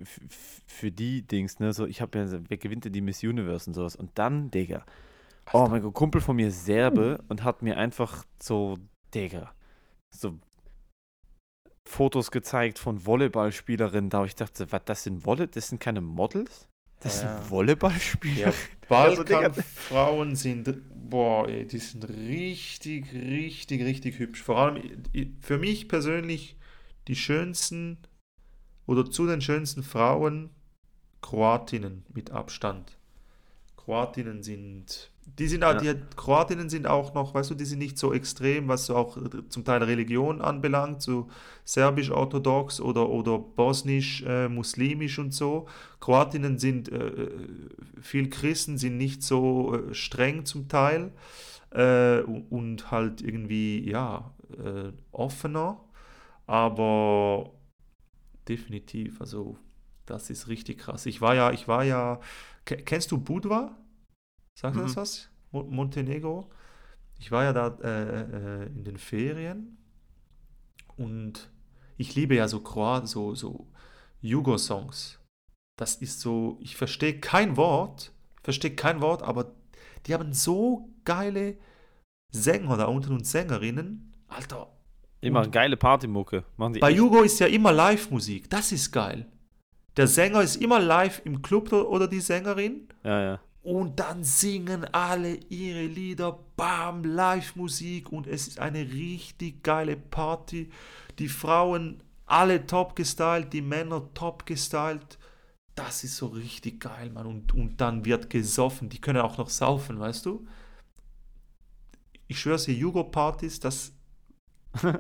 für 0.66 0.92
die 0.92 1.24
Dings, 1.24 1.60
ne, 1.60 1.74
so 1.74 1.86
ich 1.86 2.02
habe 2.02 2.20
ja, 2.20 2.26
wer 2.48 2.58
gewinnt 2.58 2.86
denn 2.86 2.94
die 2.94 3.02
Miss 3.02 3.22
Universe 3.22 3.70
und 3.70 3.74
sowas 3.74 3.96
und 3.96 4.12
dann, 4.16 4.50
Digga, 4.50 4.86
Oh 5.52 5.68
mein 5.68 5.82
Gott, 5.82 5.94
Kumpel 5.94 6.22
von 6.22 6.36
mir 6.36 6.50
ist 6.50 6.66
Serbe 6.66 7.18
hm. 7.20 7.26
und 7.28 7.44
hat 7.44 7.62
mir 7.62 7.78
einfach 7.78 8.24
so, 8.42 8.78
Digga, 9.14 9.54
so 10.16 10.38
Fotos 11.88 12.30
gezeigt 12.30 12.78
von 12.78 13.06
Volleyballspielerinnen, 13.06 14.10
da 14.12 14.24
ich 14.24 14.36
dachte, 14.36 14.72
was, 14.72 14.82
das 14.86 15.04
sind 15.04 15.26
Volley, 15.26 15.48
das 15.48 15.70
sind 15.70 15.80
keine 15.80 16.02
Models? 16.02 16.68
Das 17.00 17.22
ja. 17.22 17.38
sind 17.38 17.50
Volleyballspieler. 17.50 18.50
Ja, 18.50 18.54
Balkanfrauen 18.90 20.36
sind, 20.36 20.82
boah, 21.10 21.48
ey, 21.48 21.66
die 21.66 21.80
sind 21.80 22.08
richtig, 22.08 23.12
richtig, 23.14 23.82
richtig 23.84 24.20
hübsch. 24.20 24.44
Vor 24.44 24.58
allem 24.60 25.04
für 25.40 25.58
mich 25.58 25.88
persönlich 25.88 26.58
die 27.08 27.16
schönsten 27.16 27.98
oder 28.86 29.10
zu 29.10 29.26
den 29.26 29.42
schönsten 29.42 29.82
Frauen 29.82 30.52
Kroatinnen 31.22 32.06
mit 32.14 32.32
Abstand. 32.32 32.98
Kroatinnen 33.78 34.44
sind 34.44 35.12
Die 35.38 35.48
sind 35.48 35.64
auch, 35.64 35.74
Ja. 35.74 35.94
die 35.94 35.96
Kroatinnen 36.16 36.70
sind 36.70 36.88
auch 36.88 37.14
noch, 37.14 37.34
weißt 37.34 37.52
du, 37.52 37.56
die 37.56 37.66
sind 37.66 37.80
nicht 37.80 37.98
so 37.98 38.14
extrem, 38.14 38.68
was 38.68 38.86
so 38.88 38.96
auch 38.96 39.18
zum 39.50 39.64
Teil 39.64 39.84
Religion 39.84 40.42
anbelangt, 40.42 41.02
so 41.02 41.30
serbisch-orthodox 41.66 42.82
oder, 42.82 43.10
oder 43.10 43.38
bosnisch-muslimisch 43.40 45.20
und 45.20 45.34
so. 45.34 45.68
Kroatinnen 46.02 46.58
sind, 46.58 46.90
äh, 46.92 47.30
viel 48.02 48.30
Christen 48.30 48.78
sind 48.78 48.98
nicht 48.98 49.24
so 49.24 49.76
äh, 49.76 49.94
streng 49.94 50.46
zum 50.46 50.68
Teil 50.68 51.12
äh, 51.72 52.22
und, 52.22 52.92
halt 52.92 53.22
irgendwie, 53.22 53.90
ja, 53.90 54.34
äh, 54.58 54.92
offener, 55.12 55.80
aber 56.48 57.52
definitiv, 58.48 59.22
also 59.22 59.58
das 60.06 60.30
ist 60.30 60.48
richtig 60.48 60.80
krass. 60.80 61.06
Ich 61.06 61.22
war 61.22 61.36
ja, 61.36 61.52
ich 61.52 61.68
war 61.68 61.84
ja, 61.84 62.20
ke- 62.66 62.78
kennst 62.78 63.12
du 63.12 63.18
Budva? 63.20 63.78
Sagt 64.60 64.76
dir 64.76 64.82
das 64.82 64.92
Mhm. 64.92 64.96
was? 64.98 65.30
Mo 65.52 65.64
Montenegro? 65.64 66.50
Ich 67.18 67.32
war 67.32 67.46
ja 67.46 67.54
da 67.54 67.68
äh, 67.82 68.64
äh, 68.64 68.66
in 68.68 68.84
den 68.84 68.98
Ferien 68.98 69.78
und 70.98 71.50
ich 71.96 72.14
liebe 72.16 72.36
ja 72.36 72.48
so 72.50 72.60
Kroat, 72.60 73.08
so, 73.08 73.36
so 73.36 73.68
Jugo-Songs. 74.22 75.20
Das 75.78 75.96
ist 75.96 76.20
so, 76.20 76.58
ich 76.62 76.76
verstehe 76.76 77.20
kein 77.22 77.56
Wort, 77.56 78.12
verstehe 78.44 78.76
kein 78.76 79.00
Wort, 79.02 79.24
aber 79.24 79.54
die 80.06 80.14
haben 80.14 80.34
so 80.34 80.90
geile 81.06 81.58
Sänger 82.32 82.76
da 82.76 82.86
unten 82.86 83.14
und 83.14 83.26
Sängerinnen. 83.26 84.14
Alter, 84.28 84.68
Die 85.24 85.32
machen 85.32 85.52
geile 85.52 85.78
Partymucke. 85.78 86.44
Machen 86.58 86.74
die 86.74 86.80
bei 86.80 86.90
echt. 86.90 86.98
Jugo 86.98 87.22
ist 87.24 87.40
ja 87.40 87.48
immer 87.48 87.72
Live-Musik. 87.72 88.50
Das 88.50 88.72
ist 88.74 88.92
geil. 88.92 89.26
Der 89.96 90.08
Sänger 90.08 90.42
ist 90.42 90.58
immer 90.58 90.80
live 90.80 91.22
im 91.26 91.42
Club 91.42 91.72
oder 91.74 92.08
die 92.08 92.20
Sängerin. 92.20 92.88
Ja, 93.04 93.22
ja. 93.22 93.40
Und 93.62 94.00
dann 94.00 94.24
singen 94.24 94.86
alle 94.94 95.36
ihre 95.50 95.86
Lieder, 95.86 96.40
bam, 96.56 97.04
Live-Musik 97.04 98.12
und 98.12 98.26
es 98.26 98.48
ist 98.48 98.60
eine 98.60 98.80
richtig 98.80 99.64
geile 99.64 99.98
Party. 99.98 100.70
Die 101.20 101.28
Frauen 101.28 102.02
alle 102.26 102.66
top 102.66 102.96
gestylt, 102.96 103.52
die 103.52 103.62
Männer 103.62 104.08
top 104.14 104.46
gestylt. 104.46 105.18
Das 105.76 106.04
ist 106.04 106.18
so 106.18 106.28
richtig 106.28 106.80
geil, 106.80 107.10
Mann. 107.10 107.26
Und, 107.26 107.54
und 107.54 107.82
dann 107.82 108.06
wird 108.06 108.30
gesoffen. 108.30 108.90
Die 108.90 109.02
können 109.02 109.22
auch 109.22 109.38
noch 109.38 109.50
saufen, 109.50 110.00
weißt 110.00 110.26
du? 110.26 110.48
Ich 112.28 112.40
schwör's 112.40 112.66
dir, 112.66 112.74
Jugo-Partys, 112.74 113.60
das. 113.60 113.94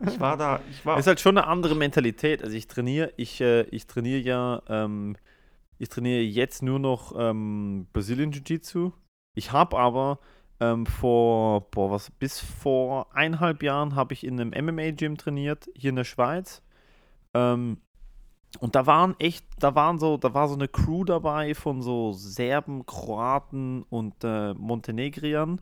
Ich 0.07 0.19
war 0.19 0.35
da, 0.35 0.61
ich 0.69 0.83
war. 0.85 0.97
Ist 0.97 1.05
halt 1.05 1.19
schon 1.19 1.37
eine 1.37 1.47
andere 1.47 1.75
Mentalität. 1.75 2.43
Also 2.43 2.55
ich 2.55 2.67
trainiere, 2.67 3.13
ich, 3.17 3.39
äh, 3.39 3.61
ich 3.63 3.85
trainiere 3.85 4.19
ja, 4.19 4.63
ähm, 4.67 5.15
ich 5.79 5.89
trainiere 5.89 6.21
jetzt 6.21 6.61
nur 6.61 6.77
noch 6.77 7.13
ähm, 7.17 7.87
Brazilian 7.93 8.31
Jiu-Jitsu. 8.31 8.91
Ich 9.35 9.51
habe 9.51 9.77
aber 9.77 10.19
ähm, 10.59 10.85
vor, 10.85 11.71
boah, 11.71 11.89
was, 11.89 12.11
bis 12.11 12.39
vor 12.39 13.15
eineinhalb 13.15 13.63
Jahren 13.63 13.95
habe 13.95 14.13
ich 14.13 14.25
in 14.25 14.39
einem 14.39 14.65
MMA-Gym 14.65 15.17
trainiert, 15.17 15.69
hier 15.73 15.91
in 15.91 15.95
der 15.95 16.03
Schweiz. 16.03 16.61
Ähm, 17.33 17.77
und 18.59 18.75
da 18.75 18.85
waren 18.85 19.15
echt, 19.19 19.45
da 19.59 19.75
waren 19.75 19.99
so, 19.99 20.17
da 20.17 20.33
war 20.33 20.47
so 20.49 20.55
eine 20.55 20.67
Crew 20.67 21.05
dabei 21.05 21.55
von 21.55 21.81
so 21.81 22.11
Serben, 22.11 22.85
Kroaten 22.85 23.83
und 23.83 24.15
äh, 24.23 24.53
Montenegriern, 24.55 25.61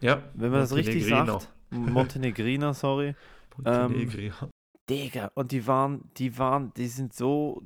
ja, 0.00 0.22
wenn 0.34 0.50
man 0.50 0.60
das 0.60 0.74
richtig 0.74 1.06
sagt. 1.06 1.52
Montenegriner, 1.70 2.74
sorry. 2.74 3.14
Ähm, 3.64 3.92
Montenegriner. 3.92 4.50
Digga, 4.90 5.30
und 5.34 5.52
die 5.52 5.64
waren, 5.68 6.10
die 6.16 6.36
waren, 6.38 6.72
die 6.74 6.88
sind 6.88 7.14
so, 7.14 7.62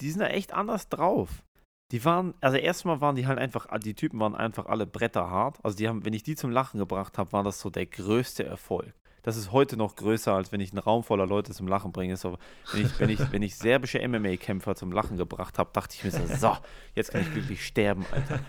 die 0.00 0.10
sind 0.10 0.20
da 0.20 0.28
echt 0.28 0.52
anders 0.52 0.88
drauf. 0.88 1.42
Die 1.90 2.04
waren, 2.04 2.34
also 2.40 2.56
erstmal 2.56 3.00
waren 3.00 3.16
die 3.16 3.26
halt 3.26 3.38
einfach, 3.38 3.66
die 3.80 3.94
Typen 3.94 4.20
waren 4.20 4.36
einfach 4.36 4.66
alle 4.66 4.86
bretterhart. 4.86 5.58
Also 5.64 5.76
die 5.76 5.88
haben, 5.88 6.04
wenn 6.04 6.12
ich 6.12 6.22
die 6.22 6.36
zum 6.36 6.50
Lachen 6.50 6.78
gebracht 6.78 7.18
habe, 7.18 7.32
war 7.32 7.42
das 7.42 7.60
so 7.60 7.68
der 7.68 7.86
größte 7.86 8.44
Erfolg. 8.44 8.94
Das 9.22 9.36
ist 9.36 9.52
heute 9.52 9.76
noch 9.76 9.96
größer, 9.96 10.32
als 10.32 10.50
wenn 10.50 10.60
ich 10.60 10.72
einen 10.72 10.78
Raum 10.78 11.02
voller 11.02 11.26
Leute 11.26 11.52
zum 11.52 11.68
Lachen 11.68 11.92
bringe. 11.92 12.16
So, 12.16 12.38
wenn, 12.72 12.86
ich, 12.86 13.00
wenn, 13.00 13.10
ich, 13.10 13.32
wenn 13.32 13.42
ich 13.42 13.56
serbische 13.56 14.06
MMA-Kämpfer 14.06 14.76
zum 14.76 14.92
Lachen 14.92 15.16
gebracht 15.16 15.58
habe, 15.58 15.70
dachte 15.72 15.96
ich 15.96 16.04
mir 16.04 16.10
so, 16.10 16.24
so, 16.26 16.56
jetzt 16.94 17.10
kann 17.10 17.20
ich 17.20 17.32
glücklich 17.32 17.64
sterben, 17.64 18.06
Alter. 18.12 18.40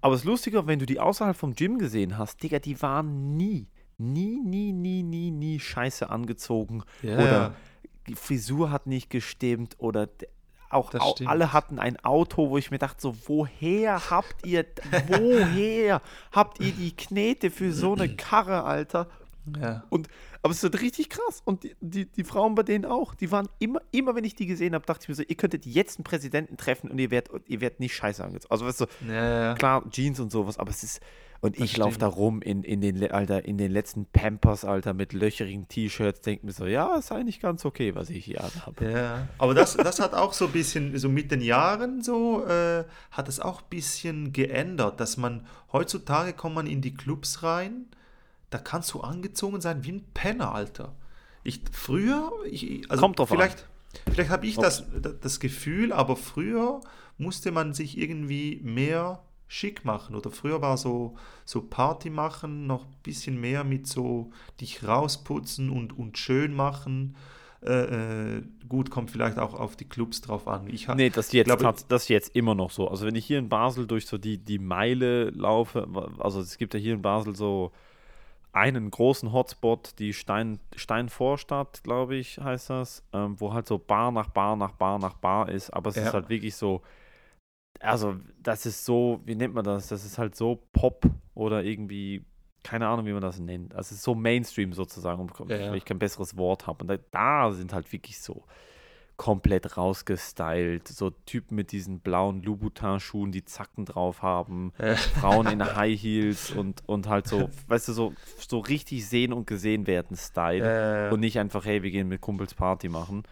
Aber 0.00 0.14
das 0.14 0.24
Lustige, 0.24 0.66
wenn 0.66 0.80
du 0.80 0.86
die 0.86 0.98
außerhalb 0.98 1.36
vom 1.36 1.54
Gym 1.54 1.78
gesehen 1.78 2.18
hast, 2.18 2.42
Digga, 2.42 2.58
die 2.58 2.80
waren 2.82 3.36
nie, 3.36 3.68
nie, 3.98 4.40
nie, 4.40 4.72
nie, 4.72 5.04
nie, 5.04 5.30
nie 5.30 5.60
scheiße 5.60 6.10
angezogen 6.10 6.82
Ja, 7.02 7.18
oder 7.18 7.54
die 8.08 8.16
Frisur 8.16 8.70
hat 8.72 8.88
nicht 8.88 9.10
gestimmt 9.10 9.76
oder 9.78 10.08
auch 10.72 10.90
Das 10.90 11.02
au 11.02 11.12
stimmt. 11.12 11.30
alle 11.30 11.52
hatten 11.52 11.78
ein 11.78 12.02
Auto, 12.04 12.50
wo 12.50 12.58
ich 12.58 12.70
mir 12.70 12.78
dachte, 12.78 13.00
so, 13.00 13.14
woher 13.26 14.10
habt 14.10 14.46
ihr, 14.46 14.64
woher 15.08 16.00
habt 16.32 16.60
ihr 16.60 16.72
die 16.72 16.94
Knete 16.96 17.50
für 17.50 17.72
so 17.72 17.94
eine 17.94 18.08
Karre, 18.16 18.64
Alter? 18.64 19.06
Ja. 19.60 19.84
Und, 19.90 20.08
aber 20.42 20.52
es 20.52 20.58
ist 20.58 20.64
halt 20.64 20.80
richtig 20.82 21.10
krass. 21.10 21.42
Und 21.44 21.64
die, 21.64 21.74
die, 21.80 22.06
die 22.06 22.24
Frauen 22.24 22.54
bei 22.54 22.62
denen 22.62 22.84
auch, 22.84 23.14
die 23.14 23.30
waren 23.30 23.48
immer, 23.58 23.80
immer 23.90 24.14
wenn 24.14 24.24
ich 24.24 24.34
die 24.34 24.46
gesehen 24.46 24.74
habe, 24.74 24.86
dachte 24.86 25.02
ich 25.02 25.08
mir 25.08 25.14
so, 25.14 25.22
ihr 25.22 25.36
könntet 25.36 25.66
jetzt 25.66 25.98
einen 25.98 26.04
Präsidenten 26.04 26.56
treffen 26.56 26.90
und 26.90 26.98
ihr 26.98 27.10
werdet, 27.10 27.32
ihr 27.48 27.60
werdet 27.60 27.80
nicht 27.80 27.94
scheiße 27.94 28.22
angezogen. 28.22 28.52
Also 28.52 28.66
weißt 28.66 28.80
du, 28.80 28.86
Ja, 29.08 29.54
klar, 29.54 29.84
Jeans 29.90 30.20
und 30.20 30.30
sowas, 30.30 30.58
aber 30.58 30.70
es 30.70 30.82
ist. 30.82 31.00
Und 31.40 31.58
Das 31.58 31.64
ich 31.64 31.76
laufe 31.76 31.98
da 31.98 32.06
rum 32.06 32.40
in, 32.40 32.62
in, 32.62 32.80
den, 32.80 33.10
Alter, 33.10 33.44
in 33.44 33.58
den 33.58 33.72
letzten 33.72 34.06
Pampers, 34.06 34.64
Alter, 34.64 34.94
mit 34.94 35.12
löcherigen 35.12 35.66
T-Shirts, 35.66 36.20
denke 36.20 36.46
mir 36.46 36.52
so, 36.52 36.66
ja, 36.66 36.94
ist 36.94 37.10
eigentlich 37.10 37.40
ganz 37.40 37.64
okay, 37.64 37.96
was 37.96 38.10
ich 38.10 38.24
hier 38.24 38.38
habe. 38.64 38.88
Ja, 38.88 39.26
aber 39.38 39.52
das, 39.52 39.76
das 39.76 39.98
hat 39.98 40.14
auch 40.14 40.34
so 40.34 40.46
ein 40.46 40.52
bisschen, 40.52 40.96
so 40.96 41.08
mit 41.08 41.32
den 41.32 41.40
Jahren 41.40 42.00
so, 42.00 42.46
äh, 42.46 42.84
hat 43.10 43.28
es 43.28 43.40
auch 43.40 43.62
ein 43.62 43.68
bisschen 43.70 44.32
geändert, 44.32 45.00
dass 45.00 45.16
man, 45.16 45.44
heutzutage 45.72 46.32
kommt 46.32 46.54
man 46.54 46.68
in 46.68 46.80
die 46.80 46.94
Clubs 46.94 47.42
rein, 47.42 47.86
da 48.52 48.58
kannst 48.58 48.92
du 48.94 49.00
angezogen 49.00 49.60
sein 49.60 49.84
wie 49.84 49.92
ein 49.92 50.04
Penner, 50.14 50.54
Alter. 50.54 50.94
Ich, 51.44 51.60
früher, 51.72 52.30
ich, 52.48 52.88
also 52.90 53.00
Kommt 53.00 53.18
drauf 53.18 53.30
an. 53.32 53.38
vielleicht, 53.38 53.66
vielleicht 54.12 54.30
habe 54.30 54.46
ich 54.46 54.56
das, 54.56 54.84
das 55.20 55.40
Gefühl, 55.40 55.92
aber 55.92 56.16
früher 56.16 56.80
musste 57.18 57.50
man 57.50 57.72
sich 57.74 57.98
irgendwie 57.98 58.60
mehr 58.62 59.22
schick 59.48 59.84
machen 59.84 60.14
oder 60.16 60.30
früher 60.30 60.62
war 60.62 60.76
so, 60.78 61.14
so 61.44 61.60
Party 61.62 62.08
machen 62.10 62.66
noch 62.66 62.84
ein 62.86 62.94
bisschen 63.02 63.40
mehr 63.40 63.64
mit 63.64 63.86
so 63.86 64.30
dich 64.60 64.82
rausputzen 64.86 65.68
und, 65.68 65.98
und 65.98 66.16
schön 66.16 66.54
machen. 66.54 67.16
Äh, 67.64 68.36
äh, 68.38 68.42
gut, 68.68 68.90
kommt 68.90 69.10
vielleicht 69.10 69.38
auch 69.38 69.54
auf 69.54 69.76
die 69.76 69.84
Clubs 69.84 70.20
drauf 70.20 70.48
an. 70.48 70.66
Ich 70.68 70.88
Nee, 70.88 71.10
das 71.10 71.26
ist 71.26 71.32
jetzt, 71.34 71.46
glaube- 71.46 71.62
tats- 71.64 71.86
das 71.86 72.08
jetzt 72.08 72.34
immer 72.34 72.54
noch 72.54 72.70
so. 72.70 72.88
Also 72.88 73.04
wenn 73.06 73.14
ich 73.14 73.24
hier 73.26 73.38
in 73.38 73.48
Basel 73.48 73.86
durch 73.86 74.06
so 74.06 74.16
die, 74.18 74.38
die 74.38 74.58
Meile 74.58 75.30
laufe, 75.30 75.86
also 76.18 76.40
es 76.40 76.56
gibt 76.56 76.74
ja 76.74 76.80
hier 76.80 76.94
in 76.94 77.02
Basel 77.02 77.36
so 77.36 77.70
einen 78.52 78.90
großen 78.90 79.32
Hotspot, 79.32 79.98
die 79.98 80.12
Stein, 80.12 80.60
Steinvorstadt, 80.76 81.82
glaube 81.82 82.16
ich, 82.16 82.38
heißt 82.38 82.70
das, 82.70 83.02
ähm, 83.12 83.40
wo 83.40 83.52
halt 83.52 83.66
so 83.66 83.78
Bar 83.78 84.12
nach 84.12 84.28
Bar 84.28 84.56
nach 84.56 84.72
Bar 84.72 84.98
nach 84.98 85.14
Bar 85.14 85.48
ist, 85.48 85.70
aber 85.70 85.90
es 85.90 85.96
Ja. 85.96 86.02
ist 86.08 86.14
halt 86.14 86.28
wirklich 86.28 86.54
so, 86.54 86.82
also 87.80 88.16
das 88.42 88.66
ist 88.66 88.84
so, 88.84 89.20
wie 89.24 89.34
nennt 89.34 89.54
man 89.54 89.64
das? 89.64 89.88
Das 89.88 90.04
ist 90.04 90.18
halt 90.18 90.36
so 90.36 90.62
Pop 90.72 91.04
oder 91.34 91.64
irgendwie, 91.64 92.24
keine 92.62 92.86
Ahnung, 92.86 93.06
wie 93.06 93.12
man 93.12 93.22
das 93.22 93.38
nennt. 93.40 93.74
Also 93.74 93.88
es 93.88 93.98
ist 93.98 94.02
so 94.02 94.14
Mainstream 94.14 94.72
sozusagen, 94.72 95.20
um, 95.20 95.48
Ja, 95.48 95.56
ja. 95.56 95.70
weil 95.70 95.78
ich 95.78 95.84
kein 95.84 95.98
besseres 95.98 96.36
Wort 96.36 96.66
habe. 96.66 96.84
Und 96.84 96.88
da, 96.88 96.96
da 97.10 97.50
sind 97.52 97.72
halt 97.72 97.90
wirklich 97.92 98.20
so 98.20 98.44
komplett 99.16 99.76
rausgestylt, 99.76 100.88
so 100.88 101.10
Typen 101.10 101.54
mit 101.54 101.70
diesen 101.72 102.00
blauen 102.00 102.42
Louboutin-Schuhen, 102.42 103.30
die 103.32 103.44
Zacken 103.44 103.84
drauf 103.84 104.22
haben, 104.22 104.72
Frauen 105.20 105.46
in 105.46 105.62
High 105.76 106.00
Heels 106.00 106.50
und, 106.50 106.82
und 106.88 107.08
halt 107.08 107.28
so, 107.28 107.48
weißt 107.68 107.88
du, 107.88 107.92
so, 107.92 108.12
so 108.38 108.58
richtig 108.58 109.06
sehen 109.08 109.32
und 109.32 109.46
gesehen 109.46 109.86
werden 109.86 110.16
Style. 110.16 111.08
äh, 111.08 111.12
Und 111.12 111.20
nicht 111.20 111.38
einfach, 111.38 111.64
hey, 111.64 111.82
wir 111.82 111.90
gehen 111.90 112.08
mit 112.08 112.20
Kumpels 112.20 112.54
Party 112.54 112.88
machen. 112.88 113.22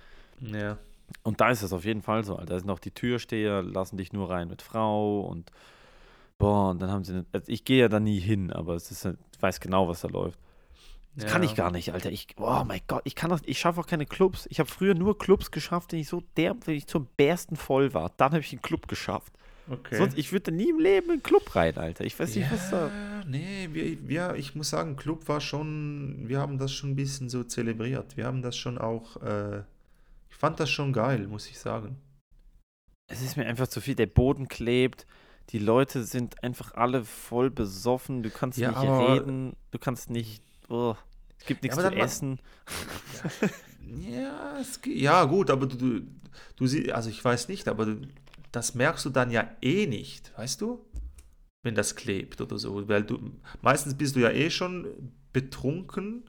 ja. 0.41 0.79
Und 1.25 1.41
da 1.41 1.51
ist 1.51 1.63
es 1.63 1.73
auf 1.73 1.85
jeden 1.85 2.03
Fall 2.03 2.23
so, 2.23 2.37
Alter. 2.37 2.53
Da 2.55 2.59
sind 2.61 2.71
auch 2.71 2.79
die 2.79 2.93
Türsteher, 2.93 3.63
lassen 3.63 3.97
dich 3.97 4.13
nur 4.13 4.31
rein 4.31 4.47
mit 4.47 4.63
Frau 4.63 5.23
und 5.23 5.51
boah, 6.39 6.71
und 6.71 6.81
dann 6.81 6.89
haben 6.93 7.03
sie, 7.03 7.15
eine, 7.15 7.27
also 7.33 7.51
ich 7.51 7.65
gehe 7.65 7.81
ja 7.81 7.89
da 7.89 7.99
nie 7.99 8.21
hin, 8.21 8.53
aber 8.53 8.75
es 8.77 8.93
ist, 8.93 9.05
halt- 9.05 9.19
ich 9.35 9.43
weiß 9.43 9.59
genau, 9.59 9.89
was 9.89 10.03
da 10.03 10.09
läuft. 10.09 10.39
Das 11.17 11.31
kann 11.31 11.43
ich 11.43 11.55
gar 11.55 11.71
nicht, 11.71 11.93
Alter. 11.93 12.11
Ich, 12.11 12.29
oh 12.39 12.65
mein 12.65 12.81
Gott, 12.87 13.03
ich 13.05 13.15
kann 13.15 13.31
das, 13.31 13.43
ich 13.45 13.59
schaffe 13.59 13.81
auch 13.81 13.87
keine 13.87 14.07
Clubs. 14.07 14.47
Ich 14.49 14.61
habe 14.61 14.71
früher 14.71 14.95
nur 14.95 15.19
Clubs 15.19 15.51
geschafft, 15.51 15.93
wenn 15.93 15.99
ich 15.99 16.09
so 16.09 16.23
der, 16.37 16.57
wenn 16.65 16.77
ich 16.77 16.87
zum 16.87 17.07
Bersten 17.17 17.57
voll 17.57 17.93
war. 17.95 18.13
Dann 18.17 18.33
habe 18.33 18.41
ich 18.41 18.53
einen 18.53 18.63
Club 18.63 18.89
geschafft. 18.89 19.33
Okay. 19.69 19.97
Sonst, 19.97 20.19
ich 20.19 20.33
würde 20.33 20.51
nie 20.51 20.71
im 20.71 20.79
Leben 20.79 21.07
in 21.07 21.13
einen 21.13 21.23
Club 21.23 21.55
rein, 21.55 21.77
Alter. 21.77 22.05
Ich 22.05 22.19
weiß 22.19 22.35
nicht, 22.35 22.51
was 22.51 22.71
da. 22.71 22.89
Ja, 22.89 23.25
nee, 23.27 23.69
wir, 23.73 24.09
wir, 24.09 24.35
ich 24.37 24.55
muss 24.55 24.71
sagen, 24.71 24.97
Club 24.97 25.29
war 25.29 25.41
schon, 25.41 26.29
wir 26.29 26.41
haben 26.41 26.59
das 26.59 26.73
schon 26.73 26.91
ein 26.91 26.97
bisschen 26.97 27.29
so 27.29 27.45
zelebriert. 27.45 28.17
Wir 28.17 28.27
haben 28.27 28.43
das 28.43 28.57
schon 28.57 28.79
auch, 28.79 29.17
äh, 29.23 29.59
ich 30.29 30.37
fand 30.37 30.59
das 30.59 30.71
schon 30.71 30.93
geil, 30.93 31.29
muss 31.29 31.49
ich 31.49 31.59
sagen. 31.59 31.97
Es 33.07 33.23
ist 33.23 33.37
mir 33.37 33.47
einfach 33.47 33.69
zu 33.69 33.81
viel. 33.81 33.95
Der 33.95 34.07
Boden 34.07 34.49
klebt. 34.49 35.07
Die 35.51 35.59
Leute 35.59 36.05
sind 36.05 36.43
einfach 36.45 36.75
alle 36.75 37.05
voll 37.05 37.51
besoffen. 37.51 38.23
Du 38.23 38.31
kannst 38.31 38.59
Ja, 38.59 38.71
nicht 38.71 39.11
reden. 39.11 39.57
Du 39.73 39.79
kannst 39.79 40.11
nicht. 40.11 40.43
Oh, 40.71 40.97
es 41.39 41.47
gibt 41.47 41.63
nichts 41.63 41.79
aber 41.79 41.91
zu 41.91 41.97
essen. 41.97 42.39
Ja, 44.09 44.59
es, 44.61 44.81
ja 44.87 45.25
gut, 45.25 45.51
aber 45.51 45.67
du, 45.67 45.77
du, 45.77 46.07
du 46.57 46.67
siehst, 46.67 46.91
also 46.91 47.11
ich 47.11 47.23
weiß 47.23 47.49
nicht, 47.49 47.69
aber 47.69 47.87
du, 47.87 48.09
das 48.53 48.75
merkst 48.75 49.05
du 49.05 49.11
dann 49.11 49.31
ja 49.31 49.51
eh 49.61 49.87
nicht, 49.87 50.33
weißt 50.39 50.61
du? 50.61 50.85
wenn 51.63 51.75
das 51.75 51.97
klebt 51.97 52.41
oder 52.41 52.59
so. 52.59 52.89
Weil 52.89 53.05
du 53.05 53.19
meistens 53.63 53.95
bist 53.95 54.17
du 54.17 54.21
ja 54.21 54.31
eh 54.31 54.51
schon 54.51 54.87
betrunken 55.33 56.25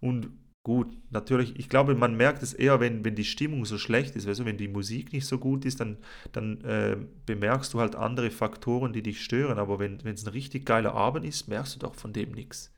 und 0.00 0.30
gut, 0.64 0.96
natürlich, 1.10 1.58
ich 1.58 1.68
glaube, 1.68 1.94
man 1.94 2.16
merkt 2.16 2.42
es 2.42 2.54
eher, 2.54 2.80
wenn, 2.80 3.04
wenn 3.04 3.14
die 3.14 3.24
Stimmung 3.24 3.64
so 3.64 3.78
schlecht 3.78 4.16
ist, 4.16 4.26
weißt 4.26 4.40
du, 4.40 4.44
wenn 4.44 4.58
die 4.58 4.68
Musik 4.68 5.12
nicht 5.12 5.26
so 5.26 5.38
gut 5.38 5.64
ist, 5.64 5.80
dann, 5.80 5.98
dann 6.32 6.60
äh, 6.62 6.96
bemerkst 7.26 7.74
du 7.74 7.80
halt 7.80 7.96
andere 7.96 8.30
Faktoren, 8.30 8.92
die 8.92 9.02
dich 9.02 9.22
stören. 9.22 9.58
Aber 9.58 9.78
wenn 9.78 9.98
es 10.04 10.24
ein 10.24 10.32
richtig 10.32 10.64
geiler 10.64 10.94
Abend 10.94 11.24
ist, 11.24 11.48
merkst 11.48 11.74
du 11.74 11.78
doch 11.80 11.94
von 11.94 12.12
dem 12.12 12.32
nichts. 12.32 12.71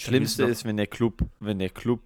Schlimmste 0.00 0.44
ist, 0.44 0.64
wenn 0.64 0.76
der 0.76 0.86
Club, 0.86 1.22
wenn 1.40 1.58
der 1.58 1.70
Club 1.70 2.00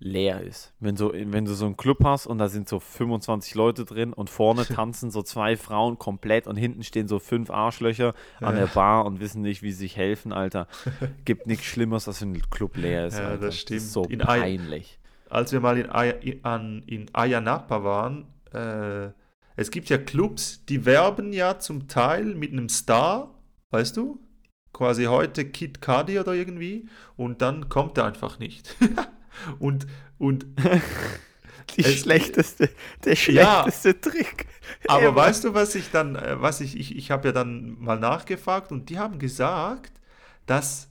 leer 0.00 0.40
ist. 0.42 0.72
Wenn, 0.78 0.96
so, 0.96 1.12
wenn 1.12 1.44
du 1.44 1.54
so 1.54 1.66
einen 1.66 1.76
Club 1.76 2.04
hast 2.04 2.26
und 2.28 2.38
da 2.38 2.48
sind 2.48 2.68
so 2.68 2.78
25 2.78 3.54
Leute 3.56 3.84
drin 3.84 4.12
und 4.12 4.30
vorne 4.30 4.64
tanzen 4.66 5.10
so 5.10 5.22
zwei 5.22 5.56
Frauen 5.56 5.98
komplett 5.98 6.46
und 6.46 6.56
hinten 6.56 6.84
stehen 6.84 7.08
so 7.08 7.18
fünf 7.18 7.50
Arschlöcher 7.50 8.14
an 8.40 8.54
der 8.54 8.68
Bar 8.68 9.06
und 9.06 9.18
wissen 9.18 9.42
nicht, 9.42 9.62
wie 9.62 9.72
sie 9.72 9.78
sich 9.78 9.96
helfen, 9.96 10.32
Alter. 10.32 10.68
Gibt 11.24 11.46
nichts 11.48 11.64
Schlimmeres, 11.64 12.06
als 12.06 12.22
wenn 12.22 12.32
ein 12.32 12.42
Club 12.50 12.76
leer 12.76 13.06
ist. 13.08 13.18
Ja, 13.18 13.28
Alter. 13.28 13.46
das 13.46 13.58
stimmt. 13.58 13.80
ist 13.80 13.92
so 13.92 14.04
In 14.04 14.20
peinlich. 14.20 15.00
als 15.28 15.50
wir 15.50 15.58
mal 15.60 15.76
in, 15.78 15.90
Aya, 15.90 16.12
in, 16.12 16.44
an- 16.44 16.82
in 16.86 17.12
Ayanapa 17.12 17.82
waren, 17.82 18.26
äh, 18.52 19.10
es 19.56 19.72
gibt 19.72 19.88
ja 19.88 19.98
Clubs, 19.98 20.64
die 20.66 20.86
werben 20.86 21.32
ja 21.32 21.58
zum 21.58 21.88
Teil 21.88 22.24
mit 22.36 22.52
einem 22.52 22.68
Star, 22.68 23.34
weißt 23.72 23.96
du? 23.96 24.20
Quasi 24.78 25.04
heute 25.06 25.44
Kid 25.44 25.82
Cudi 25.82 26.20
oder 26.20 26.34
irgendwie 26.34 26.88
und 27.16 27.42
dann 27.42 27.68
kommt 27.68 27.98
er 27.98 28.04
einfach 28.04 28.38
nicht. 28.38 28.76
und, 29.58 29.88
und 30.18 30.46
Die 31.76 31.82
Es- 31.84 31.98
schlechteste, 32.00 32.70
der 33.04 33.14
Ja. 33.14 33.16
schlechteste 33.64 34.00
Trick. 34.00 34.46
Aber 34.86 35.02
ever. 35.02 35.16
weißt 35.16 35.42
du, 35.44 35.52
was 35.54 35.74
ich 35.74 35.90
dann, 35.90 36.14
äh, 36.14 36.40
was 36.40 36.60
ich, 36.60 36.78
ich, 36.78 36.96
ich 36.96 37.10
habe 37.10 37.28
ja 37.28 37.32
dann 37.32 37.76
mal 37.80 37.98
nachgefragt 37.98 38.70
und 38.70 38.88
die 38.88 39.00
haben 39.00 39.18
gesagt, 39.18 39.92
dass 40.46 40.88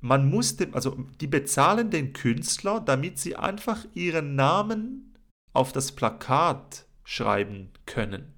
man 0.00 0.28
musste, 0.28 0.68
also 0.72 0.96
die 1.20 1.28
bezahlen 1.28 1.90
den 1.90 2.12
Künstler, 2.12 2.80
damit 2.80 3.18
sie 3.20 3.36
einfach 3.36 3.86
ihren 3.94 4.34
Namen 4.34 5.14
auf 5.52 5.72
das 5.72 5.92
Plakat 5.92 6.84
schreiben 7.04 7.70
können, 7.86 8.34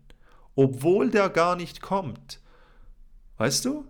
obwohl 0.55 1.11
der 1.11 1.31
gar 1.31 1.57
nicht 1.57 1.81
kommt. 1.81 2.41
Weißt 3.39 3.65
du? 3.65 3.87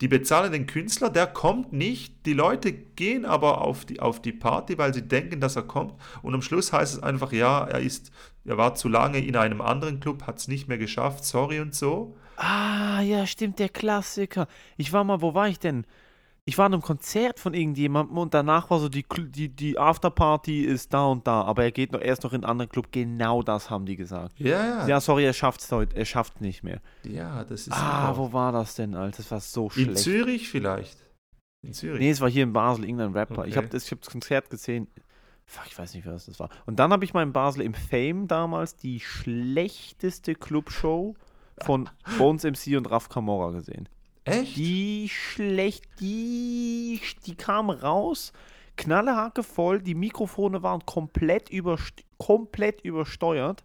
Die 0.00 0.08
bezahlen 0.08 0.52
den 0.52 0.66
Künstler, 0.66 1.08
der 1.08 1.26
kommt 1.26 1.72
nicht. 1.72 2.26
Die 2.26 2.32
Leute 2.32 2.72
gehen 2.72 3.24
aber 3.24 3.60
auf 3.62 3.84
die, 3.84 4.00
auf 4.00 4.20
die 4.20 4.32
Party, 4.32 4.76
weil 4.76 4.92
sie 4.92 5.06
denken, 5.06 5.40
dass 5.40 5.56
er 5.56 5.62
kommt. 5.62 5.94
Und 6.22 6.34
am 6.34 6.42
Schluss 6.42 6.72
heißt 6.72 6.94
es 6.94 7.02
einfach, 7.02 7.32
ja, 7.32 7.64
er 7.64 7.80
ist, 7.80 8.10
er 8.44 8.56
war 8.56 8.74
zu 8.74 8.88
lange 8.88 9.18
in 9.18 9.36
einem 9.36 9.60
anderen 9.60 10.00
Club, 10.00 10.26
hat 10.26 10.38
es 10.38 10.48
nicht 10.48 10.68
mehr 10.68 10.78
geschafft, 10.78 11.24
sorry 11.24 11.60
und 11.60 11.74
so. 11.74 12.16
Ah, 12.36 13.00
ja, 13.02 13.26
stimmt, 13.26 13.60
der 13.60 13.68
Klassiker. 13.68 14.48
Ich 14.76 14.92
war 14.92 15.04
mal, 15.04 15.20
wo 15.20 15.34
war 15.34 15.48
ich 15.48 15.60
denn? 15.60 15.86
Ich 16.46 16.58
war 16.58 16.66
in 16.66 16.74
einem 16.74 16.82
Konzert 16.82 17.40
von 17.40 17.54
irgendjemandem 17.54 18.18
und 18.18 18.34
danach 18.34 18.68
war 18.68 18.78
so, 18.78 18.90
die, 18.90 19.06
die, 19.30 19.48
die 19.48 19.78
Afterparty 19.78 20.60
ist 20.64 20.92
da 20.92 21.06
und 21.06 21.26
da, 21.26 21.40
aber 21.42 21.64
er 21.64 21.72
geht 21.72 21.92
noch 21.92 22.02
erst 22.02 22.22
noch 22.22 22.32
in 22.34 22.42
einen 22.44 22.50
anderen 22.50 22.68
Club. 22.70 22.88
Genau 22.92 23.42
das 23.42 23.70
haben 23.70 23.86
die 23.86 23.96
gesagt. 23.96 24.38
Ja, 24.38 24.62
ja. 24.82 24.86
Ja, 24.86 25.00
sorry, 25.00 25.24
er 25.24 25.32
schafft's 25.32 25.72
heute, 25.72 25.96
er 25.96 26.04
schafft's 26.04 26.40
nicht 26.42 26.62
mehr. 26.62 26.82
Ja, 27.02 27.44
das 27.44 27.62
ist 27.66 27.72
Ah, 27.72 28.14
wo 28.18 28.34
war 28.34 28.52
das 28.52 28.74
denn, 28.74 28.94
Alter? 28.94 29.16
Das 29.18 29.30
war 29.30 29.40
so 29.40 29.64
In 29.68 29.70
schlecht. 29.70 29.98
Zürich 30.00 30.48
vielleicht. 30.50 30.98
In 31.62 31.72
Zürich. 31.72 31.98
Nee, 32.00 32.10
es 32.10 32.20
war 32.20 32.28
hier 32.28 32.42
in 32.42 32.52
Basel, 32.52 32.84
irgendein 32.84 33.12
Rapper. 33.12 33.46
Ich 33.46 33.52
Okay. 33.52 33.56
habe 33.56 33.68
das, 33.68 33.86
ich 33.86 33.92
hab 33.92 34.02
das 34.02 34.10
Konzert 34.10 34.50
gesehen. 34.50 34.88
Fuck, 35.46 35.66
ich 35.68 35.78
weiß 35.78 35.94
nicht, 35.94 36.06
was 36.06 36.26
das 36.26 36.38
war. 36.40 36.50
Und 36.66 36.78
dann 36.78 36.92
habe 36.92 37.06
ich 37.06 37.14
mal 37.14 37.22
in 37.22 37.32
Basel 37.32 37.62
im 37.62 37.72
Fame 37.72 38.28
damals 38.28 38.76
die 38.76 39.00
schlechteste 39.00 40.34
Clubshow 40.34 41.14
von 41.62 41.88
Bones 42.18 42.44
MC 42.44 42.76
und 42.76 42.90
Raf 42.90 43.08
Camora 43.08 43.50
gesehen. 43.52 43.88
Echt? 44.24 44.56
Die 44.56 45.08
schlecht, 45.10 45.84
die, 46.00 47.00
die 47.26 47.34
kam 47.34 47.70
raus, 47.70 48.32
knallehacke 48.76 49.42
voll, 49.42 49.80
die 49.80 49.94
Mikrofone 49.94 50.62
waren 50.62 50.84
komplett, 50.86 51.50
überst 51.50 52.04
komplett 52.18 52.80
übersteuert. 52.80 53.64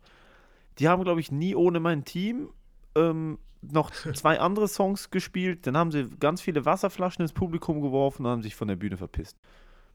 Die 0.79 0.87
haben, 0.87 1.03
glaube 1.03 1.21
ich, 1.21 1.31
nie 1.31 1.55
ohne 1.55 1.79
mein 1.79 2.03
Team 2.03 2.49
ähm, 2.95 3.39
noch 3.61 3.91
zwei 4.13 4.39
andere 4.39 4.67
Songs 4.67 5.09
gespielt. 5.09 5.65
Dann 5.65 5.77
haben 5.77 5.91
sie 5.91 6.09
ganz 6.19 6.41
viele 6.41 6.65
Wasserflaschen 6.65 7.21
ins 7.23 7.33
Publikum 7.33 7.81
geworfen 7.81 8.25
und 8.25 8.31
haben 8.31 8.43
sich 8.43 8.55
von 8.55 8.67
der 8.67 8.75
Bühne 8.75 8.97
verpisst. 8.97 9.37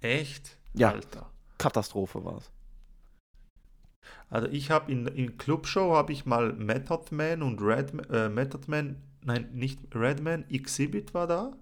Echt? 0.00 0.58
Ja. 0.74 0.90
Alter. 0.90 1.30
Katastrophe 1.58 2.24
war 2.24 2.38
es. 2.38 2.50
Also 4.28 4.48
ich 4.48 4.70
habe 4.70 4.90
in, 4.90 5.06
in 5.06 5.38
Clubshow 5.38 5.94
habe 5.94 6.12
ich 6.12 6.26
mal 6.26 6.52
Method 6.52 7.04
Man 7.10 7.42
und 7.42 7.60
Red, 7.60 7.92
äh, 8.10 8.28
Method 8.28 8.64
Man, 8.66 8.96
nein, 9.24 9.48
nicht 9.52 9.78
Redman, 9.94 10.44
Exhibit 10.50 11.14
war 11.14 11.26
da. 11.26 11.56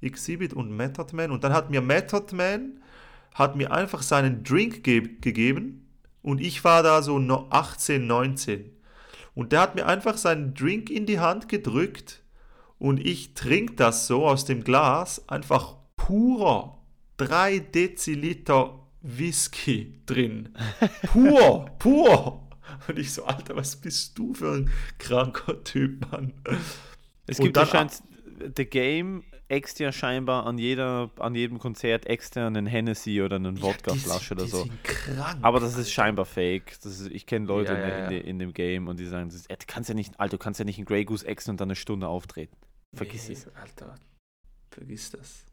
Exhibit 0.00 0.52
und 0.52 0.70
Method 0.70 1.14
Man. 1.14 1.30
Und 1.30 1.44
dann 1.44 1.52
hat 1.52 1.70
mir 1.70 1.80
Method 1.80 2.34
Man, 2.34 2.80
hat 3.34 3.56
mir 3.56 3.72
einfach 3.72 4.02
seinen 4.02 4.44
Drink 4.44 4.84
ge 4.84 5.16
gegeben 5.20 5.86
und 6.22 6.40
ich 6.40 6.64
war 6.64 6.82
da 6.82 7.02
so 7.02 7.18
no 7.18 7.46
18, 7.50 8.06
19. 8.06 8.70
Und 9.34 9.52
der 9.52 9.60
hat 9.60 9.74
mir 9.74 9.86
einfach 9.86 10.16
seinen 10.16 10.54
Drink 10.54 10.90
in 10.90 11.06
die 11.06 11.20
Hand 11.20 11.48
gedrückt 11.48 12.22
und 12.78 13.04
ich 13.04 13.34
trinke 13.34 13.74
das 13.74 14.06
so 14.06 14.26
aus 14.26 14.44
dem 14.44 14.64
Glas, 14.64 15.28
einfach 15.28 15.76
purer 15.96 16.78
3 17.18 17.58
Deziliter 17.60 18.80
Whisky 19.02 20.00
drin. 20.06 20.54
Pur, 21.06 21.66
pur. 21.78 22.42
Und 22.88 22.98
ich 22.98 23.12
so, 23.12 23.24
Alter, 23.24 23.56
was 23.56 23.76
bist 23.76 24.18
du 24.18 24.34
für 24.34 24.52
ein 24.52 24.70
kranker 24.98 25.62
Typ, 25.62 26.10
Mann? 26.10 26.32
Es 27.26 27.38
gibt 27.38 27.56
anscheinend 27.58 28.02
The 28.56 28.66
Game 28.66 29.24
extra 29.48 29.92
scheinbar 29.92 30.46
an, 30.46 30.58
jeder, 30.58 31.10
an 31.18 31.34
jedem 31.34 31.58
Konzert 31.58 32.06
extern 32.06 32.56
einen 32.56 32.66
Hennessy 32.66 33.22
oder 33.22 33.36
eine 33.36 33.60
Wodkaflasche 33.62 34.34
die, 34.34 34.42
oder 34.42 34.50
so. 34.50 34.68
Krank, 34.82 35.38
Aber 35.42 35.60
das 35.60 35.70
ist 35.72 35.78
Alter. 35.78 35.90
scheinbar 35.90 36.24
fake. 36.24 36.72
Das 36.82 37.00
ist, 37.00 37.10
ich 37.10 37.26
kenne 37.26 37.46
Leute 37.46 37.72
Ja, 37.72 37.78
in, 37.78 37.88
ja, 37.88 38.06
in, 38.06 38.12
ja. 38.12 38.18
in 38.18 38.38
dem 38.38 38.52
Game 38.52 38.88
und 38.88 38.98
die 38.98 39.06
sagen, 39.06 39.28
das 39.28 39.36
ist, 39.36 39.50
äh, 39.50 39.56
du 39.56 39.64
kannst 39.66 39.88
ja 39.88 39.94
nicht, 39.94 40.18
Alter, 40.18 40.36
du 40.36 40.42
kannst 40.42 40.58
ja 40.58 40.64
nicht 40.64 40.78
in 40.78 40.84
Grey 40.84 41.04
Goose 41.04 41.26
exen 41.26 41.52
und 41.52 41.60
dann 41.60 41.68
eine 41.68 41.76
Stunde 41.76 42.08
auftreten. 42.08 42.56
Vergiss 42.94 43.28
nee, 43.28 43.34
es. 43.34 43.46
Alter, 43.54 43.94
vergiss 44.70 45.10
das. 45.10 45.46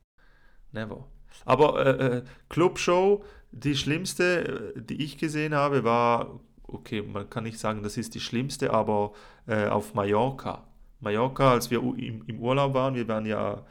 Never. 0.72 1.08
Aber 1.46 1.86
äh, 1.86 2.18
äh, 2.18 2.24
Clubshow, 2.50 3.24
die 3.52 3.76
schlimmste, 3.76 4.74
äh, 4.76 4.82
die 4.82 5.04
ich 5.04 5.18
gesehen 5.18 5.54
habe, 5.54 5.84
war, 5.84 6.40
okay, 6.64 7.02
man 7.02 7.30
kann 7.30 7.44
nicht 7.44 7.60
sagen, 7.60 7.84
das 7.84 7.98
ist 7.98 8.16
die 8.16 8.20
schlimmste, 8.20 8.74
aber 8.74 9.14
äh, 9.46 9.68
auf 9.68 9.94
Mallorca. 9.94 10.68
Mallorca, 11.04 11.52
als 11.52 11.70
wir 11.70 11.80
im, 11.80 12.24
im 12.26 12.40
Urlaub 12.40 12.74
waren, 12.74 12.96
wir 12.96 13.08
waren 13.08 13.26
ja, 13.26 13.64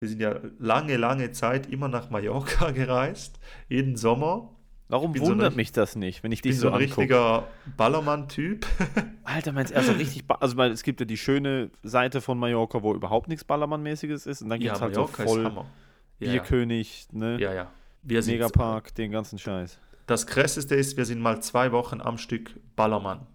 wir 0.00 0.08
sind 0.08 0.20
ja 0.20 0.36
lange, 0.58 0.96
lange 0.96 1.32
Zeit 1.32 1.66
immer 1.70 1.88
nach 1.88 2.10
Mallorca 2.10 2.70
gereist, 2.72 3.38
jeden 3.68 3.96
Sommer. 3.96 4.52
Warum 4.88 5.14
so 5.16 5.26
wundert 5.26 5.52
ein- 5.54 5.56
mich 5.56 5.72
das 5.72 5.96
nicht, 5.96 6.22
wenn 6.22 6.30
ich 6.30 6.38
Ich 6.38 6.42
bin 6.42 6.52
dich 6.52 6.60
so 6.60 6.68
so 6.68 6.74
ein 6.74 6.82
angucke? 6.82 7.00
richtiger 7.00 7.48
Ballermann-Typ. 7.76 8.66
Alter, 9.24 9.52
meinst 9.52 9.72
du, 9.72 9.76
also 9.76 9.92
richtig, 9.92 10.24
also 10.28 10.62
es 10.62 10.82
gibt 10.84 11.00
ja 11.00 11.06
die 11.06 11.16
schöne 11.16 11.70
Seite 11.82 12.20
von 12.20 12.38
Mallorca, 12.38 12.82
wo 12.82 12.94
überhaupt 12.94 13.28
nichts 13.28 13.44
Ballermann-mäßiges 13.44 14.26
ist 14.26 14.42
und 14.42 14.48
dann 14.48 14.60
gibt 14.60 14.74
es 14.74 14.80
halt 14.80 14.94
so 14.94 15.06
voll. 15.06 15.42
Ja, 15.44 16.26
ja. 16.28 16.32
Bierkönig, 16.32 17.08
ne? 17.12 17.36
ja, 17.40 17.52
ja. 17.52 17.70
Wir 18.02 18.22
Megapark, 18.24 18.94
den 18.94 19.10
ganzen 19.10 19.38
Scheiß. 19.38 19.78
Das 20.06 20.28
krasseste 20.28 20.76
ist, 20.76 20.96
wir 20.96 21.04
sind 21.04 21.20
mal 21.20 21.42
zwei 21.42 21.72
Wochen 21.72 22.00
am 22.00 22.16
Stück 22.18 22.54
Ballermann. 22.76 23.26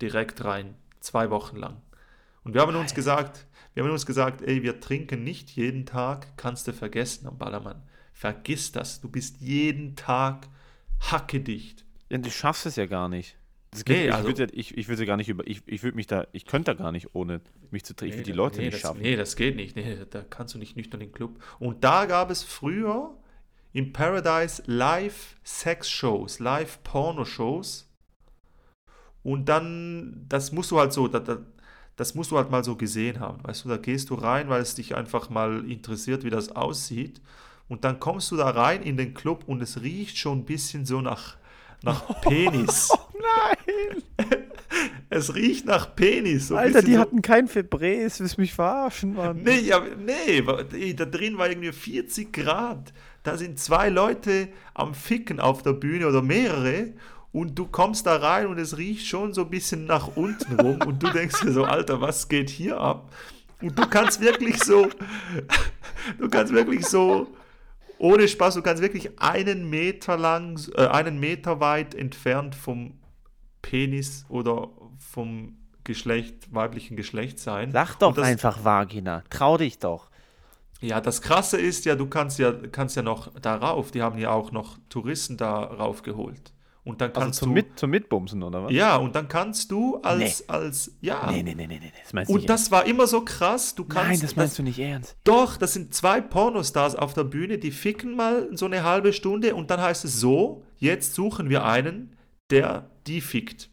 Direkt 0.00 0.44
rein. 0.44 0.76
Zwei 1.00 1.30
Wochen 1.30 1.56
lang. 1.56 1.78
Und 2.44 2.54
wir 2.54 2.60
haben 2.60 2.74
uns 2.74 2.94
gesagt, 2.94 3.46
wir 3.74 3.84
haben 3.84 3.90
uns 3.90 4.06
gesagt, 4.06 4.42
ey, 4.42 4.62
wir 4.62 4.80
trinken 4.80 5.22
nicht 5.24 5.50
jeden 5.50 5.86
Tag, 5.86 6.36
kannst 6.36 6.66
du 6.66 6.72
vergessen 6.72 7.26
am 7.26 7.38
Ballermann. 7.38 7.82
Vergiss 8.12 8.72
das. 8.72 9.00
Du 9.00 9.08
bist 9.08 9.40
jeden 9.40 9.96
Tag 9.96 10.48
hackedicht. 11.00 11.84
Ja, 12.10 12.18
du 12.18 12.30
schaffst 12.30 12.66
es 12.66 12.76
ja 12.76 12.86
gar 12.86 13.08
nicht. 13.08 13.36
Das 13.70 13.84
Nee, 13.86 13.94
geht, 13.94 14.06
ich 14.08 14.14
also- 14.14 14.26
würde 14.28 14.46
ich, 14.52 14.76
ich 14.76 14.88
würde 14.88 15.06
gar 15.06 15.16
nicht 15.16 15.28
über, 15.28 15.46
ich, 15.46 15.62
ich 15.66 15.82
würde 15.82 15.96
mich 15.96 16.08
da, 16.08 16.26
ich 16.32 16.44
könnte 16.44 16.74
da 16.74 16.82
gar 16.82 16.90
nicht 16.90 17.14
ohne 17.14 17.40
mich 17.70 17.84
zu 17.84 17.94
trinken. 17.94 18.14
Ich 18.14 18.18
würde 18.18 18.30
die 18.30 18.36
Leute 18.36 18.58
nee, 18.58 18.64
nicht 18.64 18.74
das, 18.74 18.80
schaffen. 18.80 19.00
Nee, 19.00 19.14
das 19.16 19.36
geht 19.36 19.54
nicht. 19.54 19.76
Nee, 19.76 19.98
da 20.10 20.22
kannst 20.22 20.54
du 20.54 20.58
nicht 20.58 20.76
nüchtern 20.76 21.00
in 21.00 21.08
den 21.08 21.14
Club. 21.14 21.40
Und 21.60 21.84
da 21.84 22.06
gab 22.06 22.30
es 22.30 22.42
früher 22.42 23.16
im 23.72 23.92
Paradise 23.92 24.62
Live-Sex-Shows, 24.66 26.40
Live-Porno-Shows. 26.40 27.88
Und 29.22 29.48
dann, 29.48 30.24
das 30.28 30.50
musst 30.50 30.72
du 30.72 30.78
halt 30.80 30.92
so, 30.92 31.06
da, 31.06 31.20
da, 31.20 31.38
das 32.00 32.14
musst 32.14 32.30
du 32.30 32.38
halt 32.38 32.50
mal 32.50 32.64
so 32.64 32.76
gesehen 32.76 33.20
haben. 33.20 33.40
Weißt 33.42 33.62
du, 33.62 33.68
da 33.68 33.76
gehst 33.76 34.08
du 34.08 34.14
rein, 34.14 34.48
weil 34.48 34.62
es 34.62 34.74
dich 34.74 34.96
einfach 34.96 35.28
mal 35.28 35.70
interessiert, 35.70 36.24
wie 36.24 36.30
das 36.30 36.56
aussieht. 36.56 37.20
Und 37.68 37.84
dann 37.84 38.00
kommst 38.00 38.30
du 38.30 38.38
da 38.38 38.48
rein 38.48 38.82
in 38.82 38.96
den 38.96 39.12
Club 39.12 39.44
und 39.46 39.60
es 39.60 39.82
riecht 39.82 40.16
schon 40.16 40.38
ein 40.38 40.44
bisschen 40.46 40.86
so 40.86 41.02
nach, 41.02 41.36
nach 41.82 42.18
Penis. 42.22 42.88
Nein! 43.12 44.02
es 45.10 45.34
riecht 45.34 45.66
nach 45.66 45.94
Penis. 45.94 46.48
so 46.48 46.56
Alter, 46.56 46.80
die 46.80 46.94
so, 46.94 47.00
hatten 47.00 47.20
kein 47.20 47.48
Febrés, 47.48 48.18
willst 48.18 48.38
mich 48.38 48.54
verarschen, 48.54 49.12
Mann. 49.12 49.42
Nee, 49.42 49.60
ja, 49.60 49.82
nee, 49.98 50.42
da 50.94 51.04
drin 51.04 51.36
war 51.36 51.50
irgendwie 51.50 51.70
40 51.70 52.32
Grad. 52.32 52.94
Da 53.24 53.36
sind 53.36 53.58
zwei 53.58 53.90
Leute 53.90 54.48
am 54.72 54.94
Ficken 54.94 55.38
auf 55.38 55.62
der 55.62 55.74
Bühne 55.74 56.08
oder 56.08 56.22
mehrere 56.22 56.94
und 57.32 57.58
du 57.58 57.66
kommst 57.66 58.06
da 58.06 58.16
rein 58.16 58.46
und 58.46 58.58
es 58.58 58.76
riecht 58.76 59.06
schon 59.06 59.32
so 59.32 59.42
ein 59.42 59.50
bisschen 59.50 59.84
nach 59.84 60.16
unten 60.16 60.58
rum 60.60 60.78
und 60.86 61.02
du 61.02 61.10
denkst 61.10 61.40
dir 61.42 61.52
so, 61.52 61.64
Alter, 61.64 62.00
was 62.00 62.28
geht 62.28 62.50
hier 62.50 62.80
ab? 62.80 63.12
Und 63.62 63.78
du 63.78 63.86
kannst 63.86 64.20
wirklich 64.20 64.62
so, 64.62 64.88
du 66.18 66.28
kannst 66.28 66.52
wirklich 66.52 66.86
so, 66.86 67.28
ohne 67.98 68.26
Spaß, 68.26 68.54
du 68.54 68.62
kannst 68.62 68.82
wirklich 68.82 69.20
einen 69.20 69.68
Meter 69.68 70.16
lang, 70.16 70.58
äh, 70.74 70.86
einen 70.86 71.20
Meter 71.20 71.60
weit 71.60 71.94
entfernt 71.94 72.54
vom 72.54 72.94
Penis 73.62 74.24
oder 74.28 74.70
vom 74.98 75.56
Geschlecht, 75.84 76.52
weiblichen 76.52 76.96
Geschlecht 76.96 77.38
sein. 77.38 77.70
Sag 77.72 77.96
doch 77.96 78.14
das, 78.14 78.24
einfach 78.24 78.64
Vagina. 78.64 79.22
Trau 79.30 79.56
dich 79.56 79.78
doch. 79.78 80.10
Ja, 80.80 81.00
das 81.00 81.20
Krasse 81.20 81.60
ist 81.60 81.84
ja, 81.84 81.94
du 81.94 82.06
kannst 82.06 82.38
ja, 82.38 82.52
kannst 82.52 82.96
ja 82.96 83.02
noch 83.02 83.32
darauf, 83.40 83.90
die 83.90 84.02
haben 84.02 84.18
ja 84.18 84.30
auch 84.30 84.50
noch 84.50 84.78
Touristen 84.88 85.36
darauf 85.36 86.02
geholt. 86.02 86.52
Und 86.82 87.00
dann 87.02 87.10
Also 87.10 87.20
kannst 87.20 87.38
zum, 87.40 87.48
du. 87.50 87.54
Mit, 87.54 87.78
zum 87.78 87.90
Mitbumsen, 87.90 88.42
oder 88.42 88.64
was? 88.64 88.72
Ja, 88.72 88.96
und 88.96 89.14
dann 89.14 89.28
kannst 89.28 89.70
du 89.70 89.96
als, 89.98 90.48
als, 90.48 90.92
ja. 91.00 91.30
Nee, 91.30 91.42
nee, 91.42 91.54
nee, 91.54 91.66
nee, 91.66 91.78
nee. 91.80 91.92
Das 92.02 92.12
meinst 92.14 92.30
du 92.30 92.34
nicht 92.34 92.42
Und 92.44 92.50
das 92.50 92.70
war 92.70 92.86
immer 92.86 93.06
so 93.06 93.20
krass, 93.20 93.74
du 93.74 93.82
ernst. 93.82 93.94
kannst. 93.94 94.08
Nein, 94.10 94.20
das 94.22 94.36
meinst 94.36 94.58
du 94.58 94.62
nicht 94.62 94.78
ernst. 94.78 95.16
Doch, 95.24 95.56
das 95.58 95.74
sind 95.74 95.94
zwei 95.94 96.20
Pornostars 96.22 96.96
auf 96.96 97.12
der 97.12 97.24
Bühne, 97.24 97.58
die 97.58 97.70
ficken 97.70 98.16
mal 98.16 98.48
so 98.56 98.64
eine 98.64 98.82
halbe 98.82 99.12
Stunde 99.12 99.54
und 99.54 99.70
dann 99.70 99.80
heißt 99.80 100.04
es 100.06 100.18
so, 100.20 100.62
jetzt 100.78 101.14
suchen 101.14 101.50
wir 101.50 101.64
einen, 101.64 102.16
der 102.50 102.90
die 103.06 103.20
fickt. 103.20 103.68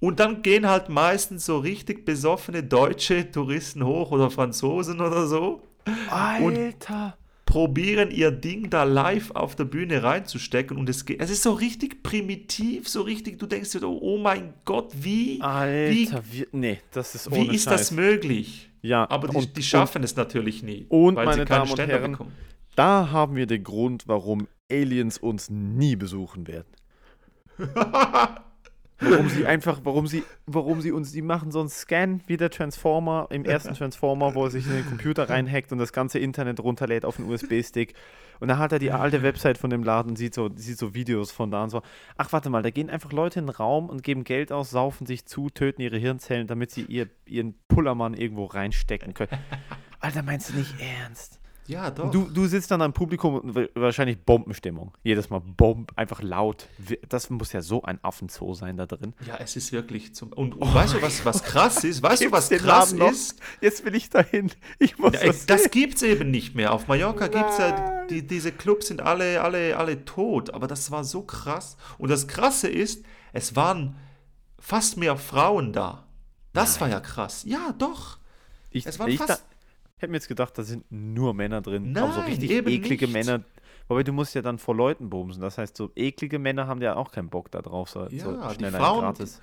Und 0.00 0.20
dann 0.20 0.42
gehen 0.42 0.68
halt 0.68 0.88
meistens 0.88 1.46
so 1.46 1.58
richtig 1.58 2.04
besoffene 2.04 2.62
deutsche 2.62 3.30
Touristen 3.30 3.84
hoch 3.86 4.10
oder 4.10 4.30
Franzosen 4.30 5.00
oder 5.00 5.26
so, 5.26 5.62
Alter. 6.10 7.16
Probieren 7.54 8.10
ihr 8.10 8.32
Ding 8.32 8.68
da 8.68 8.82
live 8.82 9.30
auf 9.30 9.54
der 9.54 9.62
Bühne 9.62 10.02
reinzustecken 10.02 10.76
und 10.76 10.88
es 10.88 11.04
geht, 11.04 11.20
es 11.22 11.30
ist 11.30 11.44
so 11.44 11.52
richtig 11.52 12.02
primitiv, 12.02 12.88
so 12.88 13.02
richtig, 13.02 13.38
du 13.38 13.46
denkst 13.46 13.70
dir, 13.70 13.84
oh 13.88 14.18
mein 14.18 14.54
Gott, 14.64 14.90
wie, 14.92 15.40
Alter, 15.40 16.24
wie, 16.32 16.48
nee, 16.50 16.80
das 16.90 17.14
ist 17.14 17.30
wie 17.30 17.46
ist 17.54 17.66
Scheiß. 17.66 17.72
das 17.72 17.90
möglich? 17.92 18.70
Ja, 18.82 19.08
Aber 19.08 19.28
die, 19.28 19.36
und- 19.36 19.56
die 19.56 19.62
schaffen 19.62 20.02
es 20.02 20.16
natürlich 20.16 20.64
nie, 20.64 20.86
und 20.88 21.14
weil 21.14 21.26
meine 21.26 21.42
sie 21.42 21.44
keine 21.46 21.58
Damen 21.60 21.70
und 21.70 21.76
Ständer 21.76 21.94
Herren, 22.00 22.10
bekommen. 22.10 22.32
Da 22.74 23.10
haben 23.12 23.36
wir 23.36 23.46
den 23.46 23.62
Grund, 23.62 24.08
warum 24.08 24.48
Aliens 24.68 25.16
uns 25.18 25.48
nie 25.48 25.94
besuchen 25.94 26.48
werden. 26.48 26.66
warum 29.00 29.28
sie 29.28 29.46
einfach, 29.46 29.80
warum 29.84 30.06
sie, 30.06 30.22
warum 30.46 30.80
sie 30.80 30.92
uns, 30.92 31.12
die 31.12 31.22
machen 31.22 31.50
so 31.50 31.60
einen 31.60 31.68
Scan 31.68 32.20
wie 32.26 32.36
der 32.36 32.50
Transformer 32.50 33.28
im 33.30 33.44
ersten 33.44 33.74
Transformer, 33.74 34.34
wo 34.34 34.44
er 34.44 34.50
sich 34.50 34.66
in 34.66 34.72
den 34.72 34.86
Computer 34.86 35.28
reinhackt 35.28 35.72
und 35.72 35.78
das 35.78 35.92
ganze 35.92 36.18
Internet 36.18 36.60
runterlädt 36.60 37.04
auf 37.04 37.18
einen 37.18 37.30
USB-Stick. 37.30 37.94
Und 38.40 38.48
dann 38.48 38.58
hat 38.58 38.72
er 38.72 38.78
die 38.78 38.90
alte 38.90 39.22
Website 39.22 39.58
von 39.58 39.70
dem 39.70 39.84
Laden 39.84 40.10
und 40.10 40.16
sieht 40.16 40.34
so, 40.34 40.50
sieht 40.54 40.78
so 40.78 40.94
Videos 40.94 41.30
von 41.30 41.50
da 41.50 41.62
und 41.62 41.70
so. 41.70 41.82
Ach, 42.16 42.32
warte 42.32 42.50
mal, 42.50 42.62
da 42.62 42.70
gehen 42.70 42.90
einfach 42.90 43.12
Leute 43.12 43.38
in 43.38 43.46
den 43.46 43.54
Raum 43.54 43.88
und 43.88 44.02
geben 44.02 44.24
Geld 44.24 44.52
aus, 44.52 44.70
saufen 44.70 45.06
sich 45.06 45.26
zu, 45.26 45.50
töten 45.50 45.82
ihre 45.82 45.98
Hirnzellen, 45.98 46.46
damit 46.46 46.70
sie 46.70 46.82
ihr, 46.82 47.08
ihren 47.26 47.54
Pullermann 47.68 48.14
irgendwo 48.14 48.46
reinstecken 48.46 49.14
können. 49.14 49.38
Alter, 50.00 50.22
meinst 50.22 50.50
du 50.50 50.54
nicht 50.54 50.74
ernst? 50.80 51.40
Ja, 51.66 51.90
doch. 51.90 52.10
Du, 52.10 52.24
du 52.24 52.46
sitzt 52.46 52.70
dann 52.70 52.82
am 52.82 52.92
Publikum 52.92 53.36
und 53.36 53.54
wa- 53.54 53.66
wahrscheinlich 53.74 54.18
Bombenstimmung. 54.18 54.92
Jedes 55.02 55.30
Mal 55.30 55.40
Bomb, 55.40 55.92
einfach 55.96 56.20
laut. 56.20 56.68
Das 57.08 57.30
muss 57.30 57.52
ja 57.52 57.62
so 57.62 57.82
ein 57.82 57.98
Affenzoo 58.04 58.52
sein 58.52 58.76
da 58.76 58.84
drin. 58.84 59.14
Ja, 59.26 59.36
es 59.38 59.56
ist 59.56 59.72
wirklich 59.72 60.14
zum. 60.14 60.32
Und, 60.34 60.54
und 60.60 60.74
weißt 60.74 60.94
du, 60.94 61.02
was, 61.02 61.24
was 61.24 61.42
krass 61.42 61.82
ist? 61.84 62.02
Weißt 62.02 62.22
du, 62.24 62.30
was 62.32 62.50
krass 62.50 62.92
ist? 62.92 63.40
Jetzt 63.62 63.84
will 63.84 63.94
ich 63.94 64.10
dahin. 64.10 64.50
Ich 64.78 64.98
muss 64.98 65.14
Ja, 65.14 65.24
das, 65.24 65.46
das 65.46 65.70
gibt's 65.70 66.02
eben 66.02 66.30
nicht 66.30 66.54
mehr. 66.54 66.72
Auf 66.72 66.86
Mallorca 66.86 67.28
gibt's 67.28 67.56
ja, 67.58 67.70
Nein. 67.70 68.08
die, 68.08 68.26
diese 68.26 68.52
Clubs 68.52 68.88
sind 68.88 69.00
alle, 69.00 69.40
alle, 69.42 69.76
alle 69.78 70.04
tot. 70.04 70.52
Aber 70.52 70.66
das 70.66 70.90
war 70.90 71.02
so 71.04 71.22
krass. 71.22 71.78
Und 71.96 72.10
das 72.10 72.28
Krasse 72.28 72.68
ist, 72.68 73.04
es 73.32 73.56
waren 73.56 73.96
fast 74.58 74.98
mehr 74.98 75.16
Frauen 75.16 75.72
da. 75.72 76.04
Das 76.52 76.80
war 76.80 76.88
ja 76.88 77.00
krass. 77.00 77.44
Ja, 77.46 77.72
doch. 77.78 78.18
Ich, 78.70 78.86
es 78.86 78.98
waren 78.98 79.08
ich 79.10 79.18
fast- 79.18 79.30
da, 79.30 79.38
hätte 80.00 80.10
mir 80.10 80.16
jetzt 80.16 80.28
gedacht, 80.28 80.56
da 80.58 80.62
sind 80.62 80.84
nur 80.90 81.34
Männer 81.34 81.60
drin. 81.60 81.96
aber 81.96 82.12
so 82.12 82.20
Nein, 82.20 82.28
richtig 82.30 82.50
eklige 82.50 83.06
nicht. 83.06 83.12
Männer. 83.12 83.44
Wobei 83.88 84.02
du 84.02 84.12
musst 84.12 84.34
ja 84.34 84.42
dann 84.42 84.58
vor 84.58 84.74
Leuten 84.74 85.10
bumsen. 85.10 85.42
Das 85.42 85.58
heißt, 85.58 85.76
so 85.76 85.90
eklige 85.94 86.38
Männer 86.38 86.66
haben 86.66 86.80
ja 86.80 86.96
auch 86.96 87.10
keinen 87.12 87.28
Bock 87.28 87.50
da 87.50 87.60
drauf. 87.62 87.90
So, 87.90 88.06
Ja, 88.08 88.24
so 88.24 88.54
die 88.58 88.64
Frauen- 88.66 89.00
gratis. 89.00 89.40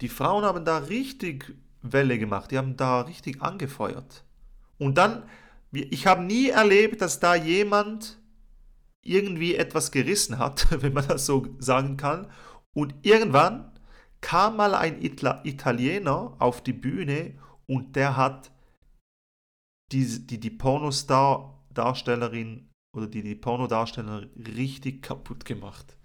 Die 0.00 0.08
Frauen 0.08 0.44
haben 0.44 0.64
da 0.64 0.78
richtig 0.78 1.54
Welle 1.82 2.18
gemacht. 2.18 2.50
Die 2.50 2.58
haben 2.58 2.76
da 2.76 3.02
richtig 3.02 3.42
angefeuert. 3.42 4.24
Und 4.78 4.96
dann, 4.98 5.24
ich 5.72 6.06
habe 6.06 6.22
nie 6.24 6.48
erlebt, 6.48 7.00
dass 7.00 7.20
da 7.20 7.34
jemand 7.34 8.18
irgendwie 9.02 9.54
etwas 9.54 9.90
gerissen 9.92 10.38
hat, 10.38 10.66
wenn 10.82 10.94
man 10.94 11.06
das 11.06 11.26
so 11.26 11.46
sagen 11.58 11.96
kann. 11.96 12.26
Und 12.72 12.94
irgendwann 13.02 13.70
kam 14.22 14.56
mal 14.56 14.74
ein 14.74 15.00
Italiener 15.02 16.34
auf 16.38 16.62
die 16.62 16.72
Bühne 16.72 17.34
und 17.66 17.94
der 17.96 18.16
hat 18.16 18.50
die, 19.92 20.26
die, 20.26 20.40
die 20.40 20.50
Pornostar-Darstellerin 20.50 22.70
oder 22.94 23.06
die, 23.06 23.22
die 23.22 23.34
Pornodarstellerin 23.34 24.30
richtig 24.56 25.02
kaputt 25.02 25.44
gemacht. 25.44 25.98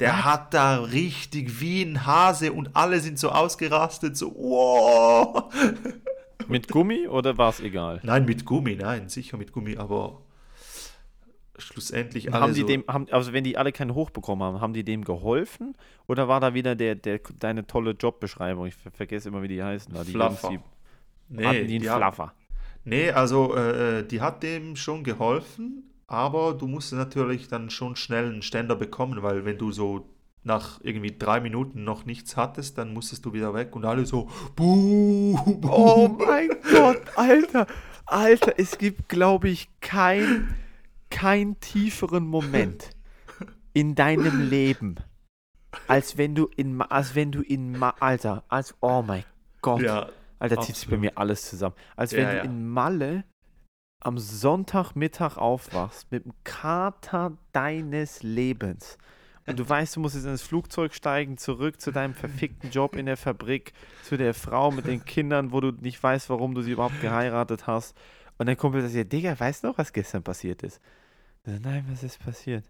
Der 0.00 0.24
hat 0.24 0.54
da 0.54 0.78
richtig 0.78 1.60
wie 1.60 1.82
ein 1.82 2.06
Hase 2.06 2.52
und 2.52 2.76
alle 2.76 3.00
sind 3.00 3.18
so 3.18 3.30
ausgerastet, 3.30 4.16
so, 4.16 4.32
wow. 4.36 5.52
Mit 6.48 6.68
Gummi 6.68 7.08
oder 7.08 7.36
war 7.36 7.50
es 7.50 7.60
egal? 7.60 8.00
Nein, 8.04 8.24
mit 8.24 8.46
Gummi, 8.46 8.76
nein, 8.76 9.08
sicher 9.08 9.36
mit 9.36 9.52
Gummi, 9.52 9.76
aber 9.76 10.22
schlussendlich 11.58 12.32
alle 12.32 12.42
Haben 12.42 12.54
die 12.54 12.60
so, 12.60 12.66
dem, 12.66 12.84
haben, 12.88 13.06
also 13.10 13.32
wenn 13.32 13.44
die 13.44 13.58
alle 13.58 13.72
keinen 13.72 13.94
Hoch 13.94 14.10
bekommen 14.10 14.42
haben, 14.42 14.60
haben 14.60 14.72
die 14.72 14.84
dem 14.84 15.04
geholfen? 15.04 15.76
Oder 16.06 16.28
war 16.28 16.40
da 16.40 16.54
wieder 16.54 16.74
der, 16.74 16.94
der, 16.94 17.20
deine 17.38 17.66
tolle 17.66 17.90
Jobbeschreibung? 17.90 18.66
Ich 18.66 18.76
ver 18.76 18.92
vergesse 18.92 19.28
immer, 19.28 19.42
wie 19.42 19.48
die 19.48 19.62
heißen. 19.62 19.92
Da. 19.92 20.04
Die 20.04 20.12
Fluffer. 20.12 20.52
Jungs, 20.52 20.64
die 21.28 21.34
nee, 21.34 21.44
hatten 21.44 21.66
die 21.66 21.74
einen 21.74 21.82
die 21.82 21.88
Fluffer. 21.88 22.32
Nee, 22.88 23.10
also 23.10 23.54
äh, 23.54 24.02
die 24.06 24.22
hat 24.22 24.42
dem 24.42 24.74
schon 24.74 25.04
geholfen, 25.04 25.90
aber 26.06 26.54
du 26.54 26.66
musst 26.66 26.92
natürlich 26.94 27.46
dann 27.48 27.68
schon 27.68 27.96
schnell 27.96 28.26
einen 28.30 28.40
Ständer 28.40 28.76
bekommen, 28.76 29.22
weil 29.22 29.44
wenn 29.44 29.58
du 29.58 29.72
so 29.72 30.08
nach 30.42 30.80
irgendwie 30.82 31.14
drei 31.18 31.40
Minuten 31.40 31.84
noch 31.84 32.06
nichts 32.06 32.36
hattest, 32.38 32.78
dann 32.78 32.94
musstest 32.94 33.26
du 33.26 33.34
wieder 33.34 33.52
weg 33.52 33.76
und 33.76 33.84
alle 33.84 34.06
so, 34.06 34.30
buh, 34.56 35.36
buh. 35.60 35.68
Oh 35.70 36.08
mein 36.08 36.48
Gott, 36.72 37.02
Alter. 37.14 37.66
Alter, 38.06 38.54
es 38.56 38.78
gibt, 38.78 39.10
glaube 39.10 39.50
ich, 39.50 39.68
kein, 39.82 40.54
kein 41.10 41.60
tieferen 41.60 42.26
Moment 42.26 42.90
in 43.74 43.94
deinem 43.94 44.48
Leben, 44.48 44.96
als 45.88 46.16
wenn 46.16 46.34
du 46.34 46.48
in, 46.56 46.74
Ma- 46.74 46.86
als 46.86 47.14
wenn 47.14 47.32
du 47.32 47.42
in, 47.42 47.78
Ma 47.78 47.92
Alter, 48.00 48.44
als, 48.48 48.74
oh 48.80 49.02
mein 49.02 49.24
Gott. 49.60 49.82
Ja, 49.82 50.08
Alter, 50.38 50.60
zieht 50.60 50.76
sich 50.76 50.88
bei 50.88 50.96
mir 50.96 51.16
alles 51.16 51.48
zusammen. 51.48 51.74
Als 51.96 52.12
Ja, 52.12 52.18
wenn 52.18 52.28
du 52.28 52.36
ja. 52.36 52.42
in 52.42 52.68
Malle 52.68 53.24
am 54.00 54.18
Sonntagmittag 54.18 55.36
aufwachst 55.36 56.10
mit 56.12 56.24
dem 56.24 56.32
Kater 56.44 57.36
deines 57.52 58.22
Lebens. 58.22 58.96
Und 59.46 59.58
du 59.58 59.66
weißt, 59.66 59.96
du 59.96 60.00
musst 60.00 60.14
jetzt 60.14 60.26
ins 60.26 60.42
Flugzeug 60.42 60.92
steigen, 60.92 61.38
zurück 61.38 61.80
zu 61.80 61.90
deinem 61.90 62.12
verfickten 62.12 62.70
Job 62.70 62.94
in 62.94 63.06
der 63.06 63.16
Fabrik, 63.16 63.72
zu 64.02 64.18
der 64.18 64.34
Frau 64.34 64.70
mit 64.70 64.86
den 64.86 65.04
Kindern, 65.06 65.52
wo 65.52 65.60
du 65.60 65.70
nicht 65.72 66.02
weißt, 66.02 66.28
warum 66.28 66.54
du 66.54 66.60
sie 66.60 66.72
überhaupt 66.72 67.00
geheiratet 67.00 67.66
hast. 67.66 67.96
Und 68.36 68.46
dann 68.46 68.58
Kumpel 68.58 68.82
sagt 68.82 68.94
dir, 68.94 69.04
Digga, 69.06 69.40
weißt 69.40 69.64
du 69.64 69.68
noch, 69.68 69.78
was 69.78 69.92
gestern 69.94 70.22
passiert 70.22 70.62
ist? 70.62 70.80
Nein, 71.46 71.86
was 71.88 72.02
ist 72.02 72.18
passiert? 72.20 72.64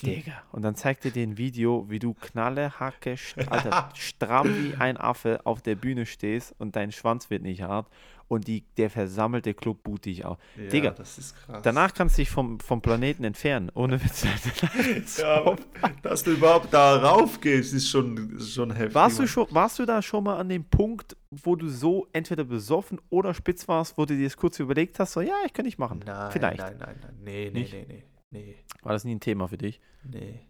Digga. 0.00 0.42
Und 0.52 0.62
dann 0.62 0.74
zeigt 0.74 1.04
er 1.04 1.10
dir 1.10 1.22
ein 1.22 1.36
Video, 1.36 1.86
wie 1.88 1.98
du 1.98 2.14
knalle, 2.14 2.80
hacke, 2.80 3.16
st 3.16 3.48
Alter, 3.50 3.90
stramm 3.94 4.48
wie 4.48 4.74
ein 4.76 4.96
Affe 4.96 5.40
auf 5.44 5.60
der 5.60 5.74
Bühne 5.74 6.06
stehst 6.06 6.54
und 6.58 6.76
dein 6.76 6.92
Schwanz 6.92 7.28
wird 7.30 7.42
nicht 7.42 7.62
hart 7.62 7.88
und 8.28 8.48
die, 8.48 8.64
der 8.78 8.88
versammelte 8.88 9.52
Club 9.52 9.82
boot 9.82 10.06
dich 10.06 10.24
auf. 10.24 10.38
ja, 10.56 10.64
Digga, 10.68 10.90
das 10.90 11.18
ist 11.18 11.36
krass. 11.36 11.60
Danach 11.62 11.92
kannst 11.92 12.16
du 12.16 12.22
dich 12.22 12.30
vom, 12.30 12.58
vom 12.60 12.80
Planeten 12.80 13.24
entfernen, 13.24 13.70
ohne 13.74 14.02
Witz. 14.02 14.24
ja, 15.18 15.54
dass 16.02 16.22
du 16.22 16.32
überhaupt 16.32 16.72
da 16.72 16.96
raufgehst, 16.96 17.74
ist 17.74 17.90
schon, 17.90 18.36
ist 18.36 18.54
schon 18.54 18.70
heftig. 18.70 18.94
warst, 18.94 19.18
du 19.18 19.26
schon, 19.26 19.46
warst 19.50 19.78
du 19.78 19.84
da 19.84 20.00
schon 20.00 20.24
mal 20.24 20.38
an 20.38 20.48
dem 20.48 20.64
Punkt, 20.64 21.14
wo 21.30 21.56
du 21.56 21.68
so 21.68 22.06
entweder 22.12 22.44
besoffen 22.44 23.00
oder 23.10 23.34
spitz 23.34 23.68
warst, 23.68 23.98
wo 23.98 24.06
du 24.06 24.16
dir 24.16 24.24
das 24.24 24.36
kurz 24.38 24.58
überlegt 24.58 24.98
hast, 24.98 25.12
so, 25.12 25.20
ja, 25.20 25.34
ich 25.44 25.52
kann 25.52 25.66
nicht 25.66 25.78
machen. 25.78 26.00
Nein, 26.06 26.32
Vielleicht. 26.32 26.58
nein, 26.58 26.76
nein, 26.78 26.96
nein. 27.02 27.14
Nee, 27.22 27.50
nee, 27.52 27.60
Nicht? 27.60 27.72
nee, 27.74 27.84
nee, 27.86 28.04
nee. 28.32 28.56
War 28.82 28.92
das 28.92 29.04
nie 29.04 29.14
ein 29.14 29.20
Thema 29.20 29.48
für 29.48 29.58
dich? 29.58 29.80
Nee. 30.04 30.40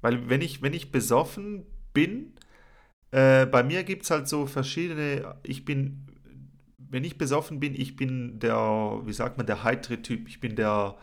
Weil 0.00 0.28
wenn 0.28 0.40
ich, 0.40 0.62
wenn 0.62 0.72
ich 0.72 0.92
besoffen 0.92 1.66
bin, 1.92 2.34
äh, 3.10 3.46
bei 3.46 3.62
mir 3.62 3.84
gibt 3.84 4.04
es 4.04 4.10
halt 4.10 4.28
so 4.28 4.46
verschiedene, 4.46 5.36
ich 5.42 5.64
bin, 5.64 6.06
wenn 6.78 7.04
ich 7.04 7.18
besoffen 7.18 7.60
bin, 7.60 7.74
ich 7.74 7.96
bin 7.96 8.38
der, 8.38 9.00
wie 9.04 9.12
sagt 9.12 9.36
man, 9.36 9.46
der 9.46 9.64
heitere 9.64 10.02
Typ. 10.02 10.28
Ich 10.28 10.40
bin 10.40 10.56
der, 10.56 10.96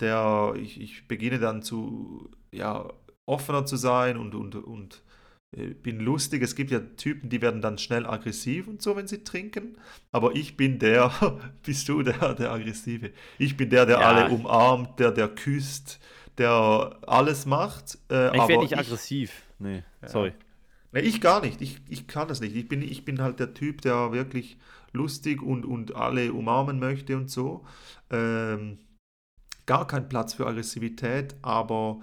der, 0.00 0.54
ich, 0.56 0.80
ich 0.80 1.08
beginne 1.08 1.38
dann 1.38 1.62
zu, 1.62 2.30
ja, 2.52 2.88
offener 3.26 3.66
zu 3.66 3.76
sein 3.76 4.16
und, 4.16 4.34
und, 4.34 4.54
und 4.56 4.96
äh, 4.96 5.11
bin 5.52 6.00
lustig. 6.00 6.42
Es 6.42 6.54
gibt 6.54 6.70
ja 6.70 6.80
Typen, 6.80 7.28
die 7.28 7.42
werden 7.42 7.60
dann 7.60 7.76
schnell 7.78 8.06
aggressiv 8.06 8.66
und 8.68 8.80
so, 8.80 8.96
wenn 8.96 9.06
sie 9.06 9.22
trinken. 9.22 9.76
Aber 10.10 10.34
ich 10.34 10.56
bin 10.56 10.78
der, 10.78 11.12
bist 11.62 11.88
du 11.88 12.02
der, 12.02 12.34
der 12.34 12.52
Aggressive. 12.52 13.10
Ich 13.38 13.56
bin 13.56 13.68
der, 13.70 13.84
der 13.86 14.00
Ja. 14.00 14.08
alle 14.08 14.30
umarmt, 14.34 14.98
der, 14.98 15.10
der 15.12 15.28
küsst, 15.28 16.00
der 16.38 16.98
alles 17.06 17.44
macht. 17.46 17.98
Äh, 18.10 18.28
Ich 18.36 18.48
werde 18.48 18.58
nicht 18.62 18.72
ich- 18.72 18.78
aggressiv. 18.78 19.42
Nee, 19.58 19.82
Ja. 20.00 20.08
sorry. 20.08 20.32
Ne, 20.92 21.00
ich 21.02 21.20
gar 21.20 21.40
nicht. 21.42 21.60
Ich, 21.60 21.80
ich 21.88 22.06
kann 22.06 22.28
das 22.28 22.40
nicht. 22.40 22.54
Ich 22.56 22.68
bin, 22.68 22.82
ich 22.82 23.04
bin 23.04 23.20
halt 23.20 23.38
der 23.40 23.54
Typ, 23.54 23.80
der 23.82 24.12
wirklich 24.12 24.58
lustig 24.92 25.42
und, 25.42 25.64
und 25.64 25.94
alle 25.96 26.32
umarmen 26.32 26.78
möchte 26.78 27.16
und 27.16 27.30
so. 27.30 27.64
Ähm, 28.10 28.78
gar 29.64 29.86
kein 29.86 30.08
Platz 30.08 30.34
für 30.34 30.46
Aggressivität, 30.46 31.34
aber 31.42 32.00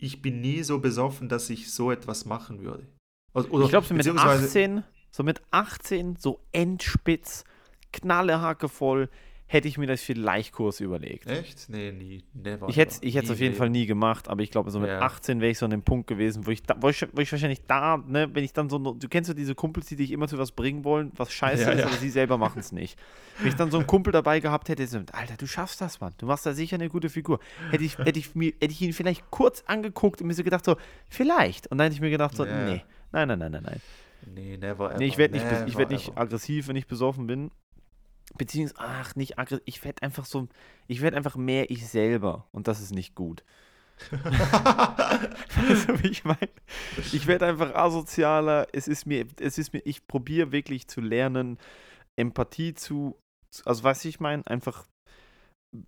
ich 0.00 0.22
bin 0.22 0.40
nie 0.40 0.62
so 0.62 0.78
besoffen, 0.78 1.28
dass 1.28 1.50
ich 1.50 1.72
so 1.72 1.90
etwas 1.90 2.24
machen 2.24 2.62
würde. 2.62 2.86
Also- 3.34 3.48
Oder, 3.50 3.64
Ich 3.64 3.70
glaube, 3.70 3.86
so 3.86 3.94
mit 3.94 4.04
beziehungsweise- 4.04 4.46
18, 4.46 4.84
so 5.10 5.22
mit 5.22 5.42
18, 5.50 6.16
so 6.16 6.40
endspitz, 6.52 7.44
knallehacke 7.92 8.68
voll, 8.68 9.08
hätte 9.52 9.66
ich 9.66 9.78
mir 9.78 9.88
das 9.88 10.00
vielleicht 10.00 10.52
Kurs 10.52 10.78
überlegt. 10.78 11.26
Echt? 11.28 11.68
Nee, 11.68 11.90
nie. 11.90 12.22
Never. 12.34 12.68
Ich 12.68 12.76
hätte 12.76 12.92
es 12.92 13.02
ich 13.02 13.14
Nie 13.20 13.28
auf 13.30 13.40
jeden 13.40 13.56
Fall 13.56 13.68
nie 13.68 13.84
gemacht, 13.84 14.28
aber 14.28 14.42
ich 14.42 14.52
glaube, 14.52 14.70
so 14.70 14.78
mit 14.78 14.88
Ja. 14.90 15.00
18 15.00 15.40
wäre 15.40 15.50
ich 15.50 15.58
so 15.58 15.64
an 15.64 15.72
dem 15.72 15.82
Punkt 15.82 16.06
gewesen, 16.06 16.46
wo 16.46 16.52
ich, 16.52 16.62
da, 16.62 16.76
wo 16.80 16.88
ich, 16.88 17.04
wo 17.12 17.20
ich 17.20 17.32
wahrscheinlich 17.32 17.62
da, 17.66 17.96
ne, 17.96 18.30
wenn 18.32 18.44
ich 18.44 18.52
dann 18.52 18.70
so, 18.70 18.78
du 18.78 19.08
kennst 19.08 19.26
so 19.26 19.34
diese 19.34 19.56
Kumpels, 19.56 19.86
die 19.86 19.96
dich 19.96 20.12
immer 20.12 20.28
zu 20.28 20.38
was 20.38 20.52
bringen 20.52 20.84
wollen, 20.84 21.10
was 21.16 21.32
scheiße 21.32 21.64
Ja, 21.64 21.70
ist, 21.70 21.78
ja. 21.80 21.86
aber 21.86 21.96
sie 21.96 22.10
selber 22.10 22.38
machen 22.38 22.60
es 22.60 22.70
nicht. 22.70 22.96
Wenn 23.38 23.48
ich 23.48 23.56
dann 23.56 23.72
so 23.72 23.78
einen 23.78 23.88
Kumpel 23.88 24.12
dabei 24.12 24.38
gehabt 24.38 24.68
hätte, 24.68 24.86
so, 24.86 24.98
Alter, 24.98 25.36
du 25.36 25.48
schaffst 25.48 25.80
das, 25.80 26.00
Mann, 26.00 26.14
du 26.18 26.26
machst 26.26 26.46
da 26.46 26.52
sicher 26.52 26.76
eine 26.76 26.88
gute 26.88 27.08
Figur. 27.08 27.40
Hätte 27.72 27.82
ich, 27.82 27.98
hätte 27.98 28.20
ich, 28.20 28.36
mir, 28.36 28.52
hätte 28.60 28.70
ich 28.72 28.80
ihn 28.82 28.92
vielleicht 28.92 29.32
kurz 29.32 29.64
angeguckt 29.66 30.20
und 30.20 30.28
mir 30.28 30.34
so 30.34 30.44
gedacht, 30.44 30.64
so, 30.64 30.76
vielleicht. 31.08 31.66
Und 31.72 31.78
dann 31.78 31.86
hätte 31.86 31.94
ich 31.96 32.00
mir 32.00 32.10
gedacht, 32.10 32.36
so, 32.36 32.46
Ja. 32.46 32.66
nee, 32.66 32.84
nein, 33.10 33.26
nein, 33.26 33.38
nein, 33.40 33.50
nein, 33.50 33.62
nein. 33.64 33.80
Nee, 34.32 34.56
never 34.58 34.90
ever. 34.90 34.98
Nee, 34.98 35.06
ich 35.06 35.18
werde 35.18 35.34
nicht, 35.34 35.46
ich 35.66 35.76
werd 35.76 35.90
nicht 35.90 36.16
aggressiv, 36.16 36.68
wenn 36.68 36.76
ich 36.76 36.86
besoffen 36.86 37.26
bin. 37.26 37.50
Beziehungsweise, 38.36 38.80
ach, 38.80 39.16
nicht 39.16 39.38
aggressiv. 39.38 39.62
Ich 39.66 39.84
werde 39.84 40.02
einfach 40.02 40.24
so, 40.24 40.48
ich 40.86 41.00
werde 41.00 41.16
einfach 41.16 41.36
mehr 41.36 41.70
ich 41.70 41.86
selber. 41.86 42.48
Und 42.52 42.68
das 42.68 42.80
ist 42.80 42.92
nicht 42.94 43.14
gut. 43.14 43.44
Weißt 44.10 45.88
du, 45.88 46.02
wie 46.02 46.08
ich 46.08 46.24
meine? 46.24 46.48
Ich 47.12 47.26
werde 47.26 47.46
einfach 47.46 47.74
asozialer. 47.74 48.66
Es 48.72 48.88
ist 48.88 49.06
mir, 49.06 49.26
es 49.38 49.58
ist 49.58 49.72
mir, 49.72 49.80
ich 49.84 50.06
probiere 50.06 50.52
wirklich 50.52 50.88
zu 50.88 51.00
lernen, 51.00 51.58
Empathie 52.16 52.74
zu, 52.74 53.20
also 53.64 53.84
was 53.84 54.04
ich 54.04 54.20
meine, 54.20 54.46
einfach, 54.46 54.86
äh, 55.72 55.78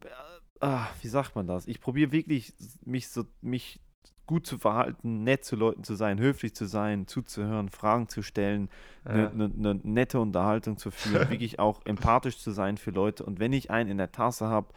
ah, 0.61 0.89
wie 1.01 1.09
sagt 1.09 1.35
man 1.35 1.47
das? 1.47 1.67
Ich 1.67 1.81
probiere 1.81 2.13
wirklich, 2.13 2.53
mich 2.85 3.09
so, 3.09 3.25
mich 3.41 3.81
gut 4.27 4.47
zu 4.47 4.59
verhalten, 4.59 5.25
nett 5.25 5.45
zu 5.45 5.57
Leuten 5.57 5.85
zu 5.85 5.95
sein, 5.95 6.19
höflich 6.19 6.55
zu 6.55 6.67
sein, 6.67 7.07
zuzuhören, 7.07 7.69
Fragen 7.69 8.09
zu 8.09 8.23
stellen, 8.23 8.69
eine 9.05 9.23
Ja. 9.25 9.31
ne, 9.35 9.51
ne 9.55 9.81
nette 9.83 10.21
Unterhaltung 10.21 10.79
zu 10.79 10.91
führen, 10.91 11.29
wirklich 11.31 11.59
auch 11.59 11.81
empathisch 11.85 12.39
zu 12.39 12.51
sein 12.53 12.77
für 12.77 12.91
Leute. 12.91 13.25
Und 13.25 13.41
wenn 13.41 13.53
ich 13.53 13.71
einen 13.71 13.91
in 13.91 13.99
der 13.99 14.13
Tasse 14.13 14.47
habe, 14.49 14.69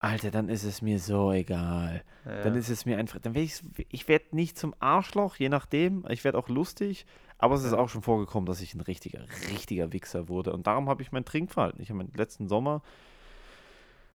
Alter, 0.00 0.30
dann 0.30 0.48
ist 0.48 0.62
es 0.62 0.80
mir 0.80 1.00
so 1.00 1.32
egal. 1.32 2.04
Dann 2.24 2.54
Ja. 2.54 2.60
ist 2.60 2.68
es 2.68 2.86
mir 2.86 2.98
einfach, 2.98 3.18
dann 3.18 3.34
werde 3.34 3.46
ich, 3.46 3.60
ich 3.90 4.06
werde 4.06 4.26
nicht 4.30 4.56
zum 4.56 4.74
Arschloch, 4.78 5.34
je 5.36 5.48
nachdem. 5.48 6.04
Ich 6.08 6.22
werde 6.22 6.38
auch 6.38 6.48
lustig, 6.48 7.04
aber 7.36 7.56
es 7.56 7.64
ist 7.64 7.72
auch 7.72 7.88
schon 7.88 8.02
vorgekommen, 8.02 8.46
dass 8.46 8.60
ich 8.60 8.74
ein 8.74 8.80
richtiger, 8.80 9.22
richtiger 9.50 9.92
Wichser 9.92 10.28
wurde. 10.28 10.52
Und 10.52 10.68
darum 10.68 10.88
habe 10.88 11.02
ich 11.02 11.10
mein 11.10 11.24
Trinkverhalten. 11.24 11.80
Ich 11.82 11.90
habe 11.90 11.98
meinen 11.98 12.12
letzten 12.14 12.46
Sommer 12.48 12.80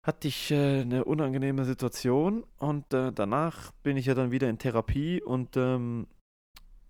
hatte 0.09 0.27
ich 0.27 0.51
äh, 0.51 0.81
eine 0.81 1.05
unangenehme 1.05 1.67
Situation 1.67 2.43
und 2.59 2.93
äh, 2.95 3.13
danach 3.13 3.73
bin 3.83 3.99
ich 3.99 4.07
ja 4.07 4.15
dann 4.15 4.31
wieder 4.31 4.49
in 4.49 4.57
Therapie 4.59 5.23
und 5.23 5.55
ähm, 5.59 6.07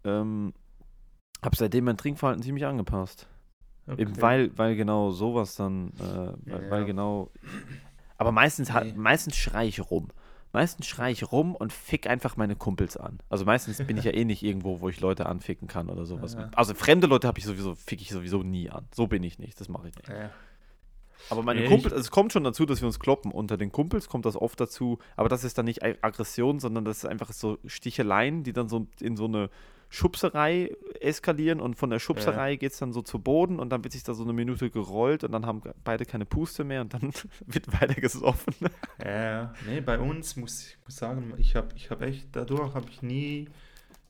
ähm, 0.05 0.55
habe 1.43 1.57
seitdem 1.57 1.85
mein 1.87 1.97
Trinkverhalten 1.97 2.45
ziemlich 2.45 2.65
angepasst. 2.65 3.27
Eben 3.89 4.13
Okay. 4.13 4.23
weil, 4.23 4.57
weil 4.59 4.77
genau 4.77 5.11
sowas 5.11 5.57
dann, 5.57 5.89
äh, 5.99 6.33
weil, 6.53 6.71
weil 6.71 6.81
Ja. 6.83 6.87
genau. 6.87 7.31
Aber 8.19 8.31
meistens, 8.31 8.73
Nee. 8.73 8.93
meistens 8.97 9.35
schrei 9.37 9.67
ich 9.67 9.91
rum. 9.91 10.09
Meistens 10.53 10.87
schrei 10.87 11.11
ich 11.11 11.33
rum 11.33 11.57
und 11.57 11.73
fick 11.73 12.07
einfach 12.09 12.37
meine 12.37 12.55
Kumpels 12.55 12.97
an. 12.97 13.19
Also 13.29 13.45
meistens 13.45 13.79
bin 13.85 13.97
ich 13.97 14.05
ja 14.05 14.13
eh 14.15 14.25
nicht 14.25 14.43
irgendwo, 14.45 14.81
wo 14.81 14.89
ich 14.89 15.01
Leute 15.01 15.27
anficken 15.27 15.67
kann 15.67 15.89
oder 15.91 16.07
sowas. 16.07 16.35
Ja. 16.35 16.51
Also 16.55 16.75
fremde 16.75 17.07
Leute 17.09 17.27
habe 17.27 17.39
ich 17.41 17.45
sowieso, 17.45 17.75
fick 17.75 18.01
ich 18.01 18.11
sowieso 18.11 18.43
nie 18.45 18.71
an. 18.71 18.87
So 18.95 19.09
bin 19.09 19.25
ich 19.25 19.39
nicht, 19.41 19.61
das 19.61 19.69
mache 19.69 19.89
ich 19.89 19.97
nicht. 19.97 20.09
Ja. 20.09 20.31
Aber 21.31 21.43
meine 21.43 21.61
Nee, 21.61 21.69
Kumpels, 21.69 21.93
also 21.93 22.03
es 22.03 22.11
kommt 22.11 22.33
schon 22.33 22.45
dazu, 22.45 22.67
dass 22.67 22.81
wir 22.81 22.87
uns 22.87 22.99
kloppen. 23.01 23.33
Unter 23.33 23.57
den 23.57 23.73
Kumpels 23.73 24.09
kommt 24.09 24.25
das 24.27 24.37
oft 24.37 24.59
dazu, 24.61 24.99
aber 25.17 25.29
das 25.29 25.45
ist 25.45 25.59
dann 25.59 25.65
nicht 25.67 25.83
Ag- 25.83 25.99
Aggression, 26.03 26.61
sondern 26.61 26.85
das 26.85 26.99
ist 26.99 27.05
einfach 27.07 27.33
so 27.33 27.59
Sticheleien, 27.67 28.45
die 28.45 28.53
dann 28.53 28.69
so 28.69 28.87
in 29.01 29.17
so 29.17 29.25
eine 29.27 29.51
Schubserei 29.91 30.77
eskalieren. 31.01 31.61
Und 31.61 31.75
von 31.77 31.89
der 31.91 31.99
Schubserei 31.99 32.57
geht 32.57 32.73
es 32.73 32.79
dann 32.79 32.93
so 32.93 33.01
zu 33.03 33.19
Boden. 33.19 33.59
Und 33.59 33.71
dann 33.71 33.83
wird 33.85 33.93
sich 33.93 34.03
da 34.05 34.13
so 34.15 34.23
eine 34.23 34.33
Minute 34.35 34.71
gerollt. 34.71 35.25
Und 35.25 35.33
dann 35.33 35.47
haben 35.47 35.63
beide 35.83 36.05
keine 36.05 36.27
Puste 36.27 36.63
mehr. 36.65 36.83
Und 36.83 36.93
dann 36.95 37.11
wird 37.47 37.73
weiter 37.81 37.95
gesoffen. 38.01 38.55
Ja, 39.05 39.55
nee, 39.67 39.81
bei 39.81 39.99
uns 39.99 40.37
muss 40.37 40.67
ich 40.69 40.79
muss 40.85 40.97
sagen, 40.97 41.33
ich 41.39 41.57
habe 41.57 41.69
ich 41.75 41.91
hab 41.91 42.03
echt, 42.03 42.29
dadurch 42.33 42.75
habe 42.75 42.87
ich 42.91 43.03
nie 43.03 43.49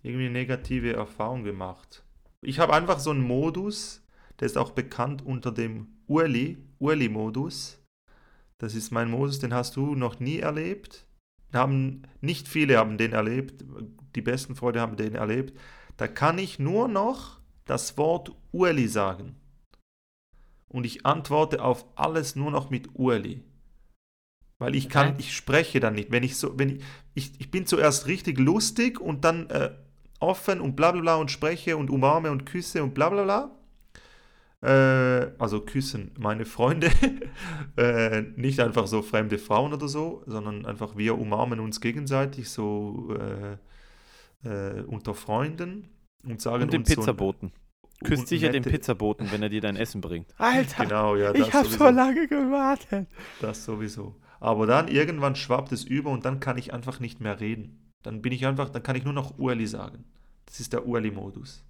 irgendwie 0.02 0.28
negative 0.28 0.92
Erfahrung 0.94 1.44
gemacht. 1.44 2.02
Ich 2.40 2.58
habe 2.58 2.72
einfach 2.74 2.98
so 2.98 3.10
einen 3.10 3.22
Modus, 3.22 4.04
der 4.40 4.46
ist 4.46 4.58
auch 4.58 4.70
bekannt 4.70 5.24
unter 5.24 5.52
dem 5.52 5.88
Urli, 6.06 6.58
Urli-Modus. 6.78 7.78
Das 8.58 8.74
ist 8.74 8.90
mein 8.90 9.10
Modus, 9.10 9.38
den 9.38 9.54
hast 9.54 9.76
du 9.76 9.94
noch 9.94 10.20
nie 10.20 10.38
erlebt. 10.38 11.06
Haben, 11.52 12.02
nicht 12.20 12.48
viele 12.48 12.76
haben 12.78 12.98
den 12.98 13.12
erlebt, 13.12 13.64
die 14.14 14.20
besten 14.20 14.54
Freunde 14.54 14.80
haben 14.80 14.96
den 14.96 15.14
erlebt. 15.14 15.58
Da 15.96 16.06
kann 16.08 16.38
ich 16.38 16.58
nur 16.58 16.88
noch 16.88 17.40
das 17.64 17.96
Wort 17.96 18.32
Urli 18.52 18.88
sagen. 18.88 19.36
Und 20.68 20.84
ich 20.84 21.06
antworte 21.06 21.62
auf 21.62 21.86
alles 21.96 22.36
nur 22.36 22.50
noch 22.50 22.70
mit 22.70 22.90
Urli. 22.94 23.42
Weil 24.58 24.74
ich 24.74 24.88
kann, 24.88 25.08
Okay. 25.08 25.16
ich 25.20 25.36
spreche 25.36 25.80
dann 25.80 25.94
nicht. 25.94 26.10
Wenn 26.10 26.24
ich 26.24 26.36
so, 26.36 26.58
wenn 26.58 26.76
ich, 26.76 26.84
ich, 27.14 27.40
ich 27.40 27.50
bin 27.50 27.64
zuerst 27.66 28.06
richtig 28.06 28.38
lustig 28.38 29.00
und 29.00 29.24
dann 29.24 29.48
äh, 29.50 29.70
offen 30.20 30.60
und 30.60 30.74
bla 30.76 30.92
bla 30.92 31.00
bla 31.00 31.14
und 31.16 31.30
spreche 31.30 31.76
und 31.76 31.90
umarme 31.90 32.30
und 32.30 32.44
küsse 32.44 32.82
und 32.82 32.92
bla 32.92 33.08
bla 33.08 33.22
bla. 33.22 33.57
Äh, 34.60 35.30
also 35.38 35.60
küssen 35.60 36.10
meine 36.18 36.44
Freunde. 36.44 36.90
äh, 37.76 38.22
nicht 38.36 38.60
einfach 38.60 38.86
so 38.86 39.02
fremde 39.02 39.38
Frauen 39.38 39.72
oder 39.72 39.88
so, 39.88 40.22
sondern 40.26 40.66
einfach 40.66 40.96
wir 40.96 41.16
umarmen 41.18 41.60
uns 41.60 41.80
gegenseitig 41.80 42.50
so 42.50 43.14
äh, 44.42 44.48
äh, 44.48 44.82
unter 44.82 45.14
Freunden 45.14 45.88
und 46.24 46.40
sagen 46.40 46.64
Und 46.64 46.72
den 46.72 46.80
uns 46.80 46.88
so- 46.90 46.96
Pizzaboten. 46.96 47.52
Küsst 48.04 48.20
und 48.22 48.28
sicher 48.28 48.50
den 48.50 48.62
nette- 48.62 48.70
Pizzaboten, 48.70 49.30
wenn 49.32 49.42
er 49.42 49.48
dir 49.48 49.60
dein 49.60 49.74
Essen 49.76 50.00
bringt. 50.00 50.32
Alter, 50.38 50.84
Genau, 50.84 51.16
ja, 51.16 51.32
das 51.32 51.48
ich 51.48 51.52
habe 51.54 51.64
sowieso. 51.66 51.84
so 51.84 51.90
lange 51.90 52.28
gewartet. 52.28 53.08
Das 53.40 53.64
sowieso. 53.64 54.14
Aber 54.40 54.66
dann 54.68 54.86
irgendwann 54.86 55.34
schwappt 55.34 55.72
es 55.72 55.82
über 55.84 56.10
und 56.10 56.24
dann 56.24 56.38
kann 56.38 56.58
ich 56.58 56.72
einfach 56.72 57.00
nicht 57.00 57.20
mehr 57.20 57.40
reden. 57.40 57.90
Dann 58.04 58.22
bin 58.22 58.32
ich 58.32 58.46
einfach, 58.46 58.70
dann 58.70 58.84
kann 58.84 58.94
ich 58.94 59.02
nur 59.04 59.12
noch 59.12 59.36
Urli 59.38 59.66
sagen. 59.66 60.04
Das 60.46 60.60
ist 60.60 60.72
der 60.72 60.86
Urli-Modus. 60.86 61.64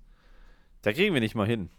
Da 0.82 0.92
kriegen 0.92 1.14
wir 1.14 1.20
nicht 1.22 1.34
mal 1.34 1.46
hin. 1.46 1.70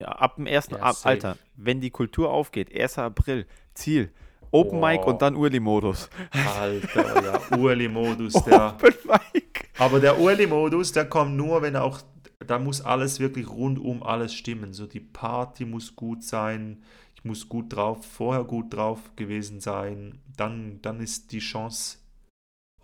Ja, 0.00 0.08
ab 0.08 0.36
dem 0.36 0.46
ersten, 0.46 0.74
Ja, 0.76 0.82
ab. 0.82 0.96
Alter, 1.02 1.36
wenn 1.56 1.80
die 1.80 1.90
Kultur 1.90 2.30
aufgeht, 2.30 2.74
1. 2.74 2.98
April, 2.98 3.46
Ziel, 3.74 4.12
Open 4.50 4.80
Mic 4.80 4.98
Boah. 5.02 5.08
und 5.08 5.22
dann 5.22 5.34
Urli-Modus. 5.34 6.08
Alter, 6.30 7.22
ja, 7.50 7.58
Urli-Modus, 7.58 8.32
der. 8.44 8.74
Open 8.74 8.94
Mic. 9.32 9.68
Aber 9.78 10.00
der 10.00 10.18
Urli-Modus, 10.18 10.92
der 10.92 11.06
kommt 11.08 11.36
nur, 11.36 11.62
wenn 11.62 11.76
auch, 11.76 12.00
da 12.46 12.58
muss 12.58 12.80
alles 12.80 13.18
wirklich 13.18 13.48
rundum 13.48 14.02
alles 14.02 14.32
stimmen. 14.32 14.72
So 14.72 14.86
die 14.86 15.00
Party 15.00 15.64
muss 15.64 15.94
gut 15.96 16.22
sein, 16.22 16.82
ich 17.14 17.24
muss 17.24 17.48
gut 17.48 17.74
drauf, 17.74 18.06
vorher 18.06 18.44
gut 18.44 18.72
drauf 18.72 19.00
gewesen 19.16 19.60
sein. 19.60 20.20
Dann, 20.36 20.80
dann 20.80 21.00
ist 21.00 21.32
die 21.32 21.40
Chance 21.40 21.98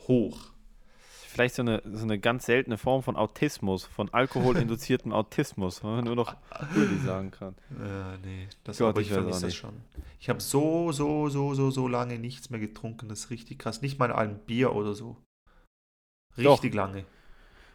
hoch. 0.08 0.53
Vielleicht 1.34 1.56
so 1.56 1.62
eine, 1.62 1.82
so 1.84 2.04
eine 2.04 2.20
ganz 2.20 2.46
seltene 2.46 2.78
Form 2.78 3.02
von 3.02 3.16
Autismus, 3.16 3.84
von 3.84 4.08
alkoholinduziertem 4.14 5.12
Autismus, 5.12 5.82
wenn 5.82 5.90
man 5.90 6.04
nur 6.04 6.14
noch 6.14 6.36
Urli 6.76 6.96
sagen 7.04 7.32
kann. 7.32 7.56
Äh, 7.70 8.18
nee, 8.24 8.48
das 8.62 8.78
Gott, 8.78 8.90
aber 8.90 9.00
ich 9.00 9.08
ich 9.08 9.14
vermisse 9.14 9.46
das 9.46 9.54
schon. 9.56 9.74
Ich 10.20 10.28
habe 10.28 10.40
so, 10.40 10.92
so, 10.92 11.28
so, 11.28 11.52
so, 11.54 11.72
so 11.72 11.88
lange 11.88 12.20
nichts 12.20 12.50
mehr 12.50 12.60
getrunken. 12.60 13.08
Das 13.08 13.18
ist 13.24 13.30
richtig 13.30 13.58
krass. 13.58 13.82
Nicht 13.82 13.98
mal 13.98 14.12
ein 14.12 14.38
Bier 14.46 14.76
oder 14.76 14.94
so. 14.94 15.16
Doch. 16.36 16.52
Richtig 16.54 16.72
lange. 16.72 17.04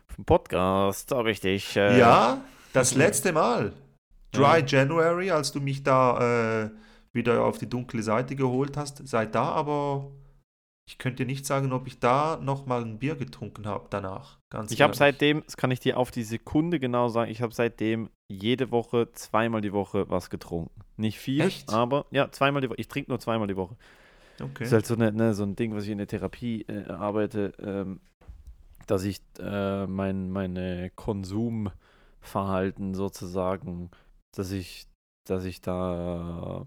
Vom 0.08 0.24
Podcast 0.24 1.12
habe 1.12 1.30
ich 1.30 1.42
dich. 1.42 1.76
Äh, 1.76 2.00
Ja, 2.00 2.42
das 2.72 2.96
letzte 2.96 3.34
Mal. 3.34 3.74
Dry 4.32 4.60
Ja. 4.60 4.66
January, 4.66 5.32
als 5.32 5.52
du 5.52 5.60
mich 5.60 5.84
da 5.84 6.64
äh, 6.64 6.70
wieder 7.12 7.44
auf 7.44 7.58
die 7.58 7.68
dunkle 7.70 8.04
Seite 8.04 8.38
geholt 8.38 8.78
hast. 8.78 9.06
Seit 9.06 9.36
da 9.36 9.50
aber, 9.50 10.12
ich 10.90 10.98
könnte 10.98 11.18
dir 11.18 11.28
nicht 11.28 11.46
sagen, 11.46 11.72
ob 11.72 11.86
ich 11.86 12.00
da 12.00 12.40
nochmal 12.42 12.82
ein 12.82 12.98
Bier 12.98 13.16
getrunken 13.16 13.68
habe 13.68 13.86
danach. 13.92 14.40
Ganz 14.50 14.72
Ich 14.72 14.82
habe 14.82 14.96
seitdem, 14.96 15.44
das 15.46 15.56
kann 15.56 15.70
ich 15.70 15.80
dir 15.80 15.98
auf 15.98 16.10
die 16.10 16.24
Sekunde 16.24 16.80
genau 16.80 17.10
sagen, 17.10 17.30
ich 17.30 17.44
habe 17.44 17.54
seitdem 17.54 18.10
jede 18.28 18.72
Woche, 18.72 19.12
zweimal 19.12 19.62
die 19.62 19.72
Woche 19.72 20.10
was 20.10 20.32
getrunken. 20.32 20.72
Nicht 20.98 21.20
viel, 21.20 21.42
Echt? 21.42 21.72
aber 21.72 22.08
ja, 22.10 22.32
zweimal 22.32 22.64
die 22.64 22.72
Woche. 22.72 22.80
Ich 22.80 22.88
trinke 22.88 23.12
nur 23.12 23.20
zweimal 23.20 23.48
die 23.48 23.56
Woche. 23.56 23.76
Okay. 24.42 24.50
Das 24.58 24.70
ist 24.70 24.74
halt 24.74 24.88
so, 24.88 24.96
eine, 24.96 25.12
ne, 25.12 25.36
so 25.36 25.44
ein 25.44 25.56
Ding, 25.56 25.76
was 25.76 25.84
ich 25.84 25.92
in 25.92 26.00
der 26.00 26.08
Therapie 26.08 26.64
äh, 26.64 26.88
arbeite, 26.88 27.54
ähm, 27.60 28.00
dass 28.88 29.04
ich 29.04 29.22
äh, 29.40 29.86
mein 29.86 30.32
meine 30.32 30.90
Konsumverhalten 30.96 32.96
sozusagen, 32.96 33.92
dass 34.32 34.52
ich, 34.52 34.88
dass 35.28 35.46
ich 35.46 35.62
da 35.62 36.66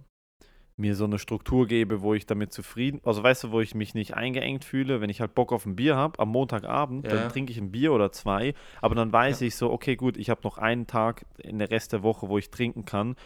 mir 0.77 0.95
so 0.97 1.05
eine 1.05 1.19
Struktur 1.19 1.67
gebe, 1.67 2.01
wo 2.01 2.15
ich 2.15 2.27
damit 2.27 2.53
zufrieden, 2.53 3.01
also 3.05 3.23
weißt 3.23 3.45
du, 3.45 3.51
wo 3.53 3.61
ich 3.61 3.75
mich 3.75 3.95
nicht 3.95 4.15
eingeengt 4.15 4.65
fühle, 4.65 5.01
wenn 5.01 5.11
ich 5.11 5.21
halt 5.21 5.35
Bock 5.35 5.53
auf 5.53 5.67
ein 5.67 5.77
Bier 5.77 5.97
habe 5.97 6.19
am 6.19 6.31
Montagabend, 6.31 7.05
Ja. 7.07 7.11
dann 7.11 7.29
trinke 7.29 7.53
ich 7.53 7.59
ein 7.59 7.71
Bier 7.71 7.93
oder 7.93 8.11
zwei, 8.13 8.55
aber 8.81 8.95
dann 8.95 9.13
weiß 9.13 9.41
Ja. 9.41 9.47
ich 9.49 9.57
so, 9.57 9.71
okay, 9.71 9.97
gut, 9.97 10.17
ich 10.17 10.31
habe 10.31 10.41
noch 10.45 10.59
einen 10.59 10.87
Tag 10.87 11.27
in 11.39 11.59
der 11.59 11.71
Rest 11.71 11.93
der 11.93 12.03
Woche, 12.03 12.29
wo 12.29 12.39
ich 12.39 12.51
trinken 12.51 12.85
kann 12.85 13.17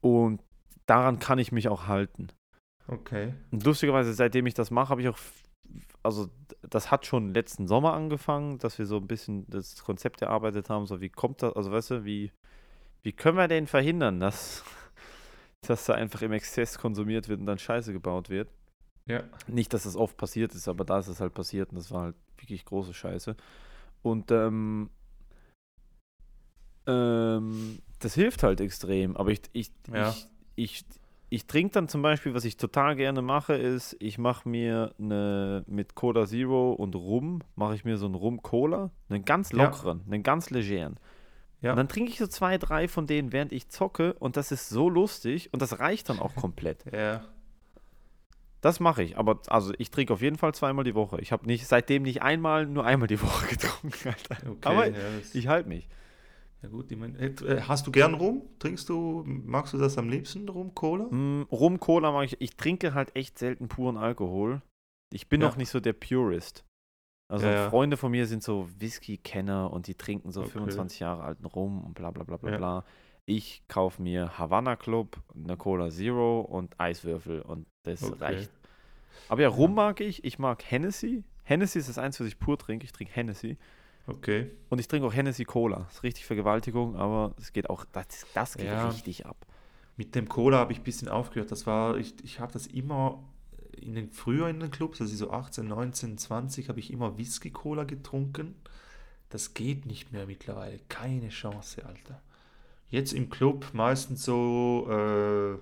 und 0.00 0.40
daran 0.86 1.18
kann 1.18 1.38
ich 1.38 1.52
mich 1.52 1.68
auch 1.68 1.86
halten. 1.86 2.28
Okay. 2.88 3.32
Und 3.52 3.64
lustigerweise, 3.64 4.12
seitdem 4.12 4.46
ich 4.46 4.54
das 4.54 4.70
mache, 4.72 4.88
habe 4.90 5.00
ich 5.02 5.08
auch, 5.08 5.18
also 6.02 6.28
das 6.68 6.90
hat 6.90 7.06
schon 7.06 7.32
letzten 7.32 7.68
Sommer 7.68 7.92
angefangen, 7.94 8.58
dass 8.58 8.78
wir 8.78 8.86
so 8.86 8.96
ein 8.96 9.06
bisschen 9.06 9.46
das 9.48 9.84
Konzept 9.84 10.20
erarbeitet 10.20 10.68
haben, 10.68 10.86
so 10.86 11.00
wie 11.00 11.08
kommt 11.10 11.42
das, 11.42 11.54
also 11.54 11.70
weißt 11.70 11.90
du, 11.92 12.04
wie, 12.04 12.32
wie 13.02 13.12
können 13.12 13.36
wir 13.38 13.46
denn 13.48 13.68
verhindern, 13.68 14.18
dass, 14.18 14.64
dass 15.66 15.84
da 15.86 15.94
einfach 15.94 16.22
im 16.22 16.32
Exzess 16.32 16.78
konsumiert 16.78 17.28
wird 17.28 17.40
und 17.40 17.46
dann 17.46 17.58
Scheiße 17.58 17.92
gebaut 17.92 18.28
wird. 18.30 18.48
Ja. 19.06 19.22
Nicht, 19.46 19.72
dass 19.72 19.84
das 19.84 19.96
oft 19.96 20.16
passiert 20.16 20.54
ist, 20.54 20.68
aber 20.68 20.84
da 20.84 20.98
ist 20.98 21.08
es 21.08 21.20
halt 21.20 21.34
passiert 21.34 21.70
und 21.70 21.76
das 21.76 21.90
war 21.90 22.02
halt 22.02 22.16
wirklich 22.38 22.64
große 22.64 22.94
Scheiße. 22.94 23.36
Und 24.02 24.30
ähm, 24.30 24.90
ähm, 26.86 27.78
das 28.00 28.14
hilft 28.14 28.42
halt 28.42 28.60
extrem. 28.60 29.16
Aber 29.16 29.30
ich, 29.30 29.42
ich, 29.52 29.70
Ja. 29.92 30.10
ich, 30.10 30.26
ich, 30.56 30.84
ich 31.30 31.46
trinke 31.46 31.72
dann 31.74 31.88
zum 31.88 32.02
Beispiel, 32.02 32.34
was 32.34 32.44
ich 32.44 32.56
total 32.56 32.96
gerne 32.96 33.22
mache, 33.22 33.54
ist, 33.54 33.96
ich 34.00 34.18
mache 34.18 34.48
mir 34.48 34.94
eine 34.98 35.64
mit 35.68 35.94
Cola 35.94 36.26
Zero 36.26 36.72
und 36.72 36.94
Rum, 36.96 37.42
mache 37.54 37.74
ich 37.76 37.84
mir 37.84 37.96
so 37.96 38.06
einen 38.06 38.16
Rum-Cola, 38.16 38.90
einen 39.08 39.24
ganz 39.24 39.52
Ja. 39.52 39.58
lockeren, 39.58 40.02
einen 40.06 40.22
ganz 40.24 40.50
legeren. 40.50 40.98
Ja. 41.62 41.70
Und 41.70 41.76
dann 41.76 41.88
trinke 41.88 42.10
ich 42.10 42.18
so 42.18 42.26
zwei, 42.26 42.58
drei 42.58 42.88
von 42.88 43.06
denen, 43.06 43.32
während 43.32 43.52
ich 43.52 43.68
zocke 43.68 44.14
und 44.14 44.36
das 44.36 44.50
ist 44.52 44.68
so 44.68 44.88
lustig 44.90 45.52
und 45.52 45.62
das 45.62 45.78
reicht 45.78 46.08
dann 46.08 46.18
auch 46.18 46.34
komplett. 46.34 46.84
Ja. 46.92 47.24
Das 48.60 48.78
mache 48.78 49.02
ich, 49.02 49.18
aber 49.18 49.40
also 49.48 49.72
ich 49.78 49.90
trinke 49.90 50.12
auf 50.12 50.22
jeden 50.22 50.38
Fall 50.38 50.54
zweimal 50.54 50.84
die 50.84 50.94
Woche. 50.94 51.20
Ich 51.20 51.32
habe 51.32 51.46
nicht 51.46 51.66
seitdem 51.66 52.04
nicht 52.04 52.22
einmal, 52.22 52.64
nur 52.64 52.84
einmal 52.84 53.08
die 53.08 53.20
Woche 53.22 53.48
getrunken, 53.48 54.08
Alter. 54.08 54.36
Okay. 54.50 54.58
Aber 54.68 54.86
ja, 54.86 54.94
ich 55.32 55.48
halte 55.48 55.68
mich. 55.68 55.88
ja 56.62 56.68
gut, 56.68 56.92
ich 56.92 56.96
mein, 56.96 57.16
äh, 57.16 57.32
hast 57.66 57.88
du 57.88 57.90
gern 57.90 58.14
Rum? 58.14 58.42
Trinkst 58.60 58.88
du, 58.88 59.24
magst 59.26 59.72
du 59.74 59.78
das 59.78 59.98
am 59.98 60.08
liebsten, 60.08 60.48
Rum, 60.48 60.76
Cola? 60.76 61.06
Mm, 61.10 61.42
Rum, 61.50 61.80
Cola 61.80 62.12
mache 62.12 62.26
ich. 62.26 62.40
Ich 62.40 62.56
trinke 62.56 62.94
halt 62.94 63.16
echt 63.16 63.36
selten 63.36 63.66
puren 63.66 63.96
Alkohol. 63.96 64.62
Ich 65.12 65.28
bin 65.28 65.40
Ja. 65.40 65.48
noch 65.48 65.56
nicht 65.56 65.70
so 65.70 65.80
der 65.80 65.94
Purist. 65.94 66.64
Also 67.32 67.46
Ja, 67.46 67.52
ja. 67.52 67.70
Freunde 67.70 67.96
von 67.96 68.10
mir 68.10 68.26
sind 68.26 68.42
so 68.42 68.68
Whisky-Kenner 68.78 69.70
und 69.72 69.86
die 69.86 69.94
trinken 69.94 70.30
so 70.32 70.42
Okay. 70.42 70.50
25 70.50 71.00
Jahre 71.00 71.22
alten 71.22 71.46
Rum 71.46 71.82
und 71.82 71.94
bla 71.94 72.10
bla 72.10 72.24
bla 72.24 72.36
bla 72.36 72.50
Ja. 72.50 72.56
bla. 72.58 72.84
Ich 73.24 73.62
kaufe 73.68 74.02
mir 74.02 74.36
Havana 74.38 74.76
Club, 74.76 75.16
eine 75.34 75.56
Cola 75.56 75.88
Zero 75.88 76.40
und 76.42 76.78
Eiswürfel 76.78 77.40
und 77.40 77.66
das 77.84 78.02
Okay. 78.02 78.16
reicht. 78.20 78.50
Aber 79.28 79.40
ja, 79.40 79.48
Rum 79.48 79.74
mag 79.74 80.00
ich. 80.02 80.24
Ich 80.24 80.38
mag 80.38 80.62
Hennessy. 80.70 81.24
Hennessy 81.44 81.78
ist 81.78 81.88
das 81.88 81.96
eins, 81.96 82.20
was 82.20 82.26
ich 82.26 82.38
pur 82.38 82.58
trinke. 82.58 82.84
Ich 82.84 82.92
trinke 82.92 83.14
Hennessy. 83.14 83.56
Okay. 84.06 84.50
Und 84.68 84.78
ich 84.78 84.88
trinke 84.88 85.06
auch 85.06 85.14
Hennessy 85.14 85.44
Cola. 85.44 85.84
Das 85.86 85.94
ist 85.94 86.02
richtig 86.02 86.26
Vergewaltigung, 86.26 86.96
aber 86.96 87.34
es 87.38 87.54
geht 87.54 87.70
auch, 87.70 87.86
das, 87.92 88.26
das 88.34 88.58
geht 88.58 88.70
richtig 88.70 89.24
ab. 89.24 89.46
Mit 89.96 90.14
dem 90.14 90.28
Cola 90.28 90.58
habe 90.58 90.72
ich 90.72 90.80
ein 90.80 90.84
bisschen 90.84 91.08
aufgehört. 91.08 91.50
Das 91.50 91.66
war, 91.66 91.96
ich, 91.96 92.14
ich 92.24 92.40
habe 92.40 92.52
das 92.52 92.66
immer 92.66 93.22
in 93.80 93.94
den, 93.94 94.10
früher 94.10 94.48
in 94.48 94.60
den 94.60 94.70
Clubs, 94.70 95.00
also 95.00 95.14
so 95.14 95.30
18, 95.30 95.66
19, 95.66 96.18
20, 96.18 96.68
habe 96.68 96.80
ich 96.80 96.92
immer 96.92 97.18
Whisky-Cola 97.18 97.84
getrunken. 97.84 98.54
Das 99.28 99.54
geht 99.54 99.86
nicht 99.86 100.12
mehr 100.12 100.26
mittlerweile. 100.26 100.78
Keine 100.88 101.30
Chance, 101.30 101.84
Alter. 101.86 102.20
Jetzt 102.88 103.12
im 103.14 103.30
Club 103.30 103.70
meistens 103.72 104.24
so 104.24 104.86
äh, 104.90 105.58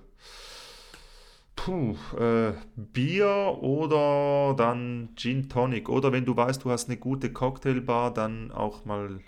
puh, 1.55 1.95
äh, 2.19 2.53
Bier 2.75 3.57
oder 3.61 4.55
dann 4.57 5.09
Gin 5.15 5.47
Tonic. 5.47 5.87
Oder 5.87 6.11
wenn 6.11 6.25
du 6.25 6.35
weißt, 6.35 6.63
du 6.63 6.71
hast 6.71 6.89
eine 6.89 6.97
gute 6.97 7.31
Cocktailbar, 7.31 8.13
dann 8.13 8.51
auch 8.51 8.83
mal, 8.83 9.21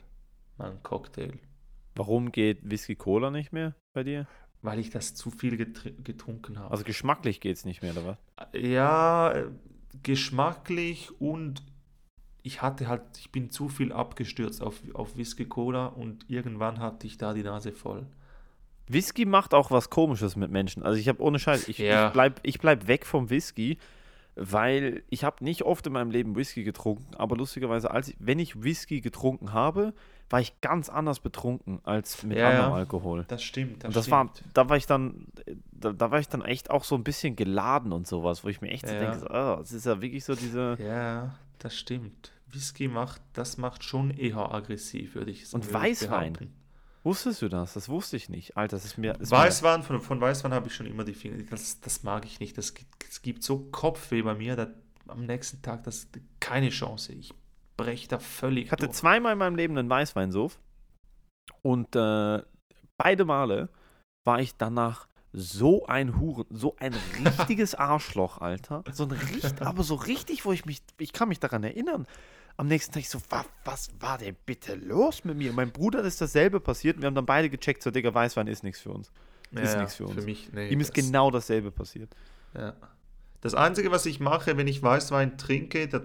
mal 0.57 0.71
ein 0.71 0.83
Cocktail. 0.83 1.33
Warum 1.95 2.31
geht 2.31 2.69
Whisky 2.69 2.95
Cola 2.95 3.29
nicht 3.29 3.53
mehr 3.53 3.75
bei 3.93 4.03
dir? 4.03 4.27
Weil 4.63 4.79
ich 4.79 4.89
das 4.89 5.13
zu 5.13 5.29
viel 5.29 5.57
getr 5.57 5.91
getrunken 6.03 6.57
habe. 6.57 6.71
Also 6.71 6.83
geschmacklich 6.83 7.39
geht 7.41 7.57
es 7.57 7.65
nicht 7.65 7.81
mehr, 7.83 7.91
oder 7.91 8.05
was? 8.05 8.17
Ja, 8.59 9.31
äh, 9.33 9.45
geschmacklich 10.01 11.09
und 11.19 11.63
ich 12.43 12.61
hatte 12.61 12.87
halt, 12.87 13.01
ich 13.17 13.31
bin 13.31 13.49
zu 13.51 13.69
viel 13.69 13.91
abgestürzt 13.93 14.61
auf, 14.61 14.81
auf 14.93 15.15
Whisky 15.17 15.45
Cola 15.45 15.87
und 15.87 16.29
irgendwann 16.29 16.79
hatte 16.79 17.07
ich 17.07 17.17
da 17.17 17.33
die 17.33 17.43
Nase 17.43 17.71
voll. 17.71 18.05
Whisky 18.87 19.25
macht 19.25 19.53
auch 19.53 19.71
was 19.71 19.89
Komisches 19.89 20.35
mit 20.35 20.51
Menschen. 20.51 20.83
Also 20.83 20.99
ich 20.99 21.07
habe 21.07 21.21
ohne 21.21 21.39
Scheiß, 21.39 21.67
ich, 21.69 21.77
Ja. 21.77 22.07
ich, 22.07 22.13
bleib, 22.13 22.39
ich 22.43 22.59
bleib 22.59 22.87
weg 22.87 23.05
vom 23.05 23.29
Whisky, 23.29 23.77
weil 24.35 25.03
ich 25.09 25.23
habe 25.23 25.43
nicht 25.43 25.63
oft 25.63 25.85
in 25.87 25.93
meinem 25.93 26.11
Leben 26.11 26.35
Whisky 26.35 26.63
getrunken, 26.63 27.15
aber 27.15 27.35
lustigerweise, 27.35 27.91
als 27.91 28.09
ich, 28.09 28.15
wenn 28.19 28.39
ich 28.39 28.63
Whisky 28.63 29.01
getrunken 29.01 29.53
habe, 29.53 29.93
war 30.29 30.39
ich 30.41 30.59
ganz 30.61 30.89
anders 30.89 31.19
betrunken 31.19 31.79
als 31.83 32.23
mit 32.23 32.37
Ja, 32.39 32.49
anderem 32.49 32.71
ja. 32.71 32.75
Alkohol. 32.75 33.25
Das 33.27 33.43
stimmt, 33.43 33.83
das 33.83 33.89
und 33.89 33.95
das 33.95 34.09
war, 34.09 34.29
stimmt. 34.33 34.49
da 34.55 34.69
war 34.69 34.77
ich 34.77 34.87
dann, 34.87 35.27
da, 35.71 35.93
da 35.93 36.09
war 36.11 36.19
ich 36.19 36.27
dann 36.29 36.41
echt 36.43 36.71
auch 36.71 36.83
so 36.83 36.95
ein 36.95 37.03
bisschen 37.03 37.35
geladen 37.35 37.91
und 37.91 38.07
sowas, 38.07 38.43
wo 38.43 38.47
ich 38.47 38.59
mir 38.61 38.69
echt 38.71 38.87
so 38.87 38.93
Ja. 38.93 38.99
denke, 38.99 39.19
so, 39.19 39.27
oh, 39.29 39.59
es 39.61 39.71
ist 39.71 39.85
ja 39.85 40.01
wirklich 40.01 40.25
so 40.25 40.33
diese. 40.35 40.77
Ja, 40.83 41.35
das 41.59 41.77
stimmt. 41.77 42.31
Whisky 42.51 42.87
macht, 42.87 43.21
das 43.33 43.57
macht 43.57 43.83
schon 43.83 44.11
eher 44.11 44.51
aggressiv, 44.53 45.15
würde 45.15 45.31
ich 45.31 45.53
Und 45.53 45.65
würde 45.71 45.87
ich 45.89 46.01
Weißwein. 46.01 46.33
behaupten. 46.33 46.53
Wusstest 47.03 47.41
du 47.41 47.49
das? 47.49 47.73
Das 47.73 47.89
wusste 47.89 48.15
ich 48.15 48.29
nicht. 48.29 48.55
Alter, 48.55 48.77
das 48.77 48.85
ist 48.85 48.97
mir. 48.97 49.19
Ist 49.19 49.31
Weißwein, 49.31 49.83
von, 49.83 49.99
von 49.99 50.21
Weißwein 50.21 50.53
habe 50.53 50.67
ich 50.67 50.75
schon 50.75 50.85
immer 50.85 51.03
die 51.03 51.13
Finger. 51.13 51.43
Das, 51.49 51.79
das 51.81 52.03
mag 52.03 52.25
ich 52.25 52.39
nicht. 52.39 52.57
Das, 52.57 52.73
gibt- 52.73 53.03
es 53.09 53.21
gibt 53.21 53.43
so 53.43 53.59
Kopfweh 53.71 54.21
bei 54.21 54.33
mir, 54.35 54.55
da, 54.55 54.67
am 55.07 55.25
nächsten 55.25 55.61
Tag, 55.61 55.83
das 55.83 56.07
keine 56.39 56.69
Chance. 56.69 57.11
Ich 57.13 57.33
breche 57.75 58.07
da 58.07 58.19
völlig 58.19 58.65
Ich 58.67 58.71
hatte 58.71 58.85
durch. 58.85 58.95
zweimal 58.97 59.33
in 59.33 59.39
meinem 59.39 59.55
Leben 59.55 59.77
einen 59.77 59.89
Weißweinsuff 59.89 60.59
und 61.61 61.95
äh, 61.95 62.41
beide 62.97 63.25
Male 63.25 63.69
war 64.25 64.39
ich 64.39 64.55
danach 64.55 65.07
so 65.33 65.85
ein 65.87 66.19
Huren, 66.19 66.45
so 66.51 66.75
ein 66.79 66.93
richtiges 67.25 67.75
Arschloch, 67.75 68.37
Alter. 68.39 68.83
So 68.93 69.03
ein 69.05 69.11
richtig, 69.11 69.61
aber 69.61 69.83
so 69.83 69.95
richtig, 69.95 70.45
wo 70.45 70.53
ich 70.53 70.65
mich, 70.65 70.81
ich 70.99 71.11
kann 71.11 71.27
mich 71.27 71.39
daran 71.39 71.63
erinnern. 71.63 72.07
Am 72.57 72.67
nächsten 72.67 72.93
Tag 72.93 73.05
so, 73.05 73.19
was, 73.29 73.45
was 73.65 73.89
war 73.99 74.17
denn 74.17 74.35
bitte 74.45 74.75
los 74.75 75.23
mit 75.23 75.37
mir? 75.37 75.53
Mein 75.53 75.71
Bruder 75.71 76.03
ist 76.03 76.21
dasselbe 76.21 76.59
passiert 76.59 76.97
und 76.97 77.01
wir 77.01 77.07
haben 77.07 77.15
dann 77.15 77.25
beide 77.25 77.49
gecheckt, 77.49 77.81
so, 77.81 77.89
Digga, 77.89 78.13
Weißwein 78.13 78.47
ist 78.47 78.63
nichts 78.63 78.81
für 78.81 78.91
uns. 78.91 79.11
ist 79.51 79.77
nichts 79.77 79.95
für 79.95 80.05
uns. 80.05 80.23
mich, 80.23 80.51
nee, 80.53 80.69
Ihm 80.69 80.79
ist 80.79 80.93
genau 80.93 81.31
dasselbe 81.31 81.71
passiert. 81.71 82.15
Ja. 82.55 82.75
Das 83.41 83.55
Einzige, 83.55 83.91
was 83.91 84.05
ich 84.05 84.19
mache, 84.19 84.55
wenn 84.55 84.67
ich 84.67 84.81
Weißwein 84.81 85.37
trinke, 85.37 85.87
das, 85.87 86.03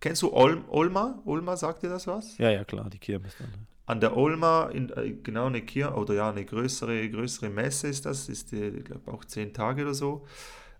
kennst 0.00 0.22
du 0.22 0.32
Olm, 0.32 0.64
Olma? 0.68 1.20
Olma, 1.24 1.56
sagt 1.56 1.82
dir 1.82 1.88
das 1.88 2.06
was? 2.06 2.38
Ja, 2.38 2.50
ja, 2.50 2.64
klar, 2.64 2.88
die 2.88 2.98
Kirmes 2.98 3.34
dann. 3.38 3.48
An 3.84 4.00
der 4.00 4.16
Olma, 4.16 4.68
in, 4.68 4.90
äh, 4.90 5.12
genau 5.12 5.46
eine 5.46 5.62
Kirche, 5.62 5.94
oder 5.94 6.14
ja, 6.14 6.30
eine 6.30 6.44
größere, 6.44 7.08
größere 7.10 7.50
Messe 7.50 7.88
ist 7.88 8.06
das, 8.06 8.28
ist, 8.28 8.52
ich 8.52 8.84
glaube, 8.84 9.10
auch 9.10 9.24
zehn 9.24 9.52
Tage 9.52 9.82
oder 9.82 9.94
so. 9.94 10.26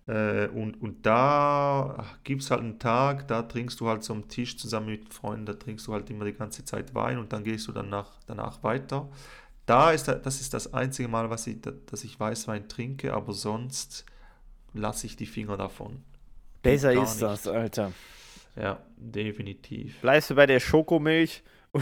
Äh, 0.09 0.47
und, 0.47 0.81
und 0.81 1.05
da 1.05 2.03
gibt 2.23 2.41
es 2.41 2.49
halt 2.49 2.61
einen 2.61 2.79
Tag, 2.79 3.27
da 3.27 3.43
trinkst 3.43 3.79
du 3.79 3.87
halt 3.87 4.03
so 4.03 4.13
am 4.13 4.27
Tisch 4.27 4.57
zusammen 4.57 4.87
mit 4.87 5.13
Freunden, 5.13 5.45
da 5.45 5.53
trinkst 5.53 5.85
du 5.85 5.93
halt 5.93 6.09
immer 6.09 6.25
die 6.25 6.33
ganze 6.33 6.65
Zeit 6.65 6.95
Wein 6.95 7.19
und 7.19 7.31
dann 7.31 7.43
gehst 7.43 7.67
du 7.67 7.71
danach, 7.71 8.09
danach 8.25 8.63
weiter. 8.63 9.07
Da 9.67 9.91
ist 9.91 10.07
da- 10.07 10.15
das 10.15 10.41
ist 10.41 10.55
das 10.55 10.73
einzige 10.73 11.07
Mal, 11.07 11.29
was 11.29 11.45
ich, 11.45 11.61
da- 11.61 11.73
dass 11.85 12.03
ich 12.03 12.19
Weißwein 12.19 12.67
trinke, 12.67 13.13
aber 13.13 13.33
sonst 13.33 14.03
lasse 14.73 15.05
ich 15.05 15.15
die 15.15 15.27
Finger 15.27 15.57
davon. 15.57 16.01
Besser 16.63 16.91
ist 16.91 17.11
nicht. 17.15 17.21
das, 17.21 17.47
Alter. 17.47 17.91
Ja, 18.55 18.79
definitiv. 18.97 19.99
Bleibst 20.01 20.31
du 20.31 20.35
bei 20.35 20.47
der 20.47 20.59
Schokomilch 20.59 21.43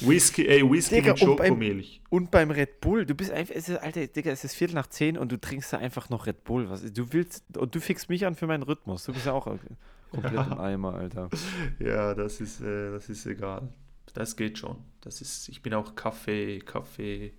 Whisky, 0.00 0.46
ey, 0.48 0.68
Whisky 0.68 0.96
Digga, 0.96 1.12
mit 1.12 1.22
und 1.22 1.36
beim- 1.36 1.46
Schokomilch. 1.48 2.00
Und 2.10 2.30
beim 2.30 2.50
Red 2.50 2.80
Bull, 2.80 3.04
du 3.06 3.14
bist 3.14 3.30
einfach, 3.30 3.54
es 3.54 3.68
ist, 3.68 3.78
Alter, 3.78 4.06
Digga, 4.06 4.30
es 4.30 4.44
ist 4.44 4.54
Viertel 4.54 4.74
nach 4.74 4.86
zehn 4.86 5.18
und 5.18 5.30
du 5.32 5.40
trinkst 5.40 5.72
da 5.72 5.78
einfach 5.78 6.08
noch 6.08 6.26
Red 6.26 6.44
Bull. 6.44 6.68
Was, 6.70 6.82
du 6.92 7.12
willst, 7.12 7.44
und 7.56 7.74
du 7.74 7.80
fixst 7.80 8.08
mich 8.08 8.26
an 8.26 8.34
für 8.34 8.46
meinen 8.46 8.62
Rhythmus. 8.62 9.04
Du 9.04 9.12
bist 9.12 9.26
ja 9.26 9.32
auch 9.32 9.44
komplett 9.44 10.46
im 10.46 10.58
Eimer, 10.58 10.94
Alter. 10.94 11.28
Ja, 11.78 12.14
das 12.14 12.40
ist, 12.40 12.60
äh, 12.60 12.90
das 12.92 13.08
ist 13.08 13.26
egal. 13.26 13.68
Das 14.14 14.36
geht 14.36 14.58
schon. 14.58 14.78
Das 15.02 15.20
ist, 15.20 15.48
ich 15.48 15.62
bin 15.62 15.74
auch 15.74 15.94
Kaffee, 15.94 16.60
Kaffee, 16.60 17.34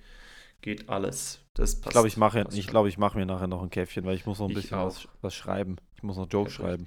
geht 0.61 0.87
alles. 0.89 1.39
Das 1.55 1.75
passt. 1.75 1.87
Ich 1.87 1.91
glaube, 1.93 2.07
ich 2.09 2.17
mache 2.17 2.45
ich 2.51 2.67
glaube, 2.67 2.89
ich 2.89 2.97
mache 2.99 3.17
mir 3.17 3.25
nachher 3.25 3.47
noch 3.47 3.63
ein 3.63 3.69
Käffchen, 3.71 4.05
weil 4.05 4.15
ich 4.15 4.25
muss 4.25 4.37
noch 4.39 4.47
ein 4.47 4.51
Ich 4.51 4.57
bisschen 4.57 4.77
was, 4.77 5.07
was 5.21 5.33
schreiben. 5.33 5.77
Ich 5.95 6.03
muss 6.03 6.17
noch 6.17 6.27
Jokes 6.31 6.53
schreiben. 6.53 6.85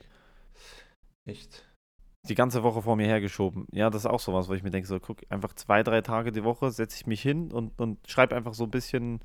Echt. 1.24 1.66
Die 2.28 2.34
ganze 2.34 2.62
Woche 2.62 2.82
vor 2.82 2.96
mir 2.96 3.06
hergeschoben. 3.06 3.66
Ja, 3.72 3.88
das 3.88 4.02
ist 4.02 4.10
auch 4.10 4.20
sowas, 4.20 4.48
wo 4.48 4.52
ich 4.52 4.62
mir 4.62 4.70
denke, 4.70 4.86
so, 4.86 5.00
guck, 5.00 5.18
einfach 5.30 5.54
zwei, 5.54 5.82
drei 5.82 6.02
Tage 6.02 6.32
die 6.32 6.44
Woche 6.44 6.70
setze 6.70 6.96
ich 6.96 7.06
mich 7.06 7.22
hin 7.22 7.50
und, 7.50 7.78
und 7.78 7.98
schreibe 8.08 8.36
einfach 8.36 8.54
so 8.54 8.64
ein 8.64 8.70
bisschen 8.70 9.20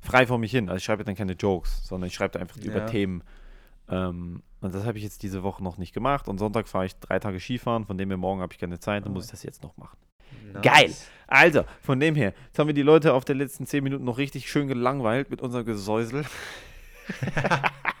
frei 0.00 0.26
vor 0.26 0.38
mich 0.38 0.50
hin. 0.50 0.68
Also 0.68 0.78
ich 0.78 0.84
schreibe 0.84 1.04
dann 1.04 1.14
keine 1.14 1.34
Jokes, 1.34 1.86
sondern 1.86 2.08
ich 2.08 2.14
schreibe 2.14 2.32
da 2.32 2.40
einfach 2.40 2.56
über 2.56 2.78
Ja. 2.78 2.86
Themen. 2.86 3.22
Ähm, 3.88 4.42
und 4.60 4.74
das 4.74 4.84
habe 4.84 4.98
ich 4.98 5.04
jetzt 5.04 5.22
diese 5.22 5.42
Woche 5.42 5.62
noch 5.62 5.78
nicht 5.78 5.92
gemacht. 5.92 6.26
Und 6.28 6.38
Sonntag 6.38 6.68
fahre 6.68 6.86
ich 6.86 6.96
drei 6.96 7.18
Tage 7.20 7.38
Skifahren, 7.38 7.86
von 7.86 7.96
dem 7.96 8.08
her 8.10 8.16
morgen 8.16 8.40
habe 8.40 8.52
ich 8.52 8.58
keine 8.58 8.80
Zeit, 8.80 9.04
dann 9.04 9.12
muss 9.12 9.26
ich 9.26 9.30
das 9.30 9.42
jetzt 9.44 9.62
noch 9.62 9.76
machen. 9.76 9.98
Geil. 10.62 10.92
Also, 11.26 11.64
von 11.80 12.00
dem 12.00 12.14
her, 12.14 12.34
jetzt 12.46 12.58
haben 12.58 12.66
wir 12.66 12.74
die 12.74 12.82
Leute 12.82 13.14
auf 13.14 13.24
der 13.24 13.34
letzten 13.36 13.66
10 13.66 13.84
Minuten 13.84 14.04
noch 14.04 14.18
richtig 14.18 14.50
schön 14.50 14.66
gelangweilt 14.68 15.30
mit 15.30 15.40
unserem 15.40 15.64
Gesäusel. 15.64 16.24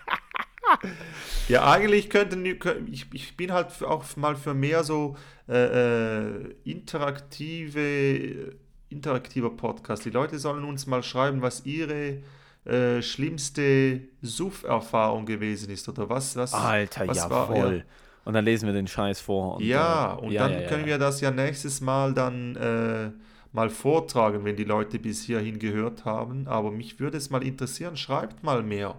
Ja, 1.48 1.70
eigentlich 1.70 2.08
könnten 2.10 2.44
ich, 2.90 3.06
ich 3.12 3.36
bin 3.36 3.52
halt 3.52 3.82
auch 3.82 4.04
mal 4.16 4.36
für 4.36 4.54
mehr 4.54 4.84
so 4.84 5.16
äh, 5.48 6.20
äh, 6.20 6.54
interaktive 6.64 8.54
interaktiver 8.88 9.50
Podcast. 9.50 10.04
Die 10.04 10.10
Leute 10.10 10.38
sollen 10.38 10.64
uns 10.64 10.86
mal 10.86 11.02
schreiben, 11.02 11.42
was 11.42 11.64
ihre 11.64 12.18
äh, 12.64 13.02
schlimmste 13.02 14.02
Suff-Erfahrung 14.22 15.26
gewesen 15.26 15.70
ist 15.70 15.88
oder 15.88 16.08
was 16.08 16.36
was 16.36 16.54
Alter, 16.54 17.08
was 17.08 17.16
ja 17.16 17.30
war, 17.30 17.46
voll. 17.46 17.78
Ja. 17.78 17.84
Und 18.24 18.34
dann 18.34 18.44
lesen 18.44 18.66
wir 18.66 18.72
den 18.72 18.86
Scheiß 18.86 19.20
vor. 19.20 19.56
Und, 19.56 19.64
Ja, 19.64 20.14
äh, 20.14 20.24
und 20.24 20.30
ja, 20.30 20.46
dann 20.46 20.60
ja, 20.60 20.68
können 20.68 20.86
wir 20.86 20.98
das 20.98 21.20
ja 21.20 21.30
nächstes 21.30 21.80
Mal 21.80 22.14
dann 22.14 22.54
äh, 22.56 23.10
mal 23.52 23.68
vortragen, 23.68 24.44
wenn 24.44 24.56
die 24.56 24.64
Leute 24.64 24.98
bis 24.98 25.24
hierhin 25.24 25.58
gehört 25.58 26.04
haben. 26.04 26.46
Aber 26.46 26.70
mich 26.70 27.00
würde 27.00 27.16
es 27.16 27.30
mal 27.30 27.42
interessieren, 27.42 27.96
schreibt 27.96 28.44
mal 28.44 28.62
mehr. 28.62 28.94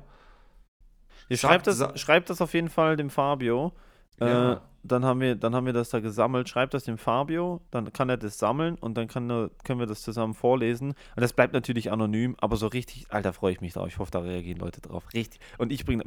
Ihr 1.29 1.37
schreibt, 1.37 1.67
das, 1.67 1.99
schreibt 1.99 2.29
das 2.29 2.41
auf 2.41 2.53
jeden 2.53 2.69
Fall 2.69 2.95
dem 2.95 3.09
Fabio. 3.09 3.73
Ja. 4.19 4.53
Äh, 4.53 4.57
dann, 4.83 5.05
haben 5.05 5.21
wir, 5.21 5.35
dann 5.35 5.55
haben 5.55 5.65
wir 5.65 5.73
das 5.73 5.89
da 5.89 5.99
gesammelt. 5.99 6.49
Schreibt 6.49 6.73
das 6.73 6.83
dem 6.83 6.97
Fabio, 6.97 7.61
dann 7.71 7.91
kann 7.93 8.09
er 8.09 8.17
das 8.17 8.37
sammeln 8.37 8.75
und 8.75 8.95
dann 8.95 9.07
kann, 9.07 9.27
können 9.63 9.79
wir 9.79 9.87
das 9.87 10.01
zusammen 10.01 10.33
vorlesen. 10.33 10.89
Und 10.89 11.21
das 11.21 11.33
bleibt 11.33 11.53
natürlich 11.53 11.91
anonym, 11.91 12.35
aber 12.39 12.57
so 12.57 12.67
richtig, 12.67 13.07
Alter, 13.09 13.33
freue 13.33 13.53
ich 13.53 13.61
mich 13.61 13.73
drauf. 13.73 13.87
Ich 13.87 13.97
hoffe, 13.97 14.11
da 14.11 14.19
reagieren 14.19 14.59
Leute 14.59 14.81
drauf. 14.81 15.03
Richtig. 15.13 15.39
Und 15.57 15.71
ich 15.71 15.85
bringe, 15.85 16.03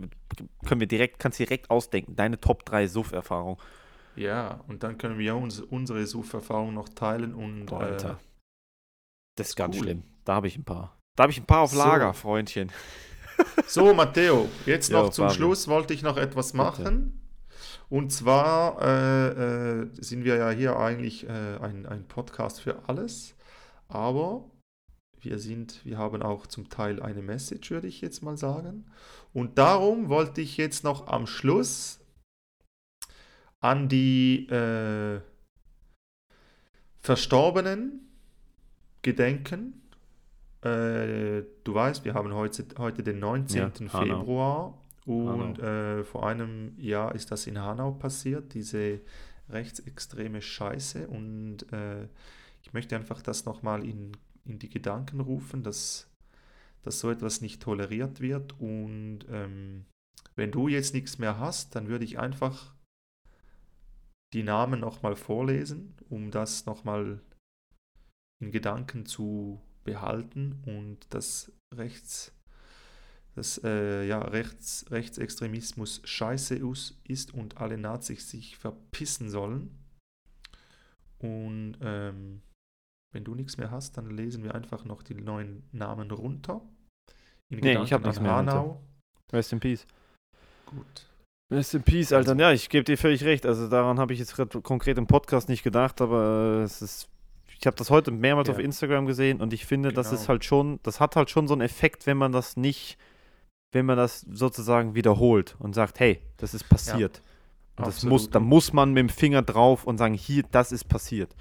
können 0.67 0.81
wir 0.81 0.89
direkt, 0.89 1.19
kannst 1.19 1.39
direkt 1.39 1.71
ausdenken, 1.71 2.17
deine 2.17 2.39
Top 2.39 2.65
3 2.65 2.87
Suff-Erfahrung. 2.87 3.59
Ja, 4.15 4.61
und 4.69 4.83
dann 4.83 4.97
können 4.99 5.19
wir 5.19 5.37
uns 5.37 5.61
unsere 5.61 6.07
Suff-Erfahrung 6.07 6.75
noch 6.75 6.89
teilen 6.89 7.35
und 7.35 7.67
Boah, 7.67 7.83
äh, 7.83 7.85
Alter. 7.85 8.19
Das 9.37 9.49
ist 9.49 9.57
ganz 9.57 9.77
cool. 9.77 9.83
schlimm. 9.83 10.03
Da 10.25 10.35
habe 10.35 10.49
ich 10.49 10.57
ein 10.57 10.65
paar. 10.65 10.97
Da 11.17 11.25
habe 11.25 11.33
ich 11.33 11.39
ein 11.39 11.47
paar 11.47 11.61
auf 11.61 11.71
So. 11.71 11.79
Lager, 11.79 12.15
Freundchen. 12.15 12.71
So, 13.67 13.93
Matteo, 13.95 14.49
jetzt 14.65 14.91
Jo, 14.91 15.03
noch 15.03 15.11
zum 15.11 15.25
Fabio. 15.27 15.35
Schluss 15.37 15.69
wollte 15.69 15.93
ich 15.93 16.03
noch 16.03 16.17
etwas 16.17 16.53
Bitte. 16.53 16.57
machen. 16.65 17.23
Und 17.89 18.13
zwar 18.13 18.81
äh, 18.83 19.83
äh, 19.83 19.89
sind 20.01 20.25
wir 20.25 20.37
ja 20.37 20.51
hier 20.51 20.77
eigentlich 20.77 21.29
äh, 21.29 21.57
ein, 21.61 21.87
ein 21.87 22.07
Podcast 22.09 22.61
für 22.61 22.89
alles, 22.89 23.35
aber 23.89 24.51
wir 25.21 25.39
sind, 25.39 25.85
wir 25.85 25.99
haben 25.99 26.23
auch 26.23 26.47
zum 26.47 26.69
Teil 26.69 27.03
eine 27.03 27.23
Message, 27.23 27.71
würde 27.71 27.89
ich 27.89 28.01
jetzt 28.01 28.23
mal 28.23 28.37
sagen. 28.37 28.87
Und 29.33 29.59
darum 29.59 30.09
wollte 30.09 30.41
ich 30.41 30.57
jetzt 30.57 30.85
noch 30.85 31.09
am 31.09 31.27
Schluss 31.27 32.01
an 33.61 33.89
die 33.89 34.47
äh, 34.49 35.21
Verstorbenen 37.01 38.09
gedenken. 39.03 39.86
Äh, 40.67 41.45
du 41.63 41.75
weißt, 41.75 42.05
wir 42.05 42.15
haben 42.15 42.35
heute, 42.35 42.65
heute 42.79 43.03
den 43.03 43.21
19. 43.21 43.59
Ja. 43.59 43.71
Februar 43.89 44.75
und 45.05 45.61
äh, 45.61 46.03
vor 46.03 46.27
einem 46.27 46.75
Jahr 46.79 47.15
ist 47.15 47.31
das 47.31 47.47
in 47.47 47.61
Hanau 47.61 47.93
passiert, 47.93 48.55
diese 48.55 49.01
rechtsextreme 49.49 50.43
Scheiße. 50.43 51.07
Und 51.07 51.73
äh, 51.73 52.09
ich 52.63 52.73
möchte 52.73 52.97
einfach 52.97 53.23
das 53.23 53.45
nochmal 53.45 53.85
in, 53.85 54.17
in 54.45 54.59
die 54.59 54.69
Gedanken 54.69 55.21
rufen, 55.21 55.63
dass, 55.63 56.11
dass 56.83 56.99
so 56.99 57.11
etwas 57.11 57.41
nicht 57.41 57.63
toleriert 57.63 58.21
wird. 58.21 58.59
Und 58.59 59.21
ähm, 59.31 59.85
wenn 60.35 60.51
du 60.51 60.67
jetzt 60.67 60.93
nichts 60.93 61.19
mehr 61.19 61.39
hast, 61.39 61.77
dann 61.77 61.87
würde 61.87 62.05
ich 62.05 62.19
einfach 62.19 62.75
die 64.33 64.43
Namen 64.43 64.81
nochmal 64.81 65.15
vorlesen, 65.15 65.95
um 66.11 66.33
das 66.33 66.67
nochmal 66.67 67.21
in 68.41 68.51
Gedanken 68.51 69.07
zu 69.07 69.61
behalten 69.87 70.63
und 70.67 70.99
das 71.11 71.51
Rechts, 71.75 72.33
das 73.35 73.59
äh, 73.65 74.07
ja, 74.07 74.19
Rechts, 74.19 74.85
Rechtsextremismus 74.91 76.03
scheiße 76.05 76.63
us- 76.63 77.01
ist 77.05 77.33
und 77.33 77.57
alle 77.57 77.79
Nazis 77.79 78.31
sich 78.31 78.59
verpissen 78.59 79.31
sollen. 79.31 79.79
Und 81.19 81.79
ähm, 81.81 82.43
wenn 83.15 83.25
du 83.25 83.35
nichts 83.35 83.57
mehr 83.57 83.71
hast, 83.71 83.97
dann 83.97 84.11
lesen 84.11 84.45
wir 84.45 84.55
einfach 84.55 84.85
noch 84.85 85.03
die 85.03 85.15
neuen 85.15 85.63
Namen 85.73 86.11
runter. 86.11 86.61
In 87.49 87.61
Nee, 87.61 87.73
ich 87.73 87.93
hab 87.93 88.03
Gedanken 88.03 88.07
nichts 88.09 88.21
mehr. 88.21 88.33
Hanau. 88.35 88.83
Rest 89.33 89.53
in 89.55 89.61
Peace. 89.61 89.87
Gut. 90.67 91.07
Rest 91.51 91.75
in 91.75 91.83
Peace, 91.83 92.13
Alter. 92.13 92.37
Ja, 92.37 92.53
ich 92.53 92.69
gebe 92.69 92.85
dir 92.85 92.99
völlig 92.99 93.23
recht. 93.25 93.47
Also 93.47 93.69
daran 93.69 93.99
habe 93.99 94.13
ich 94.13 94.19
jetzt 94.19 94.37
konkret 94.63 94.99
im 94.99 95.07
Podcast 95.07 95.49
nicht 95.49 95.63
gedacht, 95.63 96.01
aber 96.01 96.61
äh, 96.61 96.63
es 96.65 96.83
ist. 96.83 97.09
Ich 97.59 97.67
habe 97.67 97.77
das 97.77 97.91
heute 97.91 98.11
mehrmals 98.11 98.49
Ja. 98.49 98.55
auf 98.55 98.61
Instagram 98.61 99.07
gesehen 99.07 99.41
und 99.41 99.53
ich 99.53 99.65
finde, 99.67 99.93
das 99.93 100.11
Genau. 100.11 100.21
ist 100.21 100.29
halt 100.29 100.45
schon, 100.45 100.79
das 100.83 101.01
hat 101.01 101.17
halt 101.17 101.31
schon 101.31 101.49
so 101.49 101.55
einen 101.55 101.63
Effekt, 101.63 102.07
wenn 102.07 102.17
man 102.17 102.33
das 102.33 102.57
nicht, 102.57 102.99
wenn 103.73 103.87
man 103.87 103.97
das 103.97 104.21
sozusagen 104.31 104.95
wiederholt 104.95 105.57
und 105.59 105.75
sagt, 105.75 106.01
hey, 106.01 106.21
das 106.37 106.55
ist 106.55 106.69
passiert. 106.69 107.23
Und 107.77 107.87
das 107.87 108.05
muss, 108.05 108.31
da 108.31 108.41
muss 108.41 108.73
man 108.73 108.93
mit 108.93 109.01
dem 109.01 109.09
Finger 109.11 109.43
drauf 109.43 109.85
und 109.85 109.99
sagen, 109.99 110.15
hier, 110.15 110.45
das 110.51 110.73
ist 110.73 110.85
passiert. 110.89 111.35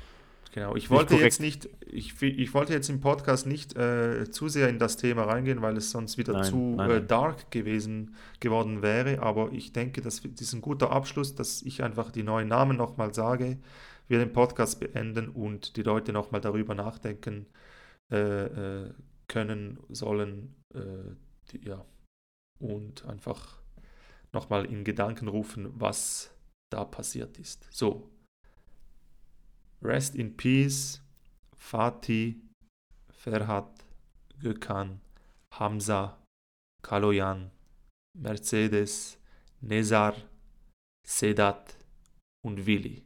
Genau, 0.54 0.70
ich 0.76 0.84
Nicht 0.84 0.90
wollte 0.92 1.16
korrekt. 1.16 1.24
jetzt 1.26 1.42
nicht, 1.42 1.70
ich, 1.86 2.22
ich 2.22 2.54
wollte 2.54 2.72
jetzt 2.72 2.90
im 2.90 3.02
Podcast 3.02 3.46
nicht 3.46 3.76
äh, 3.76 4.30
zu 4.32 4.48
sehr 4.48 4.70
in 4.70 4.80
das 4.80 4.96
Thema 4.96 5.24
reingehen, 5.24 5.62
weil 5.62 5.76
es 5.76 5.92
sonst 5.92 6.18
wieder 6.18 6.32
Nein, 6.32 6.44
zu 6.46 6.76
nein, 6.78 6.92
äh, 6.92 7.06
dark 7.06 7.52
gewesen 7.52 8.16
geworden 8.40 8.82
wäre. 8.82 9.22
Aber 9.22 9.52
ich 9.52 9.74
denke, 9.74 10.00
das 10.02 10.22
das 10.22 10.40
ist 10.42 10.54
ein 10.54 10.62
guter 10.62 10.92
Abschluss, 10.92 11.36
dass 11.36 11.62
ich 11.62 11.84
einfach 11.84 12.10
die 12.10 12.24
neuen 12.24 12.48
Namen 12.48 12.78
nochmal 12.78 13.14
sage, 13.14 13.58
wir 14.08 14.20
den 14.20 14.34
Podcast 14.34 14.80
beenden 14.80 15.30
und 15.30 15.76
die 15.78 15.84
Leute 15.84 16.14
nochmal 16.14 16.42
darüber 16.42 16.76
nachdenken 16.76 17.48
äh, 18.12 18.84
äh, 18.86 18.94
können, 19.28 19.80
sollen, 19.90 20.56
äh, 20.74 21.16
die, 21.52 21.68
ja, 21.68 21.84
und 22.60 23.06
einfach 23.06 23.58
nochmal 24.32 24.66
in 24.66 24.84
Gedanken 24.84 25.28
rufen, 25.28 25.72
was 25.80 26.32
da 26.72 26.86
passiert 26.86 27.40
ist. 27.40 27.68
So, 27.72 28.12
Rest 29.82 30.16
in 30.16 30.36
Peace, 30.36 31.02
Fatih, 31.56 32.42
Ferhat, 33.10 33.86
Gökhan, 34.40 35.00
Hamza, 35.52 36.22
Kaloyan, 36.82 37.52
Mercedes, 38.14 39.18
Nezar, 39.62 40.16
Sedat 41.06 41.78
und 42.44 42.66
Willi. 42.66 43.05